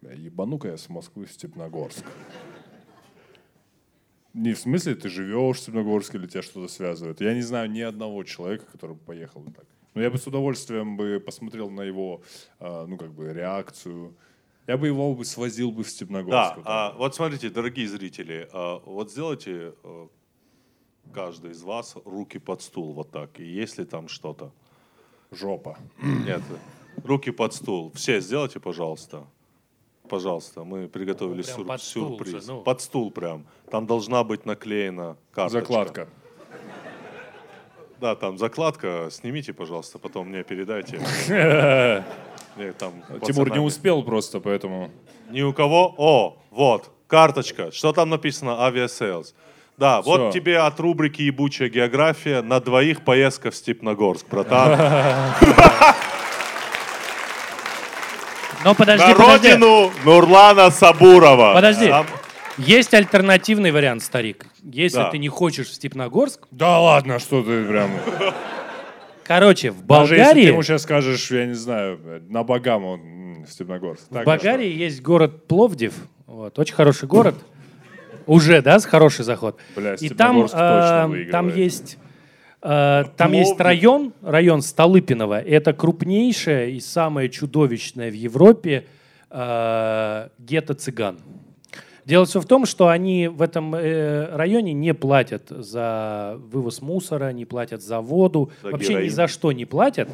«Бля, 0.00 0.12
ебану-ка 0.12 0.68
я 0.68 0.76
с 0.76 0.88
Москвы 0.88 1.26
в 1.26 1.32
Степногорск. 1.32 2.04
Не 4.34 4.54
в 4.54 4.58
смысле 4.58 4.94
ты 4.94 5.08
живешь 5.08 5.58
в 5.58 5.60
Степногорске 5.60 6.18
или 6.18 6.26
тебя 6.26 6.42
что-то 6.42 6.72
связывает. 6.72 7.20
Я 7.20 7.34
не 7.34 7.42
знаю 7.42 7.70
ни 7.70 7.80
одного 7.80 8.24
человека, 8.24 8.64
который 8.72 8.96
бы 8.96 9.00
поехал 9.00 9.44
так. 9.54 9.66
Но 9.94 10.00
я 10.00 10.10
бы 10.10 10.16
с 10.16 10.26
удовольствием 10.26 10.96
бы 10.96 11.22
посмотрел 11.24 11.70
на 11.70 11.82
его, 11.82 12.22
а, 12.58 12.86
ну, 12.86 12.96
как 12.96 13.12
бы, 13.12 13.32
реакцию. 13.32 14.16
Я 14.66 14.78
бы 14.78 14.86
его 14.86 15.14
бы 15.14 15.24
свозил 15.24 15.70
бы 15.70 15.84
в 15.84 15.90
Степногорск. 15.90 16.56
Да, 16.56 16.62
а, 16.64 16.92
вот 16.96 17.14
смотрите, 17.14 17.50
дорогие 17.50 17.86
зрители, 17.88 18.48
а, 18.52 18.78
вот 18.78 19.10
сделайте 19.10 19.74
э, 19.82 20.08
каждый 21.12 21.50
из 21.50 21.62
вас 21.62 21.96
руки 22.04 22.38
под 22.38 22.62
стул 22.62 22.92
вот 22.92 23.10
так, 23.10 23.38
и 23.38 23.44
если 23.44 23.84
там 23.84 24.08
что-то. 24.08 24.52
Жопа. 25.32 25.78
Нет, 26.02 26.42
руки 27.04 27.30
под 27.30 27.54
стул. 27.54 27.90
Все 27.94 28.20
сделайте, 28.20 28.60
пожалуйста. 28.60 29.24
Пожалуйста, 30.08 30.62
мы 30.62 30.88
приготовили 30.88 31.42
Прям 31.42 31.56
сюр- 31.56 31.66
под 31.66 31.82
сюрприз. 31.82 32.44
же, 32.44 32.52
ну. 32.52 32.60
Под 32.62 32.80
стул 32.82 33.10
прям. 33.10 33.46
Там 33.70 33.86
должна 33.86 34.22
быть 34.24 34.44
наклеена 34.44 35.16
карточка. 35.32 35.60
Закладка. 35.60 36.08
Да, 37.98 38.14
там 38.16 38.36
закладка. 38.36 39.08
Снимите, 39.10 39.52
пожалуйста, 39.52 39.98
потом 39.98 40.28
мне 40.28 40.42
передайте. 40.42 40.98
Тимур 43.24 43.50
не 43.50 43.60
успел 43.60 44.02
просто, 44.02 44.40
поэтому... 44.40 44.90
Ни 45.30 45.40
у 45.42 45.54
кого. 45.54 45.94
О, 45.96 46.36
вот, 46.50 46.90
карточка. 47.06 47.70
Что 47.70 47.92
там 47.92 48.10
написано? 48.10 48.64
Aviasales. 48.66 49.34
Да, 49.78 50.02
вот 50.02 50.20
Всё. 50.20 50.30
тебе 50.32 50.58
от 50.58 50.78
рубрики 50.80 51.22
«Ебучая 51.22 51.68
география» 51.68 52.42
на 52.42 52.60
двоих 52.60 53.02
поездка 53.04 53.50
в 53.50 53.56
Степногорск, 53.56 54.26
братан. 54.28 54.78
Но 58.64 58.74
подожди, 58.74 59.06
На 59.06 59.14
подожди. 59.14 59.48
родину 59.52 59.90
Нурлана 60.04 60.70
Сабурова. 60.70 61.52
Подожди. 61.54 61.92
Есть 62.58 62.94
альтернативный 62.94 63.72
вариант, 63.72 64.02
старик. 64.02 64.46
Если 64.62 64.98
Да. 64.98 65.10
ты 65.10 65.18
не 65.18 65.28
хочешь 65.28 65.68
в 65.68 65.74
Степногорск, 65.74 66.42
Да 66.52 66.78
ладно, 66.78 67.18
что 67.18 67.42
ты 67.42 67.64
прям... 67.64 67.90
короче, 69.24 69.72
в 69.72 69.82
Даже 69.84 70.14
если 70.14 70.24
ты 70.24 70.28
Болгарии, 70.34 70.46
ему 70.48 70.62
сейчас 70.62 70.82
скажешь, 70.82 71.30
я 71.32 71.46
не 71.46 71.54
знаю, 71.54 71.98
на 72.28 72.44
Багаму 72.44 72.94
м, 72.98 73.44
в 73.48 73.50
Степногорск. 73.50 74.02
в 74.10 74.22
Болгарии 74.24 74.70
есть 74.70 75.02
город 75.02 75.48
Пловдив. 75.48 75.94
Вот, 76.26 76.56
очень 76.58 76.74
хороший 76.74 77.08
город. 77.08 77.34
Уже, 78.26 78.62
да, 78.62 78.78
хороший 78.80 79.24
заход. 79.24 79.58
Бля, 79.76 79.94
И 79.94 80.08
там, 80.08 80.44
э, 80.44 81.26
там 81.30 81.48
есть 81.54 81.98
э, 82.62 83.04
там 83.16 83.32
есть 83.32 83.58
район, 83.58 84.12
район 84.22 84.62
Столыпиново. 84.62 85.40
Это 85.40 85.72
крупнейшее 85.72 86.72
и 86.72 86.80
самое 86.80 87.28
чудовищное 87.28 88.10
в 88.10 88.14
Европе 88.14 88.86
э, 89.30 90.28
гетто 90.38 90.74
цыган. 90.74 91.18
Дело 92.04 92.24
все 92.26 92.40
в 92.40 92.46
том, 92.46 92.66
что 92.66 92.88
они 92.88 93.28
в 93.28 93.40
этом 93.42 93.76
э, 93.76 94.34
районе 94.34 94.72
не 94.72 94.92
платят 94.92 95.44
за 95.48 96.36
вывоз 96.50 96.82
мусора, 96.82 97.30
не 97.32 97.44
платят 97.44 97.80
за 97.80 98.00
воду, 98.00 98.50
За 98.62 98.70
вообще 98.70 98.88
ни 98.88 98.92
героин. 98.94 99.10
за 99.10 99.28
что 99.28 99.52
не 99.52 99.66
платят. 99.66 100.08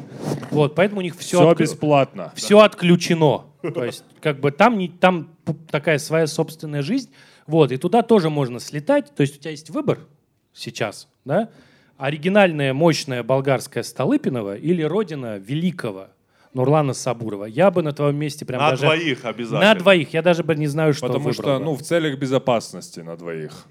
Вот, 0.51 0.75
поэтому 0.75 0.99
у 0.99 1.03
них 1.03 1.15
все, 1.17 1.39
Все 1.39 1.53
бесплатно. 1.55 2.31
все 2.35 2.59
отключено. 2.59 3.45
То 3.73 3.83
есть, 3.83 4.03
как 4.21 4.39
бы 4.39 4.51
там, 4.51 4.77
не, 4.77 4.87
там 4.87 5.29
такая 5.71 5.97
своя 5.97 6.27
собственная 6.27 6.83
жизнь. 6.83 7.09
Вот, 7.49 7.71
и 7.71 7.77
туда 7.77 8.03
тоже 8.03 8.29
можно 8.29 8.59
слетать. 8.59 9.11
То 9.15 9.21
есть 9.21 9.37
у 9.37 9.39
тебя 9.39 9.49
есть 9.49 9.71
выбор 9.71 10.01
сейчас, 10.53 11.07
да? 11.25 11.49
Оригинальная, 11.97 12.75
мощная 12.75 13.23
болгарская 13.23 13.81
Столыпинова 13.81 14.55
или 14.55 14.83
родина 14.83 15.37
великого 15.39 16.09
Нурлана 16.53 16.93
Сабурова. 16.93 17.45
Я 17.45 17.71
бы 17.71 17.81
на 17.81 17.91
твоем 17.91 18.17
месте 18.17 18.45
прям 18.45 18.61
На 18.61 18.69
даже... 18.69 18.83
двоих 18.83 19.25
обязательно. 19.25 19.61
На 19.61 19.73
двоих. 19.73 20.13
Я 20.13 20.21
даже 20.21 20.43
бы 20.43 20.55
не 20.55 20.67
знаю, 20.67 20.93
что 20.93 21.07
Потому 21.07 21.25
выбрал 21.25 21.33
что, 21.33 21.57
бы. 21.57 21.65
ну, 21.65 21.75
в 21.75 21.81
целях 21.81 22.19
безопасности 22.19 22.99
на 22.99 23.17
двоих. 23.17 23.51
С 23.51 23.65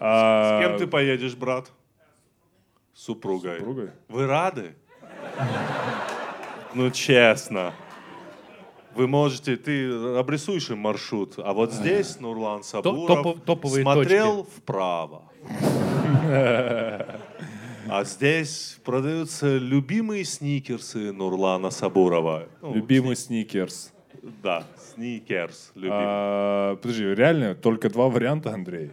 А, 0.00 0.62
кем 0.62 0.78
ты 0.78 0.86
поедешь, 0.86 1.34
брат? 1.34 1.70
С 2.94 3.02
супругой. 3.04 3.58
Супругой? 3.58 3.90
Вы 4.08 4.26
рады? 4.26 4.74
Ну, 6.74 6.90
честно. 6.90 7.74
Вы 8.94 9.06
можете, 9.08 9.56
ты 9.56 9.90
обрисуешь 10.16 10.70
им 10.70 10.78
маршрут, 10.78 11.34
а 11.38 11.52
вот 11.52 11.72
здесь 11.72 12.20
Нурлан 12.20 12.62
Сабуров 12.62 13.42
топовые 13.44 13.82
смотрел 13.82 14.44
вправо. 14.44 15.22
А 17.88 18.04
здесь 18.04 18.78
продаются 18.84 19.58
любимые 19.58 20.24
сникерсы 20.24 21.12
Нурлана 21.12 21.70
Сабурова. 21.70 22.48
Ну, 22.62 22.74
Любимый 22.74 23.16
сникерс. 23.16 23.92
Да, 24.42 24.64
сникерс 24.94 25.72
любимый. 25.74 25.98
А, 25.98 26.76
подожди, 26.76 27.04
реально 27.04 27.54
только 27.54 27.90
два 27.90 28.08
варианта, 28.08 28.54
Андрей? 28.54 28.92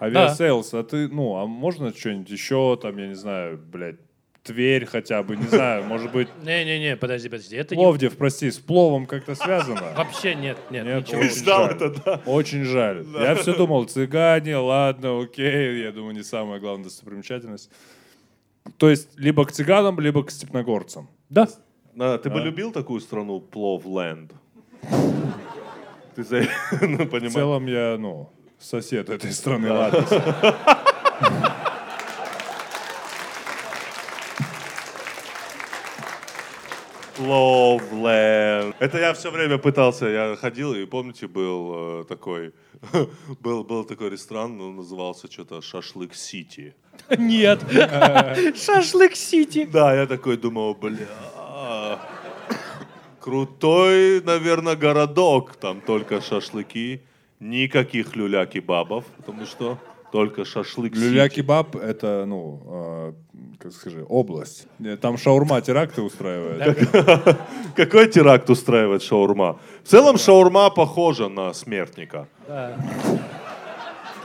Aviasales, 0.00 0.74
а 0.74 0.82
ты, 0.82 1.08
ну, 1.08 1.36
а 1.36 1.46
можно 1.46 1.94
что-нибудь 1.94 2.28
еще, 2.30 2.76
там, 2.76 2.98
я 2.98 3.06
не 3.06 3.14
знаю, 3.14 3.58
блядь, 3.58 4.00
Тверь 4.46 4.86
хотя 4.86 5.22
бы, 5.24 5.36
не 5.36 5.46
знаю, 5.48 5.84
может 5.84 6.12
быть, 6.12 6.28
Не-не-не, 6.44 6.96
подожди, 6.96 7.28
подожди. 7.28 7.56
Это 7.56 7.74
не- 7.74 7.82
Пловдив, 7.82 8.16
прости, 8.16 8.48
с 8.50 8.58
пловом 8.58 9.06
как-то 9.06 9.34
связано? 9.34 9.92
Вообще 9.96 10.34
нет, 10.36 10.56
нет, 10.70 10.84
Нет, 10.86 11.06
ничего. 11.08 11.20
очень 11.20 11.30
ждал 11.36 11.64
жаль. 11.66 11.74
это, 11.76 12.02
да. 12.04 12.20
Очень 12.26 12.64
жаль. 12.64 13.04
Я 13.18 13.34
все 13.34 13.54
думал, 13.56 13.84
цыгане, 13.86 14.56
ладно, 14.58 15.20
окей, 15.20 15.82
я 15.82 15.90
думаю, 15.92 16.14
не 16.14 16.22
самая 16.22 16.60
главная 16.60 16.84
достопримечательность. 16.84 17.70
То 18.78 18.88
есть 18.88 19.08
либо 19.18 19.44
к 19.44 19.52
цыганам, 19.52 19.98
либо 20.00 20.22
к 20.24 20.30
степногорцам. 20.30 21.08
Да. 21.28 21.48
А, 21.98 22.18
ты 22.18 22.30
бы 22.30 22.38
Да. 22.38 22.44
любил 22.44 22.70
такую 22.72 23.00
страну 23.00 23.40
Пловленд? 23.40 24.32
Ты 26.14 26.22
за... 26.24 26.42
ну, 26.82 27.04
В 27.04 27.06
понимаешь? 27.08 27.32
целом 27.32 27.66
я, 27.66 27.96
ну, 27.98 28.30
Сосед 28.58 29.10
этой 29.10 29.32
страны, 29.32 29.70
ладно. 29.70 30.04
Loveland. 37.26 38.74
Это 38.78 38.98
я 38.98 39.12
все 39.12 39.30
время 39.30 39.58
пытался, 39.58 40.06
я 40.06 40.36
ходил, 40.36 40.74
и 40.74 40.86
помните, 40.86 41.26
был 41.26 42.00
э, 42.00 42.04
такой, 42.08 42.52
был, 43.40 43.64
был 43.64 43.84
такой 43.84 44.10
ресторан, 44.10 44.60
он 44.60 44.76
назывался 44.76 45.30
что-то 45.30 45.60
Шашлык 45.60 46.14
Сити. 46.14 46.74
Нет. 47.18 47.60
Шашлык 48.56 49.14
Сити. 49.16 49.68
Да, 49.72 49.94
я 49.94 50.06
такой 50.06 50.36
думал, 50.36 50.74
бля, 50.74 51.98
крутой, 53.20 54.22
наверное, 54.22 54.76
городок, 54.76 55.56
там 55.56 55.80
только 55.80 56.20
шашлыки, 56.20 57.00
никаких 57.40 58.14
люля-кебабов, 58.14 59.04
потому 59.16 59.46
что 59.46 59.78
только 60.12 60.44
шашлык 60.44 60.94
Люля-кебаб— 60.94 61.76
это, 61.76 62.24
ну, 62.26 62.62
э, 62.66 63.12
как 63.58 63.72
скажи, 63.72 64.04
область. 64.08 64.66
Э, 64.80 64.96
Там 64.96 65.18
шаурма 65.18 65.60
теракты 65.60 66.02
устраивает. 66.02 66.88
Какой 67.76 68.08
теракт 68.08 68.48
устраивает 68.50 69.02
шаурма? 69.02 69.58
В 69.84 69.88
целом 69.88 70.18
шаурма 70.18 70.70
похожа 70.70 71.28
на 71.28 71.52
смертника. 71.52 72.28
Да. 72.48 72.76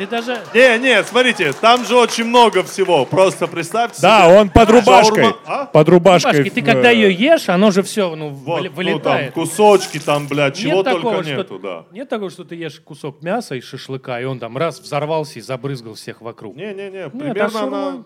Ты 0.01 0.07
даже... 0.07 0.41
Не, 0.55 0.79
не, 0.79 1.03
смотрите, 1.03 1.53
там 1.53 1.85
же 1.85 1.95
очень 1.95 2.23
много 2.23 2.63
всего. 2.63 3.05
Просто 3.05 3.45
представьте 3.45 4.01
Да, 4.01 4.25
себе. 4.25 4.39
он 4.39 4.49
под 4.49 4.69
рубашкой. 4.71 5.23
Шаурма- 5.25 5.37
а? 5.45 5.65
Под 5.67 5.89
рубашкой. 5.89 6.37
Пашки, 6.39 6.49
ты 6.49 6.61
когда 6.63 6.91
э, 6.91 6.95
ее 6.95 7.13
ешь, 7.13 7.49
оно 7.49 7.69
же 7.69 7.83
все 7.83 8.15
ну, 8.15 8.29
Вот, 8.29 8.61
выли- 8.61 8.69
ну, 8.69 8.73
там 8.73 9.13
вылетает. 9.17 9.33
кусочки, 9.33 9.99
там, 9.99 10.27
блядь, 10.27 10.55
чего 10.57 10.77
нет 10.77 10.85
только 10.85 11.01
такого, 11.07 11.21
нету, 11.21 11.43
что, 11.43 11.59
да. 11.59 11.85
Нет 11.91 12.09
такого, 12.09 12.31
что 12.31 12.43
ты 12.45 12.55
ешь 12.55 12.79
кусок 12.79 13.21
мяса 13.21 13.53
и 13.53 13.61
шашлыка, 13.61 14.19
и 14.19 14.23
он 14.23 14.39
там 14.39 14.57
раз 14.57 14.79
взорвался 14.79 15.37
и 15.37 15.41
забрызгал 15.43 15.93
всех 15.93 16.21
вокруг. 16.21 16.55
Не-не-не, 16.55 17.03
а 17.05 17.09
примерно 17.11 17.59
шаурма- 17.59 17.67
она... 17.67 18.03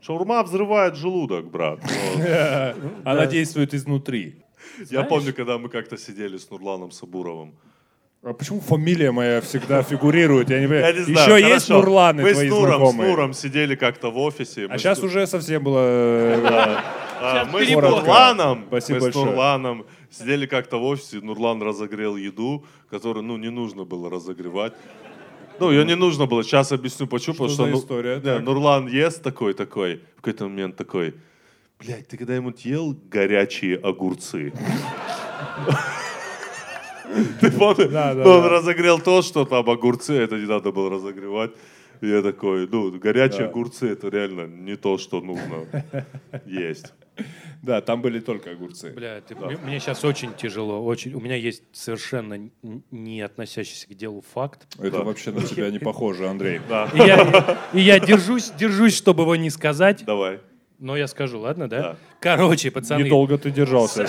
Шаурма 0.00 0.42
взрывает 0.42 0.96
желудок, 0.96 1.50
брат. 1.50 1.80
Она 3.04 3.26
действует 3.26 3.74
изнутри. 3.74 4.42
Я 4.90 5.02
помню, 5.02 5.34
когда 5.34 5.58
мы 5.58 5.68
как-то 5.68 5.98
сидели 5.98 6.38
с 6.38 6.48
Нурланом 6.48 6.92
Сабуровым. 6.92 7.56
А 8.22 8.32
почему 8.32 8.60
фамилия 8.60 9.12
моя 9.12 9.40
всегда 9.40 9.82
фигурирует? 9.82 10.50
Я 10.50 10.56
не 10.58 10.62
Я 10.64 10.68
понимаю. 10.68 10.94
не 10.96 11.00
знаю, 11.02 11.36
Еще 11.36 11.48
есть 11.48 11.66
хорошо. 11.68 11.74
Нурланы 11.84 12.22
Мы 12.22 12.32
твои 12.32 12.48
с 12.48 12.50
Нуром, 12.50 12.66
знакомые? 12.66 13.06
с 13.06 13.10
Нуром 13.10 13.32
сидели 13.34 13.74
как-то 13.76 14.10
в 14.10 14.18
офисе. 14.18 14.66
А 14.66 14.68
мы 14.72 14.78
сейчас 14.78 14.98
с- 14.98 15.02
уже 15.02 15.26
совсем 15.26 15.62
было... 15.62 15.78
э, 15.80 16.78
А, 17.20 17.44
мы 17.52 17.64
с 17.64 17.68
перебор. 17.68 17.84
Нурланом, 17.90 18.64
Спасибо 18.68 18.98
с 18.98 19.02
большое. 19.04 19.24
Нурланом 19.26 19.86
сидели 20.10 20.46
как-то 20.46 20.78
в 20.78 20.84
офисе, 20.84 21.20
Нурлан 21.20 21.62
разогрел 21.62 22.16
еду, 22.16 22.64
которую, 22.90 23.22
ну, 23.24 23.36
не 23.36 23.50
нужно 23.50 23.84
было 23.84 24.10
разогревать. 24.10 24.72
Ну, 25.60 25.70
ее 25.70 25.84
не 25.86 25.94
нужно 25.94 26.26
было, 26.26 26.42
сейчас 26.44 26.72
объясню 26.72 27.06
почему, 27.06 27.34
потому 27.34 27.48
за 27.48 27.54
что 27.54 27.66
ну, 27.66 27.78
история? 27.78 28.16
не, 28.16 28.20
Так. 28.22 28.42
Нурлан 28.42 28.88
ест 28.88 29.22
такой-такой, 29.22 30.00
в 30.16 30.20
какой-то 30.20 30.44
момент 30.48 30.76
такой, 30.76 31.14
блядь, 31.78 32.08
ты 32.08 32.16
когда-нибудь 32.18 32.64
ел 32.66 32.94
горячие 33.08 33.76
огурцы? 33.78 34.52
Ты 37.40 37.50
помнишь? 37.50 37.88
Да, 37.90 38.14
да, 38.14 38.20
Он 38.28 38.42
да. 38.42 38.48
разогрел 38.48 38.98
то, 39.00 39.22
что 39.22 39.44
там 39.44 39.68
огурцы, 39.70 40.14
это 40.14 40.36
не 40.36 40.46
надо 40.46 40.72
было 40.72 40.90
разогревать. 40.90 41.50
И 42.02 42.08
я 42.08 42.20
такой, 42.22 42.68
ну, 42.70 42.90
горячие 42.98 43.44
Да. 43.44 43.48
огурцы, 43.48 43.88
это 43.92 44.08
реально 44.08 44.46
не 44.46 44.76
то, 44.76 44.98
что 44.98 45.20
нужно 45.20 45.66
есть. 46.44 46.92
Да, 47.62 47.80
там 47.80 48.02
были 48.02 48.20
только 48.20 48.50
огурцы. 48.50 48.92
Бля, 48.92 49.22
ты- 49.26 49.34
мне, 49.34 49.56
мне 49.64 49.80
сейчас 49.80 50.04
очень 50.04 50.34
тяжело, 50.34 50.84
очень. 50.84 51.14
У 51.14 51.20
меня 51.20 51.36
есть 51.36 51.62
совершенно 51.72 52.50
не 52.90 53.22
относящийся 53.22 53.86
к 53.88 53.94
делу 53.94 54.22
факт. 54.34 54.66
Это 54.78 54.98
Да. 54.98 55.02
вообще 55.04 55.30
на 55.32 55.40
тебя 55.42 55.70
не 55.70 55.78
похоже, 55.78 56.28
Андрей. 56.28 56.60
Да, 56.68 56.90
И 56.92 56.98
я, 56.98 57.58
и 57.72 57.80
я 57.80 57.98
держусь, 57.98 58.50
держусь, 58.58 58.94
чтобы 58.94 59.22
его 59.22 59.34
не 59.36 59.48
сказать, 59.48 60.04
давай. 60.04 60.40
Но 60.78 60.96
я 60.96 61.06
скажу, 61.08 61.40
ладно, 61.40 61.68
да? 61.68 61.80
Да. 61.80 61.96
Короче, 62.20 62.70
пацаны, 62.70 63.02
Недолго 63.04 63.38
ты 63.38 63.50
держался. 63.50 64.06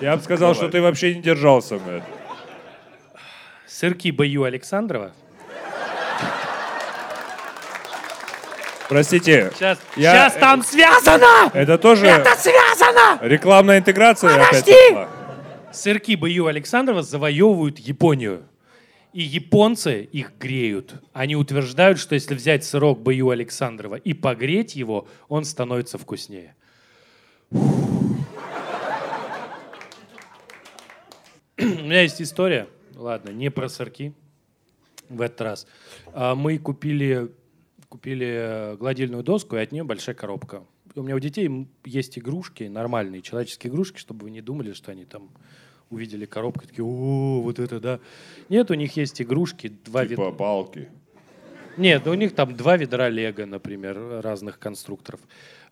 я 0.00 0.16
бы 0.16 0.22
сказал, 0.22 0.54
что 0.54 0.68
ты 0.68 0.80
вообще 0.80 1.14
не 1.14 1.22
держался. 1.22 1.78
блядь. 1.78 2.02
сырки 3.66 4.10
Бою 4.10 4.44
Александрова. 4.44 5.12
Простите, 8.88 9.50
Сейчас, 9.56 9.78
Я- 9.96 10.12
сейчас 10.12 10.34
там 10.34 10.62
связано! 10.62 11.50
это 11.52 11.76
тоже 11.76 12.06
Это 12.06 12.36
связано! 12.36 13.18
рекламная 13.20 13.78
интеграция 13.78 14.34
опять 14.36 14.64
Подожди! 14.64 14.74
пошла? 14.90 15.08
Сырки 15.72 16.14
Бою 16.14 16.46
Александрова 16.46 17.02
завоевывают 17.02 17.78
Японию. 17.80 18.42
И 19.16 19.22
японцы 19.22 20.02
их 20.12 20.32
греют. 20.38 21.02
Они 21.14 21.36
утверждают, 21.36 21.98
что 21.98 22.14
если 22.14 22.34
взять 22.34 22.66
сырок 22.66 23.00
Бою 23.00 23.30
Александрова 23.30 23.94
и 23.94 24.12
погреть 24.12 24.76
его, 24.76 25.08
он 25.30 25.46
становится 25.46 25.96
вкуснее. 25.96 26.54
У 27.50 27.62
меня 31.58 32.02
есть 32.02 32.20
история. 32.20 32.68
Ладно, 32.94 33.30
не 33.30 33.50
про 33.50 33.70
сырки 33.70 34.12
в 35.08 35.22
этот 35.22 35.40
раз. 35.40 35.66
А, 36.12 36.34
Мы 36.34 36.58
купили, 36.58 37.32
купили 37.88 38.26
э, 38.26 38.76
гладильную 38.76 39.22
доску, 39.22 39.56
и 39.56 39.60
от 39.60 39.72
нее 39.72 39.84
большая 39.84 40.14
коробка. 40.14 40.62
У 40.94 41.02
меня 41.02 41.16
у 41.16 41.20
детей 41.20 41.66
есть 41.86 42.18
игрушки, 42.18 42.64
нормальные 42.64 43.22
человеческие 43.22 43.72
игрушки, 43.72 43.98
чтобы 43.98 44.24
вы 44.24 44.30
не 44.30 44.42
думали, 44.42 44.74
что 44.74 44.92
они 44.92 45.06
там 45.06 45.30
увидели 45.90 46.26
коробку 46.26 46.66
такие, 46.66 46.84
о, 46.84 47.40
вот 47.42 47.58
это 47.58 47.80
да. 47.80 48.00
Нет, 48.48 48.70
у 48.70 48.74
них 48.74 48.96
есть 48.96 49.20
игрушки, 49.22 49.68
два 49.84 50.06
Типа 50.06 50.22
вида. 50.24 50.36
палки. 50.36 50.88
Нет, 51.76 52.06
у 52.06 52.14
них 52.14 52.34
там 52.34 52.56
два 52.56 52.76
ведра 52.76 53.08
Лего, 53.08 53.44
например, 53.44 54.20
разных 54.22 54.58
конструкторов. 54.58 55.20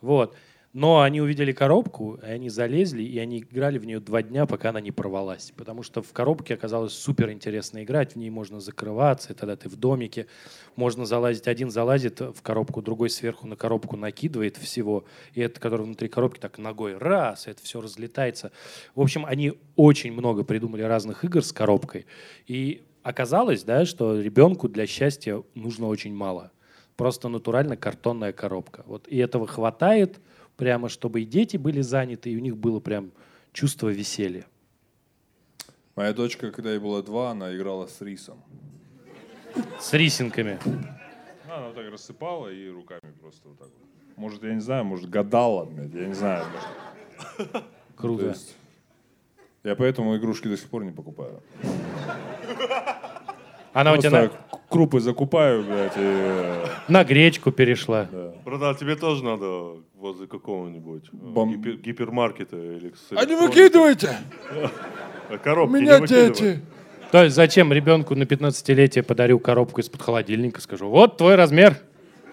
Вот. 0.01 0.37
Но 0.75 1.03
они 1.03 1.21
увидели 1.21 1.53
коробку, 1.53 2.19
и 2.21 2.27
они 2.27 2.49
залезли, 2.51 3.05
и 3.05 3.17
они 3.21 3.39
играли 3.39 3.79
в 3.79 3.85
нее 3.85 4.01
два 4.01 4.25
дня, 4.25 4.45
пока 4.45 4.71
она 4.71 4.81
не 4.81 4.91
порвалась. 4.91 5.53
Потому 5.57 5.85
что 5.85 6.03
в 6.03 6.13
коробке 6.13 6.55
оказалась 6.55 6.93
супер 6.95 7.31
интересно 7.31 7.85
играть, 7.85 8.15
в 8.15 8.17
ней 8.17 8.29
можно 8.29 8.59
закрываться, 8.59 9.33
и 9.33 9.37
тогда 9.37 9.55
ты 9.55 9.69
в 9.69 9.77
домике. 9.77 10.27
Можно 10.75 11.07
залазить, 11.07 11.47
один 11.47 11.71
залазит 11.71 12.19
в 12.19 12.43
коробку, 12.43 12.83
другой 12.83 13.09
сверху 13.11 13.47
на 13.47 13.55
коробку 13.55 13.97
накидывает 13.97 14.57
всего, 14.57 15.05
и 15.33 15.43
это, 15.43 15.61
который 15.61 15.83
внутри 15.83 16.09
коробки, 16.09 16.41
так 16.41 16.59
ногой 16.59 16.99
раз, 16.99 17.47
это 17.47 17.63
все 17.63 17.81
разлетается. 17.81 18.51
В 18.97 19.01
общем, 19.01 19.25
они 19.27 19.53
очень 19.77 20.13
много 20.13 20.43
придумали 20.43 20.83
разных 20.83 21.25
игр 21.25 21.45
с 21.45 21.53
коробкой. 21.53 22.05
И 22.49 22.83
оказалось, 23.05 23.63
да, 23.63 23.85
что 23.85 24.21
ребенку 24.21 24.69
для 24.69 24.89
счастья 24.89 25.41
нужно 25.55 25.87
очень 25.87 26.13
мало. 26.13 26.51
Просто 26.97 27.29
натурально 27.29 27.77
картонная 27.77 28.33
коробка. 28.33 28.83
Вот. 28.87 29.07
И 29.07 29.19
этого 29.19 29.47
хватает 29.47 30.19
прямо, 30.57 30.89
чтобы 30.89 31.23
и 31.23 31.25
дети 31.25 31.57
были 31.57 31.81
заняты, 31.81 32.31
и 32.31 32.37
у 32.37 32.41
них 32.41 32.57
было 32.57 32.81
прям 32.81 33.11
чувство 33.53 33.89
веселья. 33.89 34.47
Моя 35.97 36.13
дочка, 36.13 36.51
когда 36.51 36.71
ей 36.71 36.79
было 36.79 37.03
два, 37.03 37.31
она 37.31 37.55
играла 37.55 37.87
с 37.87 38.01
рисом. 38.01 38.43
С 39.81 39.93
рисинками. 39.93 40.59
Она 41.47 41.67
вот 41.67 41.75
так 41.77 41.91
рассыпала 41.91 42.49
и 42.49 42.69
руками 42.69 43.13
просто 43.21 43.49
вот 43.49 43.59
так 43.59 43.69
вот. 43.69 44.17
Может, 44.17 44.43
я 44.43 44.55
не 44.55 44.61
знаю, 44.61 44.85
может, 44.85 45.09
гадала, 45.09 45.65
блядь, 45.65 45.93
я 45.95 46.07
не 46.07 46.15
знаю. 46.15 46.45
может. 46.47 47.53
То 47.53 47.63
Круто. 47.97 48.27
есть, 48.27 48.57
я 49.63 49.77
поэтому 49.77 50.17
игрушки 50.17 50.49
до 50.49 50.57
сих 50.57 50.69
пор 50.69 50.85
не 50.85 50.91
покупаю. 50.93 51.41
Она 53.73 53.93
у 53.93 53.97
тебя 53.97 54.11
Просто 54.11 54.23
на, 54.23 54.29
к- 54.59 54.64
крупы 54.75 55.01
закупаю, 55.01 55.63
блядь, 55.65 55.97
и... 55.97 56.01
э, 56.01 56.67
на 56.89 57.05
гречку 57.05 57.53
перешла. 57.53 58.09
Братан, 58.45 58.75
тебе 58.77 58.97
тоже 58.97 59.25
надо 59.25 59.77
возле 59.95 60.27
какого-нибудь 60.27 61.05
э, 61.13 61.17
Бом- 61.17 61.51
гипер- 61.55 61.77
гипермаркета 61.81 62.57
или... 62.57 62.93
А 63.15 63.25
не 63.25 63.37
выкидывайте! 63.37 64.11
А 65.31 65.37
У 65.37 65.39
коробки 65.39 65.73
меня 65.75 65.95
не 65.95 66.01
выкидывай. 66.03 66.29
дети! 66.35 66.61
То 67.13 67.23
есть 67.25 67.35
зачем 67.37 67.73
ребенку 67.73 68.15
на 68.15 68.25
15-летие 68.25 69.03
подарю 69.03 69.39
коробку 69.39 69.81
из-под 69.81 70.03
холодильника, 70.03 70.61
скажу, 70.61 70.89
вот 70.91 71.17
твой 71.17 71.37
размер. 71.37 71.77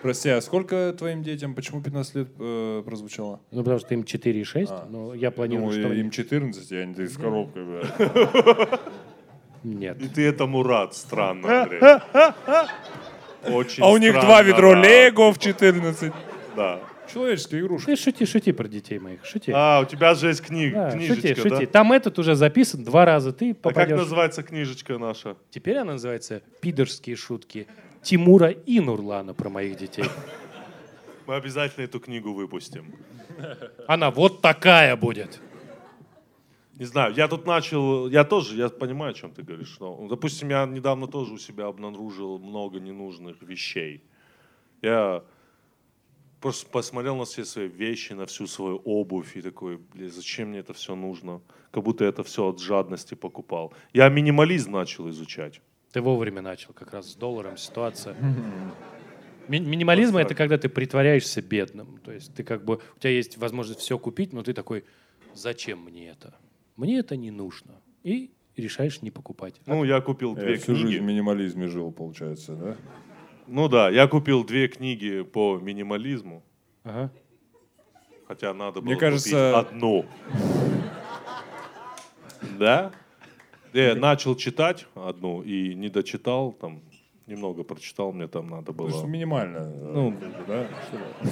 Прости, 0.01 0.29
а 0.29 0.41
сколько 0.41 0.93
твоим 0.97 1.21
детям, 1.23 1.53
почему 1.53 1.81
15 1.81 2.15
лет 2.15 2.27
э, 2.39 2.81
прозвучало? 2.83 3.39
Ну, 3.51 3.61
потому 3.63 3.79
что 3.79 3.93
им 3.93 4.03
4 4.03 4.41
и 4.41 4.43
6, 4.43 4.71
А. 4.71 4.87
но 4.89 5.13
я 5.13 5.29
планирую, 5.31 5.67
Ну, 5.67 5.71
что... 5.71 5.93
им 5.93 6.09
14, 6.09 6.71
и 6.71 6.75
они 6.75 6.93
ты 6.95 7.07
с 7.07 7.15
коробкой, 7.17 7.63
блядь. 7.63 8.79
Нет. 9.64 10.01
И 10.01 10.07
ты 10.07 10.26
этому 10.28 10.64
рад, 10.64 10.93
странно, 10.95 11.64
Андрей. 11.64 11.80
Очень 13.43 13.84
А 13.84 13.89
у 13.89 13.97
них 13.97 14.12
странно 14.12 14.28
два 14.28 14.41
ведро 14.43 14.74
рад. 14.74 14.86
Лего 14.86 15.32
в 15.34 15.39
14. 15.39 16.14
Да. 16.55 16.80
Человеческие 17.12 17.62
игрушки. 17.62 17.88
Ты 17.88 17.95
шути, 17.95 18.26
шути 18.26 18.51
про 18.53 18.68
детей 18.68 18.99
моих, 18.99 19.26
шути. 19.26 19.51
А, 19.53 19.82
у 19.82 19.86
тебя 19.86 20.14
же 20.16 20.30
есть 20.30 20.41
книг, 20.41 20.74
Да, 20.74 20.91
книжечка, 20.91 21.28
шути, 21.36 21.49
да? 21.49 21.55
шути. 21.55 21.66
Там 21.66 21.91
этот 21.91 22.18
уже 22.20 22.36
записан 22.36 22.84
два 22.84 23.03
раза, 23.05 23.34
ты 23.34 23.51
А 23.51 23.53
как 23.53 23.62
попадешь. 23.62 23.97
называется 23.97 24.43
книжечка 24.43 24.97
наша? 24.97 25.36
Теперь 25.49 25.78
она 25.78 25.93
называется 25.93 26.41
«Пидорские 26.62 27.16
шутки» 27.18 27.68
Тимура 28.01 28.49
и 28.49 28.80
Нурлана 28.80 29.34
про 29.34 29.49
моих 29.49 29.78
детей. 29.78 30.05
Мы 31.28 31.36
обязательно 31.36 31.84
эту 31.84 31.99
книгу 31.99 32.34
выпустим. 32.34 32.95
Она 33.88 34.09
вот 34.12 34.41
такая 34.41 34.95
будет. 34.95 35.39
Не 36.82 36.88
знаю, 36.88 37.13
я 37.13 37.27
тут 37.27 37.45
начал, 37.45 38.09
я 38.09 38.23
тоже, 38.23 38.55
я 38.57 38.67
понимаю, 38.69 39.11
о 39.11 39.13
чем 39.13 39.32
ты 39.32 39.43
говоришь. 39.43 39.77
Но, 39.79 40.07
допустим, 40.07 40.49
я 40.49 40.65
недавно 40.65 41.05
тоже 41.05 41.34
у 41.34 41.38
себя 41.38 41.67
обнаружил 41.67 42.39
много 42.39 42.79
ненужных 42.79 43.43
вещей. 43.43 44.03
Я 44.82 45.23
просто 46.39 46.67
посмотрел 46.71 47.15
на 47.15 47.25
все 47.25 47.45
свои 47.45 47.67
вещи, 47.67 48.13
на 48.13 48.25
всю 48.25 48.47
свою 48.47 48.77
обувь 48.77 49.38
и 49.38 49.43
такой, 49.43 49.77
блин, 49.77 50.09
зачем 50.09 50.49
мне 50.49 50.57
это 50.61 50.73
все 50.73 50.95
нужно? 50.95 51.41
Как 51.69 51.84
будто 51.84 52.03
я 52.03 52.09
это 52.09 52.23
все 52.23 52.47
от 52.47 52.59
жадности 52.59 53.13
покупал. 53.13 53.73
Я 53.93 54.09
минимализм 54.09 54.71
начал 54.71 55.07
изучать. 55.11 55.61
Ты 55.91 56.01
вовремя 56.01 56.41
начал, 56.41 56.73
как 56.73 56.93
раз 56.93 57.11
с 57.11 57.15
долларом 57.15 57.57
ситуация. 57.57 58.15
Ми- 59.47 59.59
Минимализм 59.59 60.17
это 60.17 60.34
когда 60.34 60.57
ты 60.57 60.67
притворяешься 60.67 61.43
бедным. 61.43 61.99
То 62.03 62.11
есть 62.11 62.34
ты 62.34 62.43
как 62.43 62.65
бы 62.65 62.79
у 62.95 62.99
тебя 62.99 63.11
есть 63.11 63.38
возможность 63.38 63.82
все 63.82 63.99
купить, 63.99 64.34
но 64.34 64.41
ты 64.41 64.53
такой, 64.53 64.84
зачем 65.36 65.84
мне 65.84 66.09
это? 66.09 66.34
Мне 66.82 66.97
это 66.97 67.15
не 67.15 67.29
нужно. 67.29 67.73
И 68.03 68.32
решаешь 68.57 69.03
не 69.03 69.11
покупать. 69.11 69.61
Ну, 69.67 69.84
я 69.84 70.01
купил 70.01 70.36
Я 70.36 70.41
две 70.41 70.55
всю 70.55 70.73
жизнь 70.73 70.88
в 70.88 70.89
книги. 70.97 71.03
минимализме 71.03 71.67
жил, 71.67 71.91
получается, 71.91 72.55
да? 72.55 72.75
Ну 73.45 73.67
да, 73.67 73.91
я 73.91 74.07
купил 74.07 74.43
две 74.43 74.67
книги 74.67 75.21
по 75.21 75.59
минимализму, 75.59 76.41
Ага. 76.84 77.11
хотя 78.27 78.51
надо 78.55 78.82
было 78.82 78.86
Мне 78.89 78.95
кажется- 78.95 79.53
купить 79.53 79.71
одну. 79.73 80.05
Да? 82.57 82.91
Я 83.73 83.93
начал 83.95 84.36
читать 84.36 84.88
одну 84.95 85.43
и 85.43 85.75
не 85.75 85.89
дочитал, 85.89 86.51
там 86.51 86.82
немного 87.27 87.63
прочитал, 87.63 88.11
мне 88.11 88.27
там 88.27 88.49
надо 88.49 88.73
Потому 88.73 88.89
что 88.89 89.01
было. 89.03 89.07
минимально. 89.07 89.69
Ну, 89.69 90.13
как 90.19 90.29
бы, 90.29 90.43
да? 90.47 90.67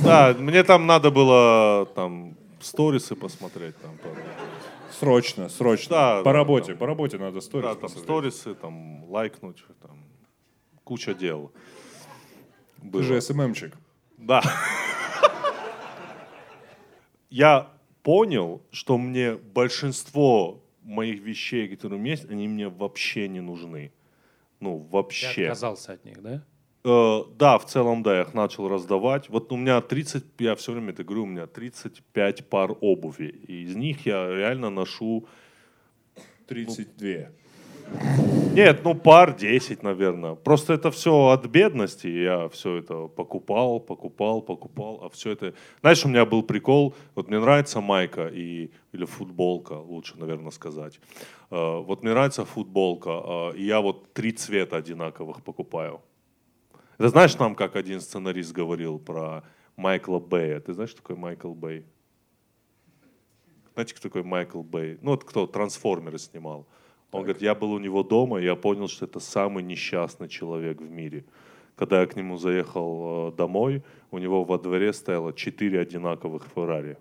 Да, 0.04 0.36
мне 0.39 0.64
там 0.64 0.86
надо 0.86 1.10
было 1.10 1.88
там 1.95 2.38
сторисы 2.60 3.16
посмотреть, 3.16 3.76
там, 3.82 3.97
по- 3.97 4.10
Срочно, 4.92 5.50
срочно. 5.50 5.90
Да, 5.90 6.18
по 6.20 6.24
да, 6.26 6.34
работе, 6.34 6.68
там. 6.72 6.78
по 6.78 6.86
работе 6.88 7.18
надо 7.18 7.42
сторис 7.42 7.66
да, 7.66 7.72
там 7.74 7.82
посмотреть. 7.82 8.04
сторисы, 8.06 8.56
там 8.56 9.04
лайкнуть, 9.10 9.64
там 9.82 10.04
куча 10.84 11.14
дел. 11.14 11.52
Ты 12.82 12.88
было. 12.88 13.04
же 13.04 13.22
СММчик. 13.22 13.76
Да. 14.18 14.42
Я 17.30 17.70
понял, 18.04 18.62
что 18.72 18.98
мне 18.98 19.36
большинство 19.36 20.64
моих 20.82 21.22
вещей, 21.22 21.68
которые 21.68 22.00
у 22.00 22.02
меня 22.02 22.14
есть, 22.14 22.30
они 22.30 22.48
мне 22.48 22.68
вообще 22.68 23.28
не 23.28 23.40
нужны. 23.42 23.92
Ну, 24.60 24.80
Ты 24.80 24.92
вообще. 24.92 25.44
отказался 25.44 25.94
от 25.94 26.06
них, 26.06 26.22
да? 26.22 26.44
Э, 26.86 27.24
да, 27.38 27.58
в 27.58 27.66
целом, 27.66 28.04
да, 28.04 28.16
я 28.16 28.22
их 28.22 28.34
начал 28.34 28.70
раздавать. 28.70 29.30
Вот 29.30 29.52
у 29.52 29.58
меня 29.58 29.82
30, 29.82 30.24
я 30.40 30.56
все 30.56 30.72
время 30.72 30.92
это 30.92 31.04
говорю, 31.04 31.24
у 31.24 31.28
меня 31.28 31.46
35 31.48 32.50
пар 32.50 32.72
обуви. 32.82 33.28
И 33.48 33.64
из 33.64 33.76
них 33.76 34.06
я 34.06 34.28
реально 34.30 34.70
ношу 34.70 35.26
32. 36.48 37.30
Нет, 38.54 38.82
ну 38.84 38.96
пар 38.96 39.36
10, 39.36 39.84
наверное. 39.84 40.36
Просто 40.36 40.74
это 40.74 40.90
все 40.92 41.12
от 41.30 41.46
бедности. 41.48 42.08
Я 42.08 42.48
все 42.50 42.78
это 42.78 43.08
покупал, 43.08 43.80
покупал, 43.80 44.42
покупал. 44.42 45.02
А 45.04 45.10
все 45.10 45.32
это... 45.32 45.54
Знаешь, 45.82 46.06
у 46.06 46.10
меня 46.10 46.26
был 46.26 46.44
прикол. 46.44 46.94
Вот 47.16 47.30
мне 47.30 47.40
нравится 47.40 47.82
майка 47.82 48.28
и, 48.28 48.70
или 48.94 49.06
футболка, 49.06 49.74
лучше, 49.74 50.18
наверное, 50.18 50.52
сказать. 50.52 51.00
Э, 51.52 51.82
Вот 51.82 52.04
мне 52.04 52.12
нравится 52.12 52.46
футболка. 52.46 53.10
э, 53.10 53.58
И 53.58 53.66
я 53.66 53.82
вот 53.82 54.14
три 54.14 54.32
цвета 54.32 54.78
одинаковых 54.78 55.42
покупаю. 55.44 56.02
Это 57.00 57.08
знаешь, 57.08 57.38
нам 57.38 57.56
как 57.56 57.78
один 57.78 58.02
сценарист 58.02 58.52
говорил 58.52 59.00
про 59.00 59.45
Майкла 59.78 60.20
Бэя. 60.20 60.60
Ты 60.60 60.74
знаешь, 60.74 60.89
что 60.89 61.02
такое 61.02 61.16
Майкл 61.16 61.54
Бэй? 61.54 61.86
Знаете, 63.74 63.95
кто 63.95 64.10
такой 64.10 64.24
Майкл 64.24 64.62
Бэй? 64.62 64.97
Ну, 65.02 65.12
вот 65.12 65.24
кто 65.24 65.47
трансформеры 65.47 66.20
снимал. 66.20 66.68
Он 67.14 67.24
говорит, 67.24 67.41
я 67.41 67.56
был 67.56 67.72
у 67.72 67.80
него 67.80 68.04
дома, 68.04 68.41
и 68.41 68.43
я 68.43 68.58
понял, 68.58 68.89
что 68.89 69.06
это 69.06 69.22
самый 69.22 69.64
несчастный 69.64 70.28
человек 70.28 70.82
в 70.82 70.91
мире. 70.91 71.24
Когда 71.78 72.02
я 72.02 72.06
к 72.06 72.18
нему 72.18 72.36
заехал 72.36 73.30
э, 73.30 73.36
домой, 73.38 73.82
у 74.12 74.18
него 74.18 74.43
во 74.43 74.60
дворе 74.60 74.91
стояло 74.91 75.32
четыре 75.32 75.80
одинаковых 75.80 76.47
Феррари. 76.54 76.97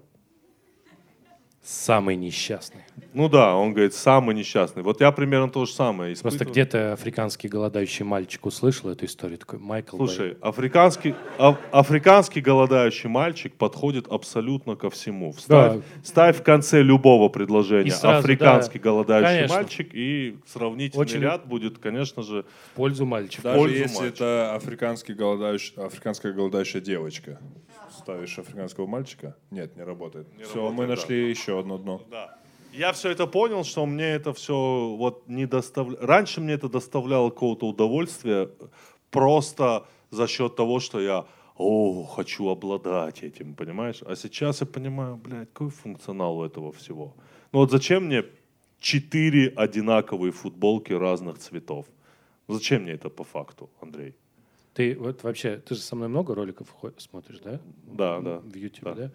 Самый 1.72 2.16
несчастный. 2.16 2.80
Ну 3.12 3.28
да, 3.28 3.54
он 3.54 3.74
говорит, 3.74 3.92
самый 3.92 4.34
несчастный. 4.34 4.82
Вот 4.82 5.02
я 5.02 5.12
примерно 5.12 5.50
то 5.50 5.66
же 5.66 5.72
самое 5.72 6.14
Просто 6.14 6.28
испытываю. 6.28 6.52
где-то 6.52 6.92
африканский 6.94 7.48
голодающий 7.48 8.06
мальчик 8.06 8.46
услышал 8.46 8.88
эту 8.88 9.04
историю, 9.04 9.36
такой 9.36 9.58
Майкл 9.58 9.98
Бэй. 9.98 10.06
Слушай, 10.06 10.36
африканский, 10.40 11.14
а- 11.38 11.58
африканский 11.70 12.40
голодающий 12.40 13.10
мальчик 13.10 13.52
подходит 13.52 14.06
абсолютно 14.08 14.76
ко 14.76 14.88
всему. 14.88 15.32
Вставь, 15.32 15.74
Да. 15.76 15.82
ставь 16.02 16.38
в 16.38 16.42
конце 16.42 16.80
любого 16.80 17.28
предложения 17.28 17.88
И 17.88 17.90
сразу, 17.90 18.20
африканский 18.20 18.78
да. 18.78 18.84
голодающий 18.84 19.36
Конечно. 19.36 19.56
мальчик, 19.56 19.90
и 19.92 20.38
сравнительный 20.46 21.02
Очень- 21.02 21.20
ряд 21.20 21.46
будет, 21.46 21.78
конечно 21.78 22.22
же, 22.22 22.46
в 22.72 22.76
пользу 22.76 23.04
мальчика. 23.04 23.42
Даже 23.42 23.58
пользу 23.58 23.76
если 23.76 23.98
мальчика. 23.98 24.24
это 24.24 24.54
африканский 24.54 25.12
голодающий, 25.12 25.74
африканская 25.76 26.32
голодающая 26.32 26.80
девочка. 26.80 27.38
Ставишь 27.90 28.38
африканского 28.38 28.86
мальчика? 28.86 29.36
Нет, 29.50 29.76
не 29.76 29.82
работает. 29.82 30.28
Все, 30.36 30.54
работает, 30.54 30.72
мы 30.78 30.84
да. 30.84 30.90
нашли 30.94 31.34
еще 31.58 31.60
одно 31.60 31.78
дно. 31.78 32.02
Да. 32.10 32.38
Я 32.72 32.92
все 32.92 33.10
это 33.10 33.26
понял, 33.26 33.64
что 33.64 33.86
мне 33.86 34.04
это 34.04 34.32
все 34.32 34.94
вот 34.98 35.28
не 35.28 35.46
доставляет. 35.46 36.02
Раньше 36.02 36.40
мне 36.40 36.54
это 36.54 36.68
доставляло 36.68 37.30
какого-то 37.30 37.66
удовольствия 37.66 38.48
просто 39.10 39.86
за 40.10 40.26
счет 40.26 40.56
того, 40.56 40.80
что 40.80 41.00
я 41.00 41.24
о, 41.56 42.04
хочу 42.04 42.48
обладать 42.48 43.22
этим, 43.22 43.54
понимаешь? 43.54 44.02
А 44.06 44.14
сейчас 44.16 44.60
я 44.60 44.66
понимаю, 44.66 45.16
блядь, 45.16 45.48
какой 45.52 45.70
функционал 45.70 46.38
у 46.38 46.44
этого 46.44 46.72
всего? 46.72 47.14
Ну 47.52 47.60
вот 47.60 47.70
зачем 47.70 48.04
мне 48.04 48.24
четыре 48.80 49.48
одинаковые 49.56 50.30
футболки 50.30 50.92
разных 50.92 51.38
цветов? 51.38 51.86
Зачем 52.48 52.82
мне 52.82 52.92
это 52.92 53.10
по 53.10 53.24
факту, 53.24 53.70
Андрей? 53.80 54.14
Ты 54.74 54.94
вот 54.94 55.24
вообще, 55.24 55.56
ты 55.56 55.74
же 55.74 55.80
со 55.80 55.96
мной 55.96 56.08
много 56.08 56.34
роликов 56.34 56.68
смотришь, 56.98 57.40
да? 57.40 57.60
Да, 57.82 58.20
да. 58.20 58.38
В 58.38 58.54
YouTube, 58.54 58.84
да. 58.84 58.94
да? 58.94 59.10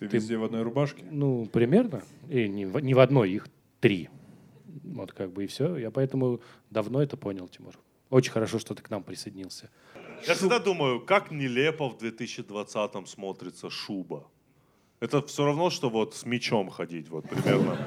Ты, 0.00 0.08
Ты- 0.08 0.16
везде 0.16 0.38
в 0.38 0.44
одной 0.44 0.62
рубашке? 0.62 1.04
Ну, 1.10 1.44
примерно. 1.44 2.02
И 2.30 2.48
не 2.48 2.64
в, 2.64 2.80
не 2.80 2.94
в 2.94 3.00
одной, 3.00 3.30
их 3.30 3.48
три. 3.80 4.08
Вот 4.84 5.12
как 5.12 5.30
бы 5.30 5.44
и 5.44 5.46
все. 5.46 5.76
Я 5.76 5.90
поэтому 5.90 6.40
давно 6.70 7.02
это 7.02 7.18
понял, 7.18 7.48
Тимур. 7.48 7.74
Очень 8.08 8.32
хорошо, 8.32 8.58
что 8.58 8.74
ты 8.74 8.82
к 8.82 8.88
нам 8.88 9.02
присоединился. 9.02 9.68
Я 10.26 10.34
всегда 10.34 10.58
думаю, 10.58 11.00
как 11.00 11.30
нелепо 11.30 11.90
в 11.90 11.98
2020-м 11.98 13.06
смотрится 13.06 13.68
шуба. 13.68 14.26
Это 15.00 15.20
все 15.26 15.44
равно, 15.44 15.68
что 15.68 15.90
вот 15.90 16.14
с 16.14 16.24
мечом 16.24 16.70
ходить, 16.70 17.10
вот 17.10 17.28
примерно. 17.28 17.86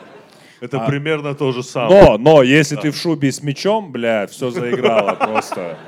Это 0.62 0.84
А- 0.84 0.88
примерно 0.88 1.34
то 1.34 1.52
же 1.52 1.64
самое. 1.64 2.04
Но, 2.04 2.18
но, 2.20 2.44
если 2.44 2.76
ты 2.76 2.92
в 2.92 2.96
шубе 2.96 3.32
с 3.32 3.42
мечом, 3.42 3.92
блядь, 3.92 4.30
все 4.30 4.52
заиграло 4.52 5.16
просто. 5.16 5.80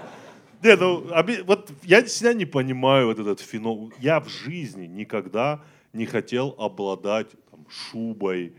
Не, 0.63 0.75
ну, 0.75 1.05
вот 1.45 1.71
я 1.83 2.03
всегда 2.03 2.33
не 2.33 2.45
понимаю 2.45 3.07
вот 3.07 3.19
этот 3.19 3.39
феномен. 3.41 3.93
Я 3.99 4.19
в 4.19 4.27
жизни 4.27 4.87
никогда 4.87 5.61
не 5.95 6.05
хотел 6.05 6.55
обладать 6.57 7.31
там, 7.49 7.65
шубой, 7.69 8.53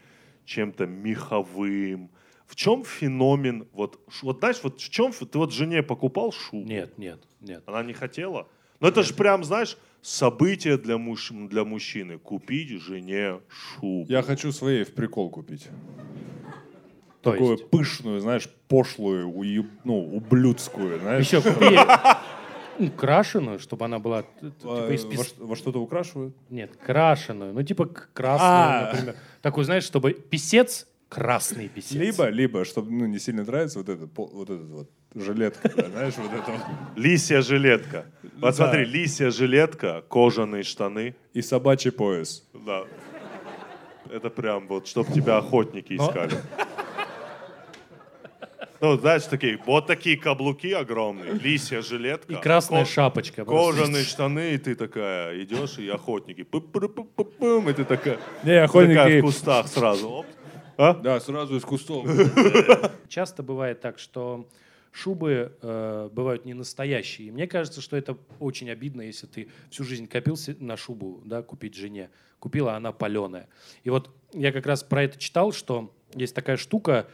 чем-то 0.45 0.87
меховым. 0.87 2.11
В 2.47 2.55
чем 2.57 2.85
феномен, 2.85 3.67
вот, 3.73 4.01
вот 4.23 4.39
знаешь, 4.39 4.61
вот 4.63 4.81
в 4.81 4.89
чем, 4.89 5.13
ты 5.13 5.39
вот 5.39 5.53
жене 5.53 5.83
покупал 5.83 6.33
шубу? 6.33 6.67
Нет, 6.67 6.97
нет, 6.97 7.21
нет. 7.41 7.63
Она 7.67 7.83
не 7.83 7.93
хотела? 7.93 8.49
Но 8.81 8.89
это 8.89 9.03
же 9.03 9.15
прям, 9.15 9.43
знаешь, 9.43 9.77
событие 10.03 10.79
для, 10.79 10.97
муж, 10.99 11.31
для 11.33 11.65
мужчины. 11.65 12.19
Купить 12.19 12.71
жене 12.83 13.41
шубу. 13.49 14.07
Я 14.09 14.23
хочу 14.23 14.53
своей 14.53 14.85
в 14.85 14.95
прикол 14.95 15.31
купить. 15.31 15.69
То 17.23 17.33
Такую 17.33 17.53
есть, 17.53 17.69
пышную, 17.71 18.21
знаешь, 18.21 18.49
пошлую, 18.69 19.29
уеб- 19.29 19.71
ну, 19.83 19.99
ублюдскую, 19.99 21.01
знаешь. 21.01 21.27
еще 21.27 21.43
купи 21.43 21.77
ну, 22.79 22.91
крашеную, 22.91 23.59
чтобы 23.59 23.85
она 23.85 23.99
была 23.99 24.23
типа 24.23 24.91
из 24.93 25.05
во, 25.05 25.11
пес- 25.11 25.27
ш- 25.29 25.35
во 25.39 25.57
что-то 25.57 25.81
украшивают? 25.81 26.35
Нет, 26.51 26.77
крашеную. 26.77 27.53
Ну, 27.53 27.63
типа 27.63 27.87
красную, 27.87 28.51
А. 28.51 28.91
например. 28.93 29.17
Такой, 29.43 29.65
знаешь, 29.65 29.85
чтобы 29.85 30.13
писец, 30.13 30.87
красный 31.09 31.69
писец. 31.69 31.93
Либо, 31.93 32.29
либо, 32.29 32.65
чтобы 32.65 32.91
ну, 32.91 33.07
не 33.07 33.19
сильно 33.19 33.45
нравится, 33.45 33.79
вот 33.79 33.89
этот, 33.89 34.11
вот 34.17 34.51
этот 34.51 34.69
вот 34.71 34.91
жилетка, 35.15 35.71
да, 35.77 35.89
знаешь, 35.89 36.15
вот 36.17 36.33
это 36.33 36.51
вот. 36.51 36.61
Лисья 36.97 37.41
жилетка. 37.43 38.07
Вот 38.41 38.55
смотри, 38.57 38.85
лисья 38.85 39.31
жилетка, 39.31 40.03
кожаные 40.09 40.63
штаны. 40.63 41.15
И 41.33 41.43
собачий 41.43 41.93
пояс. 41.93 42.45
Да. 42.53 42.85
Это 44.11 44.31
прям 44.31 44.69
вот, 44.69 44.87
чтобы 44.87 45.13
тебя 45.13 45.39
охотники 45.39 45.95
Но- 45.95 46.07
искали. 46.09 46.33
Ну, 48.81 48.97
знаешь, 48.99 49.25
такие, 49.25 49.59
вот 49.67 49.87
такие 49.87 50.17
каблуки 50.17 50.73
огромные, 50.73 51.33
лисья 51.33 51.83
жилетка. 51.83 52.33
И 52.33 52.37
красная 52.37 52.85
ко- 52.85 52.91
шапочка. 52.91 53.45
просто. 53.45 53.81
Кожаные 53.81 54.05
штаны, 54.05 54.55
и 54.55 54.59
ты 54.59 54.75
такая 54.75 55.43
идешь, 55.43 55.79
и 55.79 55.89
охотники. 55.89 56.43
пы-пы-пы-пы-пым, 56.43 57.71
И 57.71 57.73
ты 57.73 57.85
такая, 57.85 58.17
Не, 58.43 58.61
такая 58.61 58.65
охотники... 58.65 59.21
в 59.21 59.23
кустах 59.23 59.69
сразу. 59.69 60.09
Оп. 60.11 60.27
А? 60.77 60.93
Да, 60.95 61.19
сразу 61.21 61.57
из 61.57 61.63
кустов. 61.65 62.07
Часто 63.09 63.43
бывает 63.43 63.81
так, 63.81 63.99
что 63.99 64.47
шубы 64.93 65.57
э, 65.63 66.09
бывают 66.13 66.45
не 66.45 66.55
настоящие. 66.55 67.29
И 67.29 67.31
Мне 67.31 67.47
кажется, 67.47 67.81
что 67.81 67.97
это 67.97 68.17
очень 68.41 68.71
обидно, 68.71 69.03
если 69.03 69.27
ты 69.27 69.49
всю 69.71 69.85
жизнь 69.85 70.07
копился 70.07 70.55
на 70.59 70.77
шубу, 70.77 71.23
да, 71.25 71.43
купить 71.43 71.75
жене. 71.75 72.11
Купила, 72.39 72.75
а 72.75 72.77
она 72.77 72.93
паленая. 72.93 73.49
И 73.85 73.91
вот 73.91 74.11
я 74.35 74.53
как 74.53 74.67
раз 74.67 74.83
про 74.83 75.05
это 75.05 75.19
читал, 75.19 75.53
что 75.53 75.95
есть 76.15 76.35
такая 76.35 76.57
штука, 76.59 77.07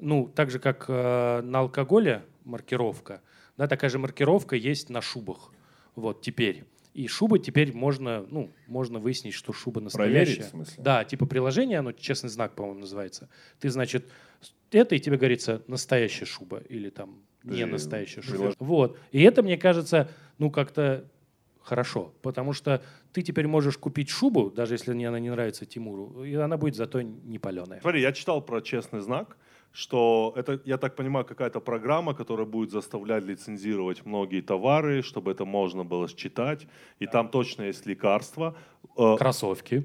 ну, 0.00 0.26
так 0.34 0.50
же, 0.50 0.58
как 0.58 0.86
э, 0.88 1.40
на 1.42 1.60
алкоголе 1.60 2.22
маркировка, 2.44 3.20
да, 3.56 3.66
такая 3.66 3.90
же 3.90 3.98
маркировка 3.98 4.56
есть 4.56 4.90
на 4.90 5.00
шубах. 5.00 5.52
Вот 5.94 6.22
теперь. 6.22 6.64
И 6.94 7.06
шубы 7.06 7.38
теперь 7.38 7.72
можно, 7.72 8.26
ну, 8.30 8.50
можно 8.66 8.98
выяснить, 8.98 9.34
что 9.34 9.52
шуба 9.52 9.80
настоящая. 9.80 10.12
Проверить, 10.24 10.44
в 10.46 10.50
смысле? 10.50 10.82
Да, 10.82 11.04
типа 11.04 11.26
приложение, 11.26 11.78
оно 11.78 11.92
честный 11.92 12.30
знак, 12.30 12.54
по-моему, 12.54 12.80
называется. 12.80 13.28
Ты, 13.60 13.70
значит, 13.70 14.08
это, 14.72 14.94
и 14.94 14.98
тебе 14.98 15.16
говорится 15.16 15.62
настоящая 15.68 16.24
шуба 16.24 16.58
или 16.68 16.90
там 16.90 17.20
не 17.44 17.64
настоящая 17.64 18.22
шуба. 18.22 18.36
прилож- 18.48 18.56
Вот. 18.58 18.98
И 19.12 19.22
это, 19.22 19.42
мне 19.42 19.56
кажется, 19.56 20.10
ну, 20.38 20.50
как-то 20.50 21.04
хорошо, 21.60 22.12
потому 22.22 22.52
что 22.52 22.82
ты 23.12 23.22
теперь 23.22 23.46
можешь 23.46 23.76
купить 23.78 24.08
шубу, 24.10 24.50
даже 24.50 24.74
если 24.74 24.92
она 25.04 25.20
не 25.20 25.30
нравится 25.30 25.66
Тимуру, 25.66 26.24
и 26.24 26.34
она 26.34 26.56
будет 26.56 26.74
зато 26.74 27.02
не 27.02 27.38
паленая. 27.38 27.80
Смотри, 27.80 28.00
я 28.00 28.12
читал 28.12 28.42
про 28.42 28.60
честный 28.62 29.00
знак, 29.00 29.36
что 29.72 30.32
это, 30.36 30.60
я 30.64 30.76
так 30.78 30.96
понимаю, 30.96 31.24
какая-то 31.24 31.60
программа, 31.60 32.14
которая 32.14 32.46
будет 32.46 32.70
заставлять 32.70 33.24
лицензировать 33.24 34.04
многие 34.04 34.40
товары, 34.40 35.02
чтобы 35.02 35.30
это 35.30 35.44
можно 35.44 35.84
было 35.84 36.08
считать. 36.08 36.66
И 36.98 37.06
там 37.06 37.28
точно 37.28 37.64
есть 37.64 37.86
лекарства. 37.86 38.54
Э, 38.96 39.16
Кроссовки. 39.18 39.84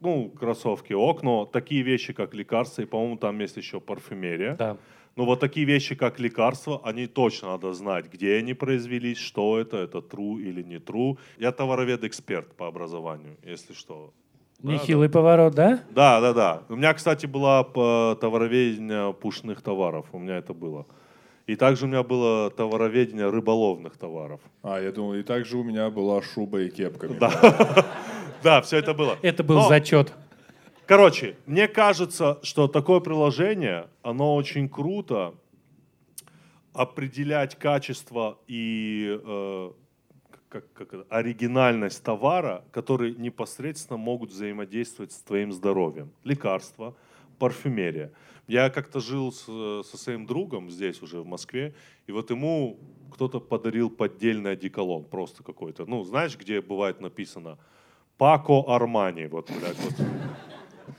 ну, 0.00 0.30
кроссовки, 0.30 0.92
ок, 0.94 1.22
но 1.22 1.44
такие 1.46 1.82
вещи, 1.82 2.12
как 2.12 2.34
лекарства, 2.34 2.82
и, 2.82 2.86
по-моему, 2.86 3.16
там 3.16 3.40
есть 3.40 3.56
еще 3.56 3.80
парфюмерия. 3.80 4.54
Да. 4.56 4.76
Но 5.16 5.24
вот 5.24 5.40
такие 5.40 5.66
вещи, 5.66 5.96
как 5.96 6.20
лекарства, 6.20 6.80
они 6.84 7.06
точно 7.08 7.48
надо 7.48 7.72
знать, 7.72 8.06
где 8.12 8.36
они 8.36 8.54
произвелись, 8.54 9.18
что 9.18 9.58
это, 9.58 9.78
это 9.78 9.98
true 9.98 10.40
или 10.40 10.62
не 10.62 10.76
true. 10.76 11.18
Я 11.38 11.50
товаровед-эксперт 11.50 12.54
по 12.56 12.68
образованию, 12.68 13.36
если 13.42 13.72
что. 13.74 14.12
Нехилый 14.62 15.08
поворот, 15.08 15.54
да? 15.54 15.80
Да, 15.90 16.20
да, 16.20 16.32
да. 16.32 16.62
У 16.68 16.74
меня, 16.74 16.92
кстати, 16.92 17.26
была 17.26 17.62
по 17.62 18.18
товароведение 18.20 19.12
пушных 19.14 19.62
товаров. 19.62 20.06
У 20.12 20.18
меня 20.18 20.38
это 20.38 20.52
было. 20.52 20.86
И 21.46 21.54
также 21.56 21.84
у 21.84 21.88
меня 21.88 22.02
было 22.02 22.50
товароведение 22.50 23.30
рыболовных 23.30 23.96
товаров. 23.96 24.40
А, 24.62 24.80
я 24.80 24.90
думал, 24.90 25.14
и 25.14 25.22
также 25.22 25.56
у 25.56 25.62
меня 25.62 25.88
была 25.90 26.20
шуба 26.22 26.60
и 26.62 26.70
кепка. 26.70 27.08
Да, 28.42 28.60
все 28.62 28.78
это 28.78 28.94
было. 28.94 29.16
Это 29.22 29.44
был 29.44 29.56
Но- 29.56 29.68
зачет. 29.68 30.12
Короче, 30.86 31.36
мне 31.46 31.68
кажется, 31.68 32.38
что 32.42 32.66
такое 32.66 33.00
приложение, 33.00 33.88
оно 34.02 34.34
очень 34.34 34.68
круто 34.68 35.34
определять 36.72 37.56
качество 37.56 38.38
и 38.46 39.20
э, 39.22 39.70
как, 40.48 40.72
как 40.72 40.94
это, 40.94 41.06
оригинальность 41.10 42.02
товара, 42.02 42.64
которые 42.72 43.14
непосредственно 43.14 43.96
могут 43.98 44.30
взаимодействовать 44.30 45.12
с 45.12 45.18
твоим 45.20 45.52
здоровьем. 45.52 46.10
Лекарства, 46.24 46.94
парфюмерия. 47.38 48.10
Я 48.46 48.70
как-то 48.70 49.00
жил 49.00 49.30
с, 49.30 49.44
со 49.44 49.96
своим 49.98 50.26
другом 50.26 50.70
здесь 50.70 51.02
уже 51.02 51.20
в 51.20 51.26
Москве, 51.26 51.74
и 52.06 52.12
вот 52.12 52.30
ему 52.30 52.78
кто-то 53.12 53.40
подарил 53.40 53.90
поддельный 53.90 54.52
одеколон, 54.52 55.04
просто 55.04 55.42
какой-то. 55.42 55.84
Ну, 55.86 56.02
знаешь, 56.04 56.36
где 56.38 56.60
бывает 56.60 57.00
написано 57.00 57.58
Пако 58.16 58.64
Армани, 58.66 59.26
вот, 59.26 59.50
блядь, 59.50 59.76
вот. 59.78 60.06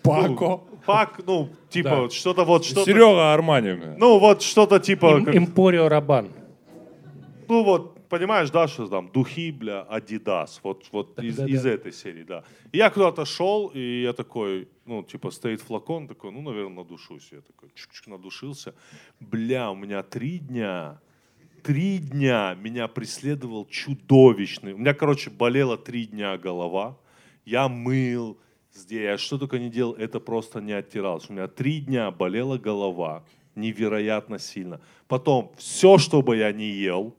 Пако. 0.04 0.28
Ну, 0.45 0.68
Пак, 0.86 1.20
ну, 1.26 1.50
типа, 1.70 1.89
Да. 1.89 2.02
вот 2.02 2.14
что-то 2.14 2.45
вот, 2.45 2.64
что-то... 2.64 2.86
Серега 2.86 3.34
Армани. 3.34 3.74
бля. 3.74 3.95
Ну, 3.97 4.20
вот 4.20 4.41
что-то 4.43 4.80
типа... 4.80 5.18
Им- 5.18 5.26
как- 5.26 5.36
Эмпорио 5.36 5.89
Рабан. 5.89 6.30
ну, 7.47 7.64
вот, 7.64 7.99
понимаешь, 8.10 8.49
да, 8.49 8.68
что 8.68 8.88
там, 8.88 9.10
духи, 9.12 9.51
бля, 9.51 9.84
Адидас, 9.84 10.60
вот, 10.64 10.86
вот 10.91 11.18
из, 11.20 11.38
да, 11.38 11.45
из 11.45 11.64
да. 11.64 11.70
этой 11.70 11.93
серии, 11.93 12.24
да. 12.24 12.43
И 12.72 12.78
я 12.78 12.89
куда-то 12.89 13.26
шел, 13.26 13.68
и 13.68 14.01
я 14.01 14.14
такой, 14.14 14.68
ну, 14.86 15.03
типа, 15.03 15.32
стоит 15.32 15.62
флакон, 15.62 16.07
такой, 16.07 16.32
ну, 16.32 16.41
наверное, 16.41 16.78
надушусь. 16.78 17.30
Я 17.32 17.41
такой, 17.41 17.70
чик-чик, 17.70 18.10
надушился. 18.10 18.74
Бля, 19.20 19.72
у 19.72 19.76
меня 19.76 20.03
три 20.03 20.39
дня, 20.39 20.99
три 21.64 21.99
дня 21.99 22.55
меня 22.60 22.88
преследовал 22.88 23.66
чудовищный. 23.66 24.74
У 24.74 24.78
меня, 24.78 24.93
короче, 24.93 25.30
болела 25.30 25.78
три 25.78 26.07
дня 26.07 26.38
голова. 26.38 26.97
Я 27.45 27.68
мыл, 27.68 28.38
здесь, 28.74 29.01
я 29.01 29.18
что 29.18 29.38
только 29.38 29.60
не 29.60 29.70
делал, 29.70 29.93
это 29.93 30.20
просто 30.20 30.62
не 30.62 30.74
оттиралось. 30.74 31.30
У 31.30 31.34
меня 31.34 31.47
три 31.47 31.80
дня 31.80 32.12
болела 32.12 32.57
голова, 32.57 33.24
невероятно 33.55 34.39
сильно. 34.39 34.82
Потом, 35.07 35.51
все, 35.57 35.97
что 35.97 36.22
бы 36.22 36.38
я 36.38 36.51
не 36.51 36.70
ел, 36.70 37.16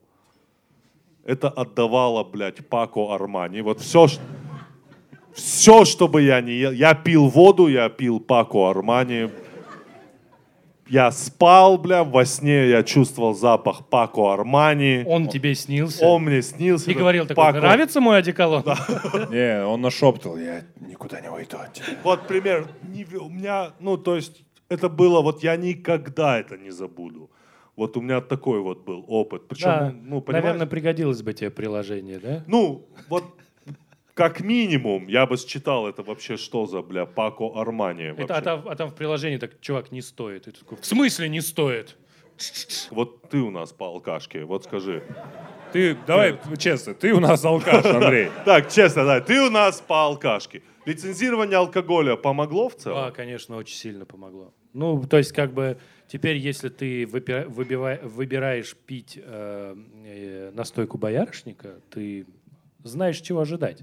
это 1.24 1.48
отдавало, 1.48 2.24
блядь, 2.24 2.66
Пако 2.66 3.14
Армани. 3.14 3.60
Вот 3.60 3.80
все, 3.80 4.06
все, 5.34 5.84
что 5.84 6.08
бы 6.08 6.22
я 6.22 6.40
не 6.40 6.52
ел. 6.52 6.72
Я 6.72 6.94
пил 6.94 7.28
воду, 7.28 7.68
я 7.68 7.88
пил 7.88 8.20
Пако 8.20 8.70
Армани. 8.70 9.30
Я 10.88 11.12
спал, 11.12 11.78
бля, 11.78 12.02
во 12.02 12.24
сне 12.24 12.68
я 12.68 12.82
чувствовал 12.82 13.32
запах 13.32 13.86
Пако 13.86 14.32
Армани. 14.32 15.04
Он 15.06 15.28
тебе 15.28 15.54
снился. 15.54 16.04
Он 16.04 16.24
мне 16.24 16.42
снился. 16.42 16.86
И 16.86 16.90
этот 16.90 17.00
говорил 17.00 17.26
такой, 17.26 17.44
Пако. 17.44 17.60
нравится 17.60 18.00
мой 18.00 18.18
одеколон? 18.18 18.64
Не, 19.30 19.64
он 19.64 19.82
нашептал, 19.82 20.36
я 20.36 20.64
никуда 20.80 21.20
не 21.20 21.28
уйду 21.28 21.58
от 21.58 21.74
тебя. 21.74 21.86
Вот 22.02 22.26
пример. 22.26 22.66
Не 22.82 23.04
у 23.04 23.28
меня, 23.28 23.70
ну, 23.78 23.96
то 23.96 24.16
есть, 24.16 24.42
это 24.68 24.88
было, 24.88 25.20
вот 25.20 25.44
я 25.44 25.56
никогда 25.56 26.40
это 26.40 26.56
не 26.56 26.70
забуду. 26.70 27.30
Вот 27.76 27.96
у 27.96 28.00
меня 28.00 28.20
такой 28.20 28.60
вот 28.60 28.84
был 28.84 29.04
опыт. 29.08 29.48
Причем, 29.48 29.64
Да, 29.64 29.94
ну, 30.02 30.20
понимаешь? 30.20 30.44
наверное, 30.44 30.66
пригодилось 30.66 31.22
бы 31.22 31.32
тебе 31.32 31.50
приложение, 31.50 32.18
да? 32.18 32.44
Ну, 32.46 32.86
вот 33.08 33.24
как 34.14 34.40
минимум, 34.40 35.06
я 35.08 35.24
бы 35.26 35.36
считал 35.38 35.88
это 35.88 36.02
вообще 36.02 36.36
что 36.36 36.66
за, 36.66 36.82
бля, 36.82 37.06
Пако 37.06 37.52
Армани 37.54 38.08
вообще. 38.08 38.24
Это, 38.24 38.36
а, 38.36 38.42
там, 38.42 38.68
а 38.68 38.76
там 38.76 38.90
в 38.90 38.94
приложении 38.94 39.38
так, 39.38 39.60
чувак, 39.60 39.92
не 39.92 40.02
стоит. 40.02 40.46
И 40.46 40.50
ты 40.50 40.58
такой, 40.60 40.78
в 40.78 40.84
смысле 40.84 41.28
не 41.28 41.40
стоит? 41.40 41.96
Вот 42.90 43.28
ты 43.30 43.38
у 43.38 43.50
нас 43.50 43.72
по 43.72 43.86
алкашке, 43.86 44.44
вот 44.44 44.64
скажи. 44.64 45.02
Ты, 45.72 45.96
давай, 46.06 46.38
честно, 46.58 46.94
ты 46.94 47.14
у 47.14 47.20
нас 47.20 47.44
алкаш, 47.44 47.84
Андрей. 47.84 48.30
Так, 48.44 48.70
честно, 48.70 49.04
да, 49.04 49.20
ты 49.20 49.40
у 49.40 49.50
нас 49.50 49.80
по 49.80 50.04
алкашке. 50.04 50.62
Лицензирование 50.86 51.58
алкоголя 51.58 52.16
помогло 52.16 52.68
в 52.68 52.74
целом? 52.76 53.06
Да, 53.06 53.10
конечно, 53.12 53.56
очень 53.56 53.76
сильно 53.76 54.04
помогло. 54.04 54.52
Ну, 54.72 55.02
то 55.04 55.18
есть, 55.18 55.32
как 55.32 55.52
бы, 55.52 55.78
теперь, 56.10 56.36
если 56.36 56.68
ты 56.68 57.06
выбираешь 57.06 58.76
пить 58.76 59.18
э, 59.22 59.76
э, 60.04 60.50
настойку 60.52 60.98
боярышника, 60.98 61.80
ты 61.90 62.26
знаешь, 62.82 63.20
чего 63.20 63.40
ожидать. 63.40 63.82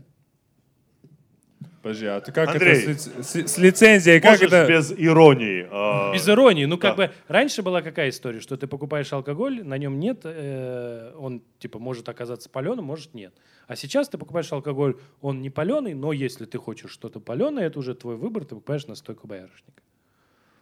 Подожди, 1.81 2.05
а 2.07 2.19
ты 2.19 2.31
как 2.33 2.49
Андрей. 2.49 2.83
это 2.83 2.99
с, 2.99 3.29
с- 3.29 3.47
с 3.47 3.57
лицензией, 3.57 4.19
как 4.19 4.41
это? 4.41 4.67
без 4.67 4.91
иронии. 4.91 5.67
а, 5.71 6.13
Без 6.13 6.27
иронии. 6.27 6.65
Ну, 6.65 6.77
как 6.77 6.97
да. 6.97 7.07
бы, 7.07 7.13
раньше 7.29 7.61
была 7.63 7.81
какая 7.81 8.09
история, 8.09 8.41
что 8.41 8.57
ты 8.57 8.67
покупаешь 8.67 9.13
алкоголь, 9.13 9.63
на 9.63 9.77
нем 9.77 9.97
нет, 9.97 10.21
э, 10.25 11.13
он, 11.17 11.43
типа, 11.59 11.79
может 11.79 12.09
оказаться 12.09 12.49
паленым, 12.49 12.83
может 12.85 13.13
нет. 13.13 13.33
А 13.67 13.75
сейчас 13.77 14.09
ты 14.09 14.17
покупаешь 14.17 14.51
алкоголь, 14.51 14.97
он 15.21 15.41
не 15.41 15.49
паленый, 15.49 15.93
но 15.93 16.11
если 16.11 16.45
ты 16.45 16.57
хочешь 16.57 16.91
что-то 16.91 17.21
паленое, 17.21 17.67
это 17.67 17.79
уже 17.79 17.95
твой 17.95 18.17
выбор, 18.17 18.43
ты 18.43 18.49
покупаешь 18.49 18.87
настойку 18.87 19.27
боярышника. 19.27 19.81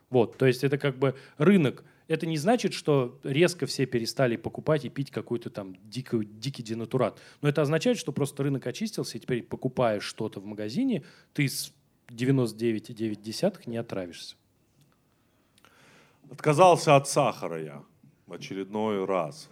Вот, 0.10 0.38
то 0.38 0.45
есть 0.45 0.64
это 0.64 0.78
как 0.78 0.97
бы 0.97 1.16
рынок. 1.38 1.84
Это 2.08 2.28
не 2.28 2.38
значит, 2.38 2.74
что 2.74 3.20
резко 3.24 3.66
все 3.66 3.86
перестали 3.86 4.36
покупать 4.36 4.86
и 4.86 4.89
пить 4.89 5.10
какой-то 5.10 5.49
там 5.49 5.76
дикий, 5.84 6.24
дикий 6.24 6.62
денатурат. 6.62 7.20
Но 7.41 7.49
это 7.49 7.64
означает, 7.64 7.97
что 7.97 8.12
просто 8.12 8.43
рынок 8.43 8.68
очистился, 8.68 9.18
и 9.18 9.22
теперь 9.22 9.41
покупаешь 9.41 10.03
что-то 10.03 10.39
в 10.39 10.45
магазине, 10.45 11.03
ты 11.34 11.47
с 11.47 11.74
99,9 12.10 13.62
не 13.66 13.78
отравишься. 13.78 14.36
Отказался 16.30 16.95
от 16.95 17.08
сахара 17.08 17.62
я 17.62 17.84
в 18.28 18.34
очередной 18.34 19.06
раз. 19.06 19.49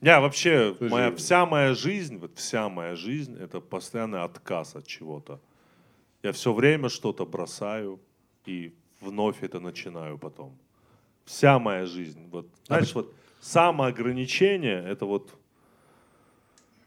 Я 0.00 0.20
вообще, 0.20 0.76
моя, 0.80 1.14
вся 1.16 1.44
моя 1.44 1.74
жизнь, 1.74 2.18
вот 2.18 2.38
вся 2.38 2.68
моя 2.68 2.94
жизнь, 2.94 3.36
это 3.36 3.60
постоянный 3.60 4.22
отказ 4.22 4.76
от 4.76 4.86
чего-то. 4.86 5.40
Я 6.22 6.32
все 6.32 6.52
время 6.52 6.88
что-то 6.88 7.26
бросаю 7.26 8.00
и 8.46 8.74
вновь 9.00 9.42
это 9.42 9.60
начинаю 9.60 10.18
потом. 10.18 10.56
Вся 11.24 11.58
моя 11.58 11.86
жизнь. 11.86 12.28
Вот, 12.30 12.46
знаешь, 12.66 12.94
вот 12.94 13.14
самоограничение, 13.40 14.82
это 14.84 15.06
вот... 15.06 15.34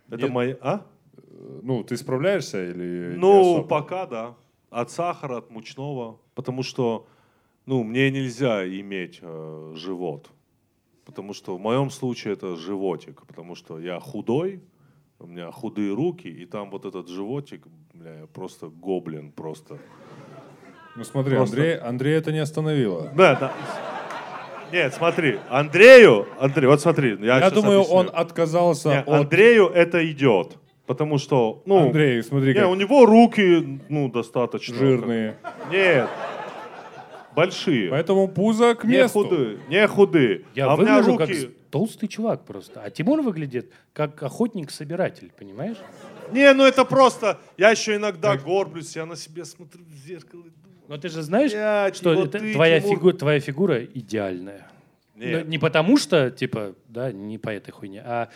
Это 0.10 0.24
Нет. 0.24 0.32
моя... 0.32 0.58
А? 0.62 0.86
Ну, 1.62 1.84
ты 1.84 1.96
справляешься 1.98 2.70
или 2.70 3.16
Ну, 3.16 3.64
пока 3.64 4.06
да. 4.06 4.36
От 4.70 4.92
сахара, 4.92 5.38
от 5.38 5.50
мучного. 5.50 6.20
Потому 6.36 6.64
что, 6.64 7.08
ну, 7.66 7.84
мне 7.84 8.12
нельзя 8.12 8.68
иметь 8.68 9.20
э, 9.22 9.74
живот. 9.76 10.30
Потому 11.06 11.34
что 11.34 11.58
в 11.58 11.60
моем 11.60 11.90
случае 11.90 12.34
это 12.34 12.56
животик. 12.56 13.26
Потому 13.26 13.56
что 13.56 13.80
я 13.80 14.00
худой, 14.00 14.62
у 15.20 15.28
меня 15.28 15.52
худые 15.52 15.94
руки, 15.94 16.28
и 16.28 16.46
там 16.46 16.70
вот 16.72 16.86
этот 16.86 17.08
животик, 17.08 17.68
бля, 17.94 18.20
я 18.22 18.28
просто 18.28 18.68
гоблин 18.68 19.32
просто. 19.32 19.78
Ну 20.96 21.04
смотри, 21.04 21.36
Просто- 21.36 21.56
Андрей, 21.56 21.78
Андрей 21.78 22.18
это 22.18 22.32
не 22.32 22.40
остановило. 22.40 23.12
Да, 23.16 23.36
да. 23.36 23.52
Нет, 24.72 24.94
смотри, 24.94 25.38
Андрею, 25.50 26.28
Андрей, 26.40 26.68
вот 26.68 26.80
смотри, 26.82 27.18
я, 27.22 27.36
Я 27.36 27.40
щас 27.42 27.54
думаю, 27.54 27.80
объясню. 27.80 27.96
он 27.98 28.10
отказался 28.14 28.90
Не, 28.90 29.00
от... 29.02 29.08
Андрею 29.10 29.68
это 29.68 30.10
идет. 30.10 30.58
Потому 30.86 31.18
что, 31.18 31.62
ну, 31.66 31.88
Андрей, 31.88 32.24
смотри, 32.24 32.54
не, 32.54 32.60
как 32.60 32.70
у 32.70 32.76
него 32.76 33.06
руки, 33.06 33.80
ну, 33.90 34.10
достаточно. 34.10 34.76
жирные. 34.76 35.36
Нет. 35.70 36.10
большие. 37.36 37.90
Поэтому 37.90 38.28
пузо 38.28 38.76
к 38.76 38.84
Не 38.84 38.98
месту. 38.98 39.24
худые, 39.24 39.60
не 39.70 39.88
худые. 39.88 40.42
Я 40.56 40.72
а 40.72 40.76
выгляжу 40.76 41.18
руки... 41.18 41.34
как 41.44 41.52
толстый 41.70 42.08
чувак 42.08 42.46
просто. 42.46 42.82
А 42.84 42.90
Тимур 42.90 43.22
выглядит 43.22 43.72
как 43.94 44.22
охотник-собиратель, 44.22 45.32
понимаешь? 45.38 45.78
Не, 46.32 46.54
ну 46.54 46.66
это 46.66 46.84
просто... 46.86 47.40
Я 47.58 47.72
еще 47.72 47.96
иногда 47.96 48.36
горблюсь, 48.36 48.96
я 48.96 49.06
на 49.06 49.16
себя 49.16 49.46
смотрю 49.46 49.84
в 49.86 50.08
зеркало. 50.08 50.44
Но 50.92 50.98
ты 50.98 51.08
же 51.08 51.22
знаешь, 51.22 51.54
«Блядь, 51.54 51.96
что 51.96 52.14
вот 52.14 52.28
это 52.36 52.40
ты, 52.40 52.52
твоя, 52.52 52.82
Тимур». 52.82 52.98
фигу- 52.98 53.14
твоя 53.14 53.40
фигура 53.40 53.82
идеальная. 53.82 54.68
Нет. 55.16 55.46
Ну, 55.46 55.50
не 55.50 55.58
потому 55.58 55.96
что, 55.96 56.30
типа, 56.32 56.76
да, 56.90 57.14
не 57.14 57.38
по 57.38 57.48
этой 57.48 57.72
хуйне, 57.72 58.02
а 58.06 58.28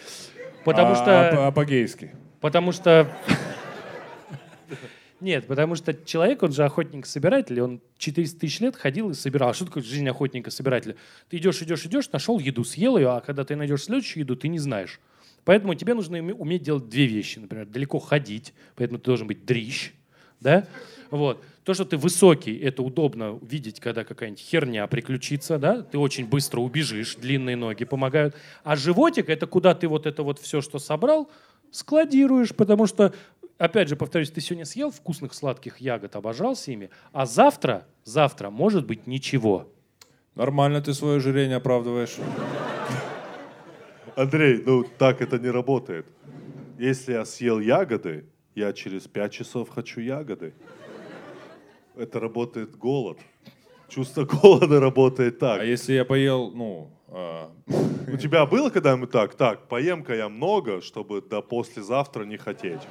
потому 0.64 0.93
А- 0.93 0.95
что... 0.95 1.47
а- 1.47 1.51
по-гейски. 1.51 2.16
Потому 2.39 2.72
что... 2.72 3.14
Нет, 5.20 5.47
потому 5.47 5.76
что 5.76 5.93
человек, 5.93 6.43
он 6.43 6.53
же 6.53 6.64
охотник-собиратель, 6.64 7.60
он 7.60 7.82
400 7.97 8.39
тысяч 8.39 8.62
лет 8.62 8.78
ходил 8.78 9.10
и 9.10 9.16
собирал. 9.16 9.49
А 9.49 9.53
что 9.53 9.66
такое 9.66 9.84
жизнь 9.84 10.08
охотника-собирателя? 10.08 10.95
Ты 11.30 11.36
идешь, 11.36 11.62
идешь, 11.62 11.86
идешь, 11.86 12.10
нашел 12.14 12.39
еду, 12.39 12.64
съел 12.64 12.95
ее, 12.97 13.10
а 13.10 13.20
когда 13.20 13.43
ты 13.43 13.58
найдешь 13.58 13.84
следующую 13.84 14.24
еду, 14.24 14.38
ты 14.38 14.47
не 14.47 14.60
знаешь. 14.60 15.01
Поэтому 15.43 15.76
тебе 15.76 15.93
нужно 15.93 16.16
уме- 16.16 16.32
уметь 16.34 16.64
делать 16.64 16.88
две 16.88 17.06
вещи. 17.06 17.38
Например, 17.38 17.66
далеко 17.66 17.99
ходить, 17.99 18.53
поэтому 18.78 18.97
ты 18.97 19.08
должен 19.08 19.28
быть 19.28 19.43
дрищ, 19.45 19.91
да? 20.40 20.68
Вот. 21.12 21.44
То, 21.64 21.74
что 21.74 21.84
ты 21.84 21.98
высокий, 21.98 22.56
это 22.60 22.84
удобно 22.84 23.40
видеть, 23.42 23.80
когда 23.80 24.04
какая-нибудь 24.04 24.40
херня 24.40 24.86
приключится, 24.86 25.58
да? 25.58 25.82
Ты 25.82 25.98
очень 25.98 26.28
быстро 26.28 26.60
убежишь, 26.60 27.16
длинные 27.16 27.56
ноги 27.56 27.86
помогают. 27.86 28.36
А 28.64 28.76
животик— 28.76 29.30
это 29.32 29.48
куда 29.48 29.74
ты 29.74 29.88
вот 29.88 30.06
это 30.06 30.22
вот 30.22 30.40
все, 30.40 30.62
что 30.62 30.78
собрал, 30.78 31.30
складируешь, 31.72 32.54
потому 32.54 32.86
что, 32.86 33.14
опять 33.58 33.90
же, 33.90 33.96
повторюсь, 33.96 34.30
ты 34.30 34.42
сегодня 34.42 34.66
съел 34.66 34.92
вкусных 34.92 35.34
сладких 35.34 35.78
ягод, 35.80 36.16
обожрался 36.16 36.72
ими, 36.72 36.92
а 37.12 37.26
завтра, 37.26 37.88
завтра 38.04 38.52
может 38.52 38.86
быть 38.86 39.08
ничего. 39.08 39.68
Нормально 40.36 40.82
ты 40.82 40.94
свое 40.94 41.18
ожирение 41.18 41.58
оправдываешь. 41.58 42.18
Андрей, 44.16 44.62
ну 44.66 44.84
так 44.84 45.22
это 45.22 45.40
не 45.40 45.50
работает. 45.50 46.06
Если 46.78 47.14
я 47.14 47.26
съел 47.26 47.60
ягоды, 47.60 48.26
я 48.56 48.74
через 48.74 49.08
пять 49.08 49.34
часов 49.34 49.70
хочу 49.70 50.01
ягоды. 50.01 50.53
Это 51.95 52.20
работает 52.20 52.76
голод. 52.76 53.20
Чувство 53.88 54.26
голода 54.26 54.80
работает 54.80 55.39
так. 55.39 55.62
А 55.62 55.64
если 55.64 55.93
я 55.93 56.06
поел, 56.06 56.51
ну, 56.51 56.89
а, 57.08 57.51
У 58.12 58.18
тебя 58.18 58.45
было 58.45 58.70
когда-нибудь 58.70 59.12
так? 59.12 59.36
Так, 59.36 59.68
поем-ка 59.68 60.16
я 60.16 60.30
много, 60.30 60.82
чтобы 60.82 61.22
до 61.22 61.41
послезавтра 61.41 62.24
не 62.24 62.38
хотеть. 62.38 62.82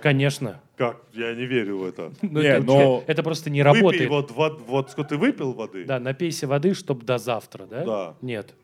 Конечно. 0.00 0.60
Как? 0.76 1.02
Я 1.12 1.34
не 1.34 1.46
верю 1.46 1.78
в 1.78 1.84
это. 1.84 2.12
Но 2.22 2.40
Не, 2.40 2.48
это, 2.48 2.66
но- 2.66 3.04
это 3.06 3.22
просто 3.22 3.50
не 3.50 3.62
Выпей 3.62 3.80
работает. 3.80 4.10
вот, 4.10 4.30
вот, 4.30 4.60
вот 4.66 4.90
сколько 4.90 5.10
ты 5.10 5.16
выпил 5.16 5.52
воды. 5.52 5.84
Да, 5.84 5.98
напейся 5.98 6.46
воды, 6.46 6.74
чтобы 6.74 7.04
до 7.04 7.18
завтра, 7.18 7.66
да? 7.66 7.84
Да. 7.84 8.16
Нет. 8.20 8.54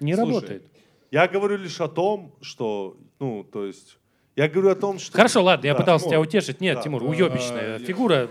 Не 0.00 0.14
Слушай, 0.14 0.28
работает. 0.28 0.62
Я 1.10 1.28
говорю 1.28 1.56
лишь 1.58 1.80
о 1.80 1.88
том, 1.88 2.34
что, 2.40 2.96
ну, 3.18 3.44
то 3.44 3.64
есть, 3.66 3.98
я 4.40 4.48
говорю 4.48 4.70
о 4.70 4.74
том, 4.74 4.98
что... 4.98 5.16
Хорошо, 5.16 5.42
ладно, 5.42 5.66
я 5.66 5.74
Да. 5.74 5.78
пытался 5.80 6.04
Тимур. 6.08 6.26
тебя 6.26 6.38
утешить. 6.38 6.60
Нет, 6.60 6.76
Да. 6.76 6.82
Тимур, 6.82 7.02
А, 7.02 7.06
уебищная 7.06 7.78
я- 7.78 7.84
фигура. 7.84 8.28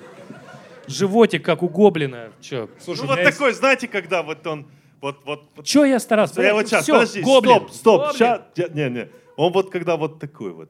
Животик, 0.88 1.46
как 1.46 1.62
у 1.62 1.70
гоблина. 1.70 2.30
Че? 2.42 2.68
слушай, 2.80 3.02
Ну 3.02 3.08
вот 3.08 3.20
есть- 3.20 3.32
такой, 3.38 3.54
знаете, 3.54 3.88
когда 3.88 4.24
вот 4.24 4.46
он, 4.48 4.66
вот, 5.02 5.18
вот, 5.26 5.44
вот 5.56 5.66
Че 5.66 5.86
я 5.86 6.00
старался? 6.00 6.42
Я 6.42 6.54
вот 6.56 6.68
сейчас, 6.68 6.84
Всё, 6.84 6.94
подожди, 6.94 7.22
гоблин. 7.22 7.56
стоп, 7.58 7.72
стоп, 7.72 8.02
Гоблин. 8.02 8.16
ща- 8.18 8.46
я- 8.56 8.68
не, 8.70 8.90
не, 8.90 9.08
он 9.38 9.52
вот 9.54 9.70
когда 9.70 9.96
вот 9.98 10.20
такой 10.20 10.52
вот, 10.52 10.70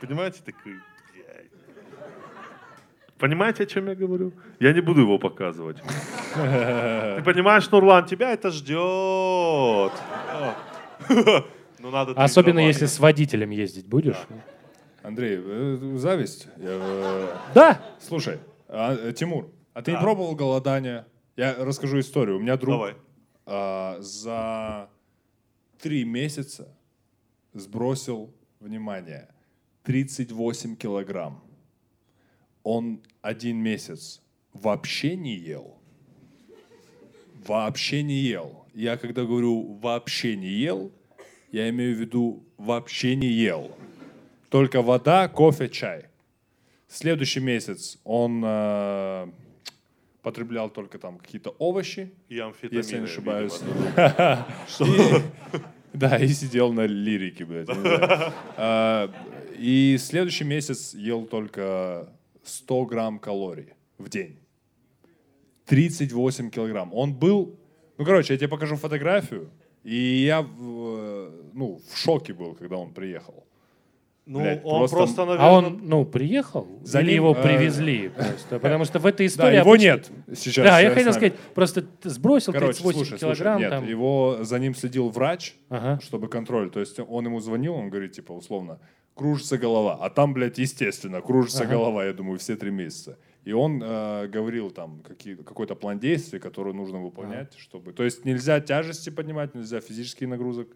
понимаете, 0.00 0.40
такой. 0.44 0.74
Понимаете, 3.18 3.62
о 3.62 3.66
чем 3.66 3.88
я 3.88 3.94
говорю? 3.94 4.32
Я 4.60 4.72
не 4.74 4.80
буду 4.82 5.00
его 5.00 5.18
показывать. 5.18 5.76
Ты 6.34 7.22
понимаешь, 7.24 7.70
Нурлан, 7.70 8.04
тебя 8.06 8.32
это 8.32 8.50
ждет. 8.50 9.92
Ну 11.78 11.90
надо 11.90 12.12
Особенно 12.12 12.60
если 12.60 12.86
с 12.86 12.98
водителем 12.98 13.50
ездить 13.50 13.86
будешь. 13.86 14.16
Андрей, 15.02 15.38
э, 15.40 15.94
зависть. 15.96 16.48
Я, 16.56 16.68
э, 16.68 17.36
Да. 17.54 17.80
Слушай, 18.00 18.38
а, 18.68 18.94
э, 18.96 19.12
Тимур, 19.12 19.50
а 19.72 19.82
ты 19.82 19.92
Да. 19.92 19.98
не 19.98 20.02
пробовал 20.02 20.34
голодание? 20.34 21.06
Я 21.36 21.54
расскажу 21.54 22.00
историю. 22.00 22.38
У 22.38 22.40
меня 22.40 22.56
друг 22.56 22.74
Давай. 22.74 22.94
а, 23.44 23.98
за 24.00 24.88
три 25.78 26.04
месяца 26.04 26.68
сбросил, 27.52 28.34
внимание, 28.58 29.28
38 29.84 30.74
килограмм. 30.76 31.42
Он 32.64 33.00
один 33.22 33.58
месяц 33.58 34.20
вообще 34.52 35.14
не 35.14 35.36
ел. 35.36 35.78
Вообще 37.46 38.02
не 38.02 38.18
ел. 38.18 38.66
Я 38.74 38.96
когда 38.96 39.22
говорю 39.22 39.74
вообще 39.74 40.36
не 40.36 40.48
ел, 40.48 40.90
я 41.52 41.68
имею 41.70 41.96
в 41.96 41.98
виду 41.98 42.44
вообще 42.56 43.16
не 43.16 43.28
ел. 43.28 43.70
Только 44.48 44.82
вода, 44.82 45.28
кофе, 45.28 45.68
чай. 45.68 46.06
Следующий 46.88 47.40
месяц 47.40 47.98
он 48.04 48.42
э, 48.44 49.26
потреблял 50.22 50.70
только 50.70 50.98
там 50.98 51.18
какие-то 51.18 51.50
овощи, 51.58 52.12
И 52.28 52.38
амфетамины, 52.38 52.78
если 52.78 52.94
я 52.94 53.00
не 53.00 53.06
ошибаюсь. 53.06 53.60
Да, 55.92 56.18
и 56.18 56.28
сидел 56.28 56.74
на 56.74 56.84
лирике, 56.84 57.46
блядь. 57.46 57.68
А, 58.58 59.10
И 59.58 59.96
следующий 59.98 60.44
месяц 60.44 60.92
ел 60.94 61.24
только 61.24 62.12
100 62.44 62.84
грамм 62.84 63.18
калорий 63.18 63.72
в 63.96 64.10
день. 64.10 64.36
38 65.66 66.50
килограмм. 66.50 66.92
Он 66.92 67.14
был... 67.14 67.58
Ну, 67.96 68.04
короче, 68.04 68.34
я 68.34 68.38
тебе 68.38 68.48
покажу 68.48 68.76
фотографию. 68.76 69.50
И 69.86 70.24
я 70.26 70.42
в, 70.42 71.30
ну, 71.54 71.80
в 71.88 71.96
шоке 71.96 72.32
был, 72.34 72.54
когда 72.54 72.76
он 72.76 72.92
приехал. 72.92 73.44
Ну, 74.26 74.40
Блядь, 74.40 74.62
он 74.64 74.78
просто- 74.80 74.96
просто, 74.96 75.22
А 75.22 75.26
наверное... 75.26 75.50
он, 75.52 75.80
ну, 75.84 76.04
приехал? 76.04 76.66
За 76.82 76.98
или 76.98 77.06
ним, 77.12 77.14
его 77.14 77.32
э, 77.36 77.42
привезли 77.42 78.08
просто? 78.08 78.58
Потому 78.60 78.84
что 78.84 78.98
в 78.98 79.06
этой 79.06 79.26
Да, 79.28 79.32
истории... 79.32 79.56
его 79.58 79.70
обычно- 79.70 79.84
нет 79.84 80.10
сейчас. 80.36 80.64
Да, 80.64 80.80
я 80.80 80.90
э, 80.90 80.94
хотел 80.94 81.12
сказать, 81.12 81.36
просто 81.54 81.84
сбросил 82.02 82.52
Короче, 82.52 82.82
38 82.82 82.96
слушай, 83.06 83.18
килограмм. 83.20 83.58
слушай, 83.58 83.60
нет, 83.60 83.70
там. 83.70 83.88
его 83.88 84.38
за 84.42 84.58
ним 84.58 84.74
следил 84.74 85.10
врач, 85.10 85.54
Ага. 85.68 86.00
чтобы 86.02 86.26
контроль. 86.26 86.70
То 86.70 86.80
есть 86.80 86.98
он 86.98 87.24
ему 87.24 87.38
звонил, 87.38 87.74
он 87.74 87.88
говорит, 87.88 88.10
типа, 88.12 88.32
условно, 88.32 88.80
кружится 89.14 89.58
голова. 89.58 89.96
А 90.00 90.10
там, 90.10 90.34
блядь, 90.34 90.58
естественно, 90.58 91.20
кружится 91.20 91.62
Ага. 91.62 91.74
голова, 91.74 92.04
я 92.04 92.12
думаю, 92.12 92.40
все 92.40 92.56
три 92.56 92.72
месяца. 92.72 93.18
И 93.46 93.52
он 93.52 93.80
э, 93.80 94.26
говорил 94.26 94.72
там 94.72 95.02
какие, 95.06 95.36
какой-то 95.36 95.76
план 95.76 96.00
действий, 96.00 96.40
который 96.40 96.74
нужно 96.74 96.98
выполнять, 96.98 97.54
чтобы... 97.56 97.92
То 97.92 98.02
есть 98.02 98.24
нельзя 98.24 98.60
тяжести 98.60 99.10
поднимать, 99.10 99.54
нельзя 99.54 99.80
физических 99.80 100.26
нагрузок. 100.26 100.66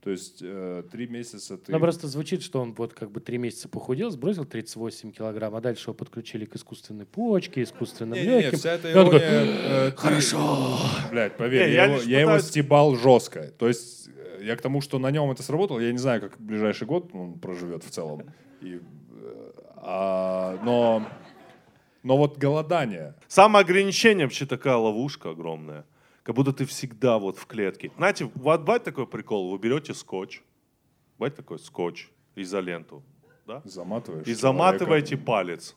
То 0.00 0.10
есть 0.10 0.38
э, 0.40 0.84
три 0.92 1.08
месяца 1.08 1.58
ты... 1.58 1.72
Ну, 1.72 1.80
просто 1.80 2.06
звучит, 2.06 2.42
что 2.42 2.60
он 2.60 2.72
вот 2.74 2.94
как 2.94 3.10
бы 3.10 3.18
три 3.18 3.36
месяца 3.36 3.68
похудел, 3.68 4.10
сбросил 4.10 4.44
38 4.44 5.10
килограмм, 5.10 5.56
а 5.56 5.60
дальше 5.60 5.86
его 5.86 5.94
подключили 5.94 6.44
к 6.44 6.54
искусственной 6.54 7.04
почке, 7.04 7.64
искусственным 7.64 8.14
Не-не-не, 8.14 8.42
легким. 8.42 8.58
вся 8.58 8.74
эта 8.74 8.92
И 8.92 8.94
он 8.94 9.06
такой, 9.06 9.18
ирония, 9.18 9.88
э, 9.88 9.90
ты- 9.90 9.96
Хорошо. 9.96 10.78
Блядь, 11.10 11.36
поверь, 11.36 11.66
Не, 11.66 11.74
я, 11.74 11.84
я 11.86 11.92
его, 11.92 12.02
я 12.02 12.20
его 12.20 12.38
стебал 12.38 12.94
жестко. 12.94 13.50
То 13.58 13.66
есть 13.66 14.08
э, 14.08 14.44
я 14.44 14.54
к 14.54 14.62
тому, 14.62 14.80
что 14.80 15.00
на 15.00 15.10
нем 15.10 15.32
это 15.32 15.42
сработало, 15.42 15.80
я 15.80 15.90
не 15.90 15.98
знаю, 15.98 16.20
как 16.20 16.40
ближайший 16.40 16.86
год 16.86 17.10
он 17.12 17.40
проживет 17.40 17.82
в 17.82 17.90
целом. 17.90 18.22
И, 18.60 18.76
э, 18.76 19.50
а, 19.78 20.60
но, 20.64 21.08
но 22.02 22.16
вот 22.16 22.38
голодание. 22.38 23.14
Самоограничение 23.28 24.26
вообще 24.26 24.46
такая 24.46 24.76
ловушка 24.76 25.30
огромная. 25.30 25.84
Как 26.22 26.34
будто 26.34 26.52
ты 26.52 26.64
всегда 26.66 27.18
вот 27.18 27.38
в 27.38 27.46
клетке. 27.46 27.90
Знаете, 27.96 28.30
вот 28.34 28.60
бывает 28.60 28.84
такой 28.84 29.06
прикол, 29.06 29.50
вы 29.50 29.58
берете 29.58 29.94
скотч, 29.94 30.42
бывает 31.18 31.34
такой 31.36 31.58
скотч, 31.58 32.08
изоленту, 32.36 33.02
да? 33.46 33.62
Заматываешь. 33.64 34.22
И 34.22 34.24
человека. 34.26 34.40
заматываете 34.40 35.16
палец. 35.16 35.76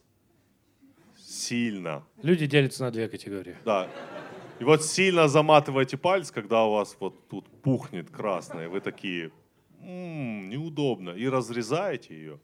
Сильно, 1.18 2.04
Люди 2.22 2.46
делятся 2.46 2.84
на 2.84 2.92
две 2.92 3.08
категории. 3.08 3.56
да. 3.66 3.90
И 4.60 4.64
вот 4.66 4.84
сильно 4.84 5.28
заматываете 5.28 5.98
палец, 5.98 6.30
когда 6.32 6.64
у 6.66 6.74
вас 6.74 6.96
вот 7.00 7.28
тут 7.28 7.48
пухнет 7.64 8.10
красное, 8.12 8.70
вы 8.70 8.80
такие, 8.82 9.32
«М, 9.82 10.48
неудобно, 10.50 11.10
и 11.10 11.28
разрезаете 11.28 12.14
ее. 12.16 12.40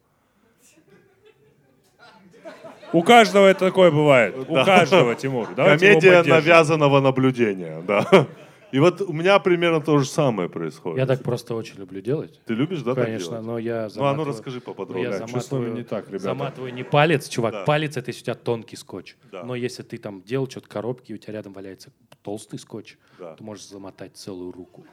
У 2.94 3.04
каждого 3.04 3.48
это 3.48 3.66
такое 3.68 3.92
бывает. 3.92 4.36
У 4.48 4.54
каждого, 4.54 5.16
Тимур. 5.16 5.48
Давайте 5.56 5.88
Комедия 5.90 6.24
навязанного 6.24 7.00
наблюдения, 7.00 7.82
да. 7.88 8.28
И 8.72 8.78
вот 8.80 9.02
у 9.02 9.12
меня 9.14 9.40
примерно 9.40 9.82
то 9.82 9.98
же 9.98 10.06
самое 10.06 10.48
происходит. 10.48 11.00
Я 11.00 11.08
так 11.08 11.24
просто 11.24 11.56
очень 11.56 11.78
люблю 11.80 12.02
делать. 12.02 12.40
Ты 12.46 12.54
любишь, 12.54 12.84
да, 12.84 12.94
Конечно, 12.94 13.42
но 13.42 13.58
я 13.58 13.82
Ну, 13.82 13.86
а 13.86 13.90
заматываю... 13.90 14.26
ну 14.26 14.32
расскажи 14.32 14.58
я 14.58 14.62
поподробнее. 14.62 15.12
Что 15.12 15.18
с 15.18 15.20
вами 15.22 15.32
заматываю, 15.42 15.74
не 15.74 15.84
так, 15.84 16.08
ребята? 16.08 16.24
заматываю 16.24 16.74
не 16.74 16.84
палец, 16.84 17.28
чувак. 17.28 17.52
Да. 17.54 17.64
Палец 17.64 17.98
это 17.98 18.10
если 18.12 18.22
у 18.22 18.26
тебя 18.26 18.36
тонкий 18.36 18.76
скотч. 18.76 19.16
Да. 19.32 19.44
Но 19.44 19.56
если 19.56 19.82
ты 19.82 19.98
там 19.98 20.22
делал 20.22 20.48
что-то 20.48 20.68
коробки, 20.68 21.12
и 21.12 21.16
у 21.16 21.18
тебя 21.18 21.34
рядом 21.34 21.54
валяется 21.54 21.90
толстый 22.22 22.60
скотч, 22.60 22.98
Да. 23.18 23.34
то 23.34 23.44
можешь 23.44 23.66
замотать 23.68 24.16
целую 24.16 24.52
руку. 24.52 24.86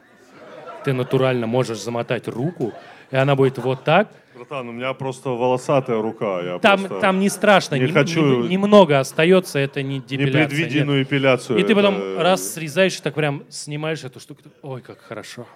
ты 0.83 0.93
натурально 0.93 1.45
можешь 1.47 1.79
замотать 1.79 2.27
руку, 2.27 2.73
и 3.11 3.15
она 3.15 3.35
будет 3.35 3.57
вот 3.59 3.83
так. 3.83 4.09
Братан, 4.37 4.69
у 4.69 4.71
меня 4.71 4.93
просто 4.93 5.29
волосатая 5.29 6.01
рука. 6.01 6.41
Я 6.41 6.59
Там, 6.59 6.79
просто 6.79 6.99
там 7.01 7.19
не 7.19 7.29
страшно, 7.29 7.75
не 7.75 7.81
нем- 7.85 7.93
хочу- 7.93 8.21
нем- 8.21 8.49
немного 8.49 8.99
остается, 8.99 9.57
это 9.59 9.81
не 9.81 9.99
депиляция. 9.99 10.41
нет. 10.41 10.51
непредвиденную 10.51 11.03
эпиляцию. 11.03 11.57
И 11.59 11.63
ты 11.63 11.73
это- 11.73 11.75
потом 11.75 12.19
раз 12.19 12.53
срезаешь, 12.53 12.99
так 13.01 13.15
прям 13.15 13.43
снимаешь 13.49 14.03
эту 14.03 14.19
штуку. 14.19 14.43
ты, 14.43 14.49
Ой, 14.61 14.81
как 14.81 14.99
хорошо. 15.01 15.47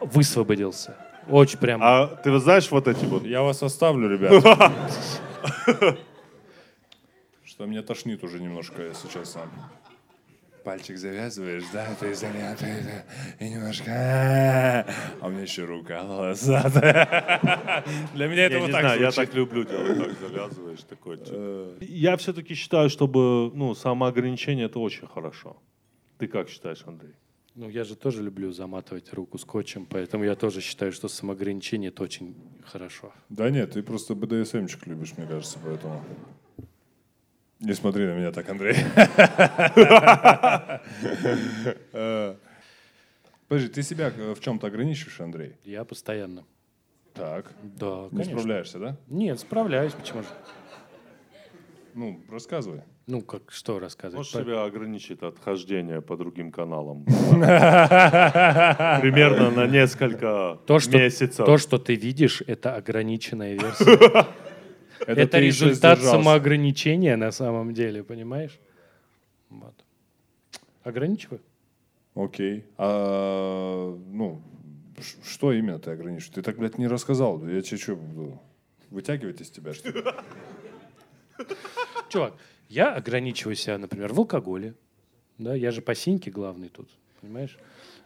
Высвободился. 0.00 0.96
Очень 1.28 1.58
прям. 1.58 1.80
А 1.82 2.06
ты 2.06 2.30
вот 2.30 2.42
знаешь 2.42 2.70
вот 2.70 2.86
эти 2.86 3.04
вот... 3.04 3.24
Я 3.24 3.42
вас 3.42 3.62
оставлю, 3.62 4.08
ребят. 4.08 4.32
Что 7.44 7.66
меня 7.66 7.82
тошнит 7.82 8.22
уже 8.22 8.38
немножко, 8.38 8.82
если 8.82 9.08
честно. 9.08 9.42
Пальчик 10.66 10.98
завязываешь, 10.98 11.62
да, 11.72 11.94
ты 12.00 12.12
да, 12.20 13.04
и 13.38 13.48
немножко... 13.48 14.84
А 15.20 15.26
у 15.28 15.30
меня 15.30 15.42
еще 15.42 15.64
рука 15.64 16.02
волосатая. 16.02 17.84
Для 18.14 18.26
меня 18.26 18.46
это 18.46 18.54
Я 18.54 18.60
вот 18.60 18.66
не 18.66 18.72
так 18.72 18.80
знаю, 18.82 19.00
я 19.00 19.12
так 19.12 19.32
люблю 19.32 19.62
делать, 19.62 19.96
так 19.96 20.18
завязываешь 20.18 20.82
такой. 20.82 21.18
типа. 21.18 21.76
Я 21.78 22.16
все-таки 22.16 22.54
считаю, 22.54 22.90
чтобы, 22.90 23.52
ну, 23.54 23.76
самоограничение 23.76 24.66
это 24.66 24.80
очень 24.80 25.06
хорошо. 25.06 25.56
Ты 26.18 26.26
как 26.26 26.48
считаешь, 26.48 26.82
Андрей? 26.84 27.14
Ну, 27.54 27.68
я 27.70 27.84
же 27.84 27.94
тоже 27.94 28.24
люблю 28.24 28.50
заматывать 28.50 29.12
руку 29.12 29.38
скотчем, 29.38 29.86
поэтому 29.86 30.24
я 30.24 30.34
тоже 30.34 30.60
считаю, 30.60 30.90
что 30.90 31.06
самоограничение 31.06 31.90
это 31.90 32.02
очень 32.02 32.34
хорошо. 32.64 33.12
Да 33.28 33.50
нет, 33.50 33.74
ты 33.74 33.84
просто 33.84 34.16
БДСМчик 34.16 34.84
любишь, 34.88 35.12
мне 35.16 35.28
кажется, 35.28 35.60
поэтому... 35.64 36.02
Не 37.60 37.72
смотри 37.74 38.04
на 38.06 38.12
меня 38.14 38.32
так, 38.32 38.48
Андрей. 38.50 38.76
Э, 41.92 42.34
Подожди, 43.48 43.68
ты 43.68 43.82
себя 43.82 44.10
в 44.10 44.40
чем-то 44.40 44.66
ограничиваешь, 44.66 45.20
Андрей? 45.20 45.52
Я 45.64 45.84
постоянно. 45.84 46.44
Так. 47.14 47.52
Да, 47.62 48.08
Не 48.10 48.18
конечно. 48.18 48.32
справляешься, 48.38 48.78
да? 48.78 48.96
Нет, 49.08 49.38
справляюсь, 49.40 49.92
почему 49.92 50.22
же? 50.22 50.28
Ну, 51.94 52.20
рассказывай. 52.30 52.82
Ну, 53.06 53.22
как 53.22 53.52
что 53.52 53.78
рассказывать? 53.78 54.16
Можешь 54.18 54.32
По- 54.32 54.40
себя 54.40 54.64
ограничить 54.64 55.22
от 55.22 55.38
хождения 55.38 56.00
по 56.00 56.16
другим 56.16 56.50
каналам? 56.50 57.04
Примерно 59.00 59.50
на 59.52 59.66
несколько 59.68 60.58
То, 60.66 60.80
что, 60.80 60.98
месяцев. 60.98 61.46
то, 61.46 61.56
что 61.56 61.78
ты 61.78 61.94
видишь, 61.94 62.42
это 62.46 62.74
ограниченная 62.74 63.54
версия. 63.54 64.26
Это 65.00 65.38
еще 65.38 65.66
результат 65.66 66.00
самоограничения 66.00 67.16
на 67.16 67.32
самом 67.32 67.74
деле, 67.74 68.02
понимаешь? 68.02 68.58
Вот. 69.50 69.74
Ограничиваю. 70.82 71.40
Окей. 72.14 72.64
А, 72.78 73.98
ну, 74.10 74.40
что 75.24 75.52
именно 75.52 75.78
ты 75.78 75.90
ограничиваешь? 75.90 76.34
Ты 76.34 76.42
так, 76.42 76.56
блядь, 76.58 76.78
не 76.78 76.86
рассказал. 76.86 77.46
Я 77.46 77.60
тебе 77.60 77.76
что, 77.76 77.96
буду 77.96 78.40
вытягивать 78.90 79.40
из 79.40 79.50
тебя, 79.50 79.74
что 79.74 79.90
ли? 79.90 80.02
Чувак, 82.08 82.34
я 82.68 82.94
ограничиваю 82.94 83.54
себя, 83.56 83.78
например, 83.78 84.12
в 84.12 84.18
алкоголе. 84.18 84.74
Да, 85.38 85.54
я 85.54 85.70
же 85.70 85.82
по 85.82 85.94
синьке 85.94 86.30
главный 86.30 86.68
тут, 86.68 86.88
понимаешь? 87.20 87.58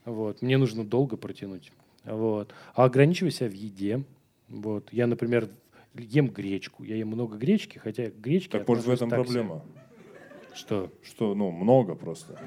Вот. 0.05 0.43
Мне 0.43 0.59
нужно 0.59 0.85
долго 0.85 1.17
протянуть. 1.17 1.73
Вот. 2.05 2.53
А 2.75 2.85
ограничиваю 2.85 3.31
себя 3.31 3.49
в 3.49 3.55
еде. 3.55 4.03
Вот. 4.49 4.93
Я, 4.93 5.07
например, 5.07 5.49
ем 5.95 6.29
гречку. 6.29 6.85
Я 6.85 6.97
ем 6.97 7.09
много 7.09 7.37
гречки, 7.37 7.79
хотя 7.79 8.11
к 8.11 8.21
гречке 8.21 8.59
Так 8.59 8.69
может 8.69 8.87
в 8.87 8.91
этом 8.91 9.09
проблема? 9.09 9.65
Что? 10.55 10.91
Что, 11.03 11.35
ну, 11.35 11.51
много 11.51 11.95
просто. 11.95 12.39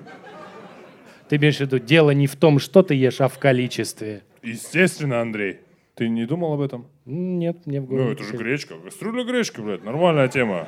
Ты 1.30 1.38
имеешь 1.38 1.58
в 1.58 1.62
виду, 1.62 1.80
дело 1.80 2.12
не 2.12 2.28
в 2.28 2.36
том, 2.36 2.60
что 2.60 2.84
ты 2.84 2.96
ешь, 2.96 3.22
а 3.22 3.28
в 3.28 3.40
количестве. 3.40 4.24
Естественно, 4.42 5.22
Андрей. 5.22 5.60
Ты 5.96 6.10
не 6.10 6.26
думал 6.26 6.54
об 6.54 6.62
этом? 6.62 6.88
Нет, 7.06 7.66
мне 7.66 7.80
в 7.80 7.86
голову. 7.86 8.06
Ну, 8.06 8.12
это 8.12 8.24
же 8.24 8.36
гречка. 8.36 8.76
Кастрюля 8.80 9.24
гречка, 9.24 9.62
блядь, 9.62 9.84
нормальная 9.84 10.28
тема. 10.28 10.68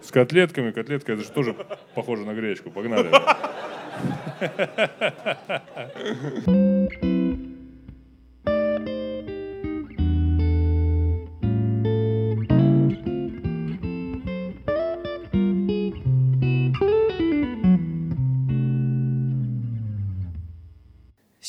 С 0.00 0.10
котлетками. 0.10 0.70
Котлетка, 0.70 1.12
это 1.12 1.22
же 1.22 1.30
тоже 1.30 1.54
похоже 1.94 2.24
на 2.24 2.34
гречку. 2.34 2.70
Погнали. 2.70 3.10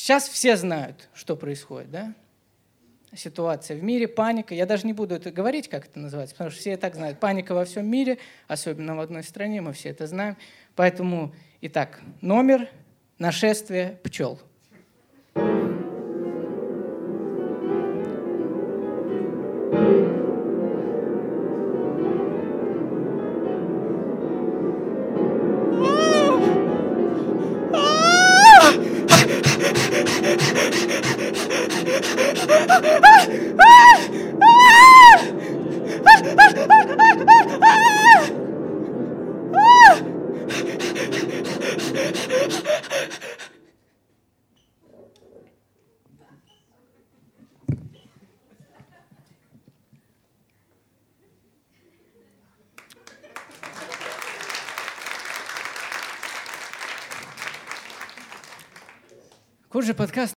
Сейчас 0.04 0.28
все 0.28 0.58
знают, 0.58 1.08
что 1.14 1.34
происходит, 1.34 1.90
да? 1.90 2.12
Ситуация 3.14 3.78
в 3.78 3.82
мире, 3.82 4.06
паника. 4.06 4.54
Я 4.54 4.66
даже 4.66 4.86
не 4.86 4.92
буду 4.92 5.14
это 5.14 5.30
говорить, 5.30 5.70
как 5.70 5.86
это 5.86 5.98
называется, 5.98 6.34
потому 6.34 6.50
что 6.50 6.60
все 6.60 6.74
и 6.74 6.76
так 6.76 6.94
знают. 6.94 7.20
Паника 7.20 7.54
во 7.54 7.64
всем 7.64 7.86
мире, 7.86 8.18
особенно 8.46 8.96
в 8.96 9.00
одной 9.00 9.22
стране, 9.22 9.62
мы 9.62 9.72
все 9.72 9.88
это 9.88 10.06
знаем. 10.06 10.36
Поэтому, 10.76 11.34
итак, 11.62 12.02
номер 12.20 12.68
нашествия 13.18 13.98
пчел. 14.04 14.38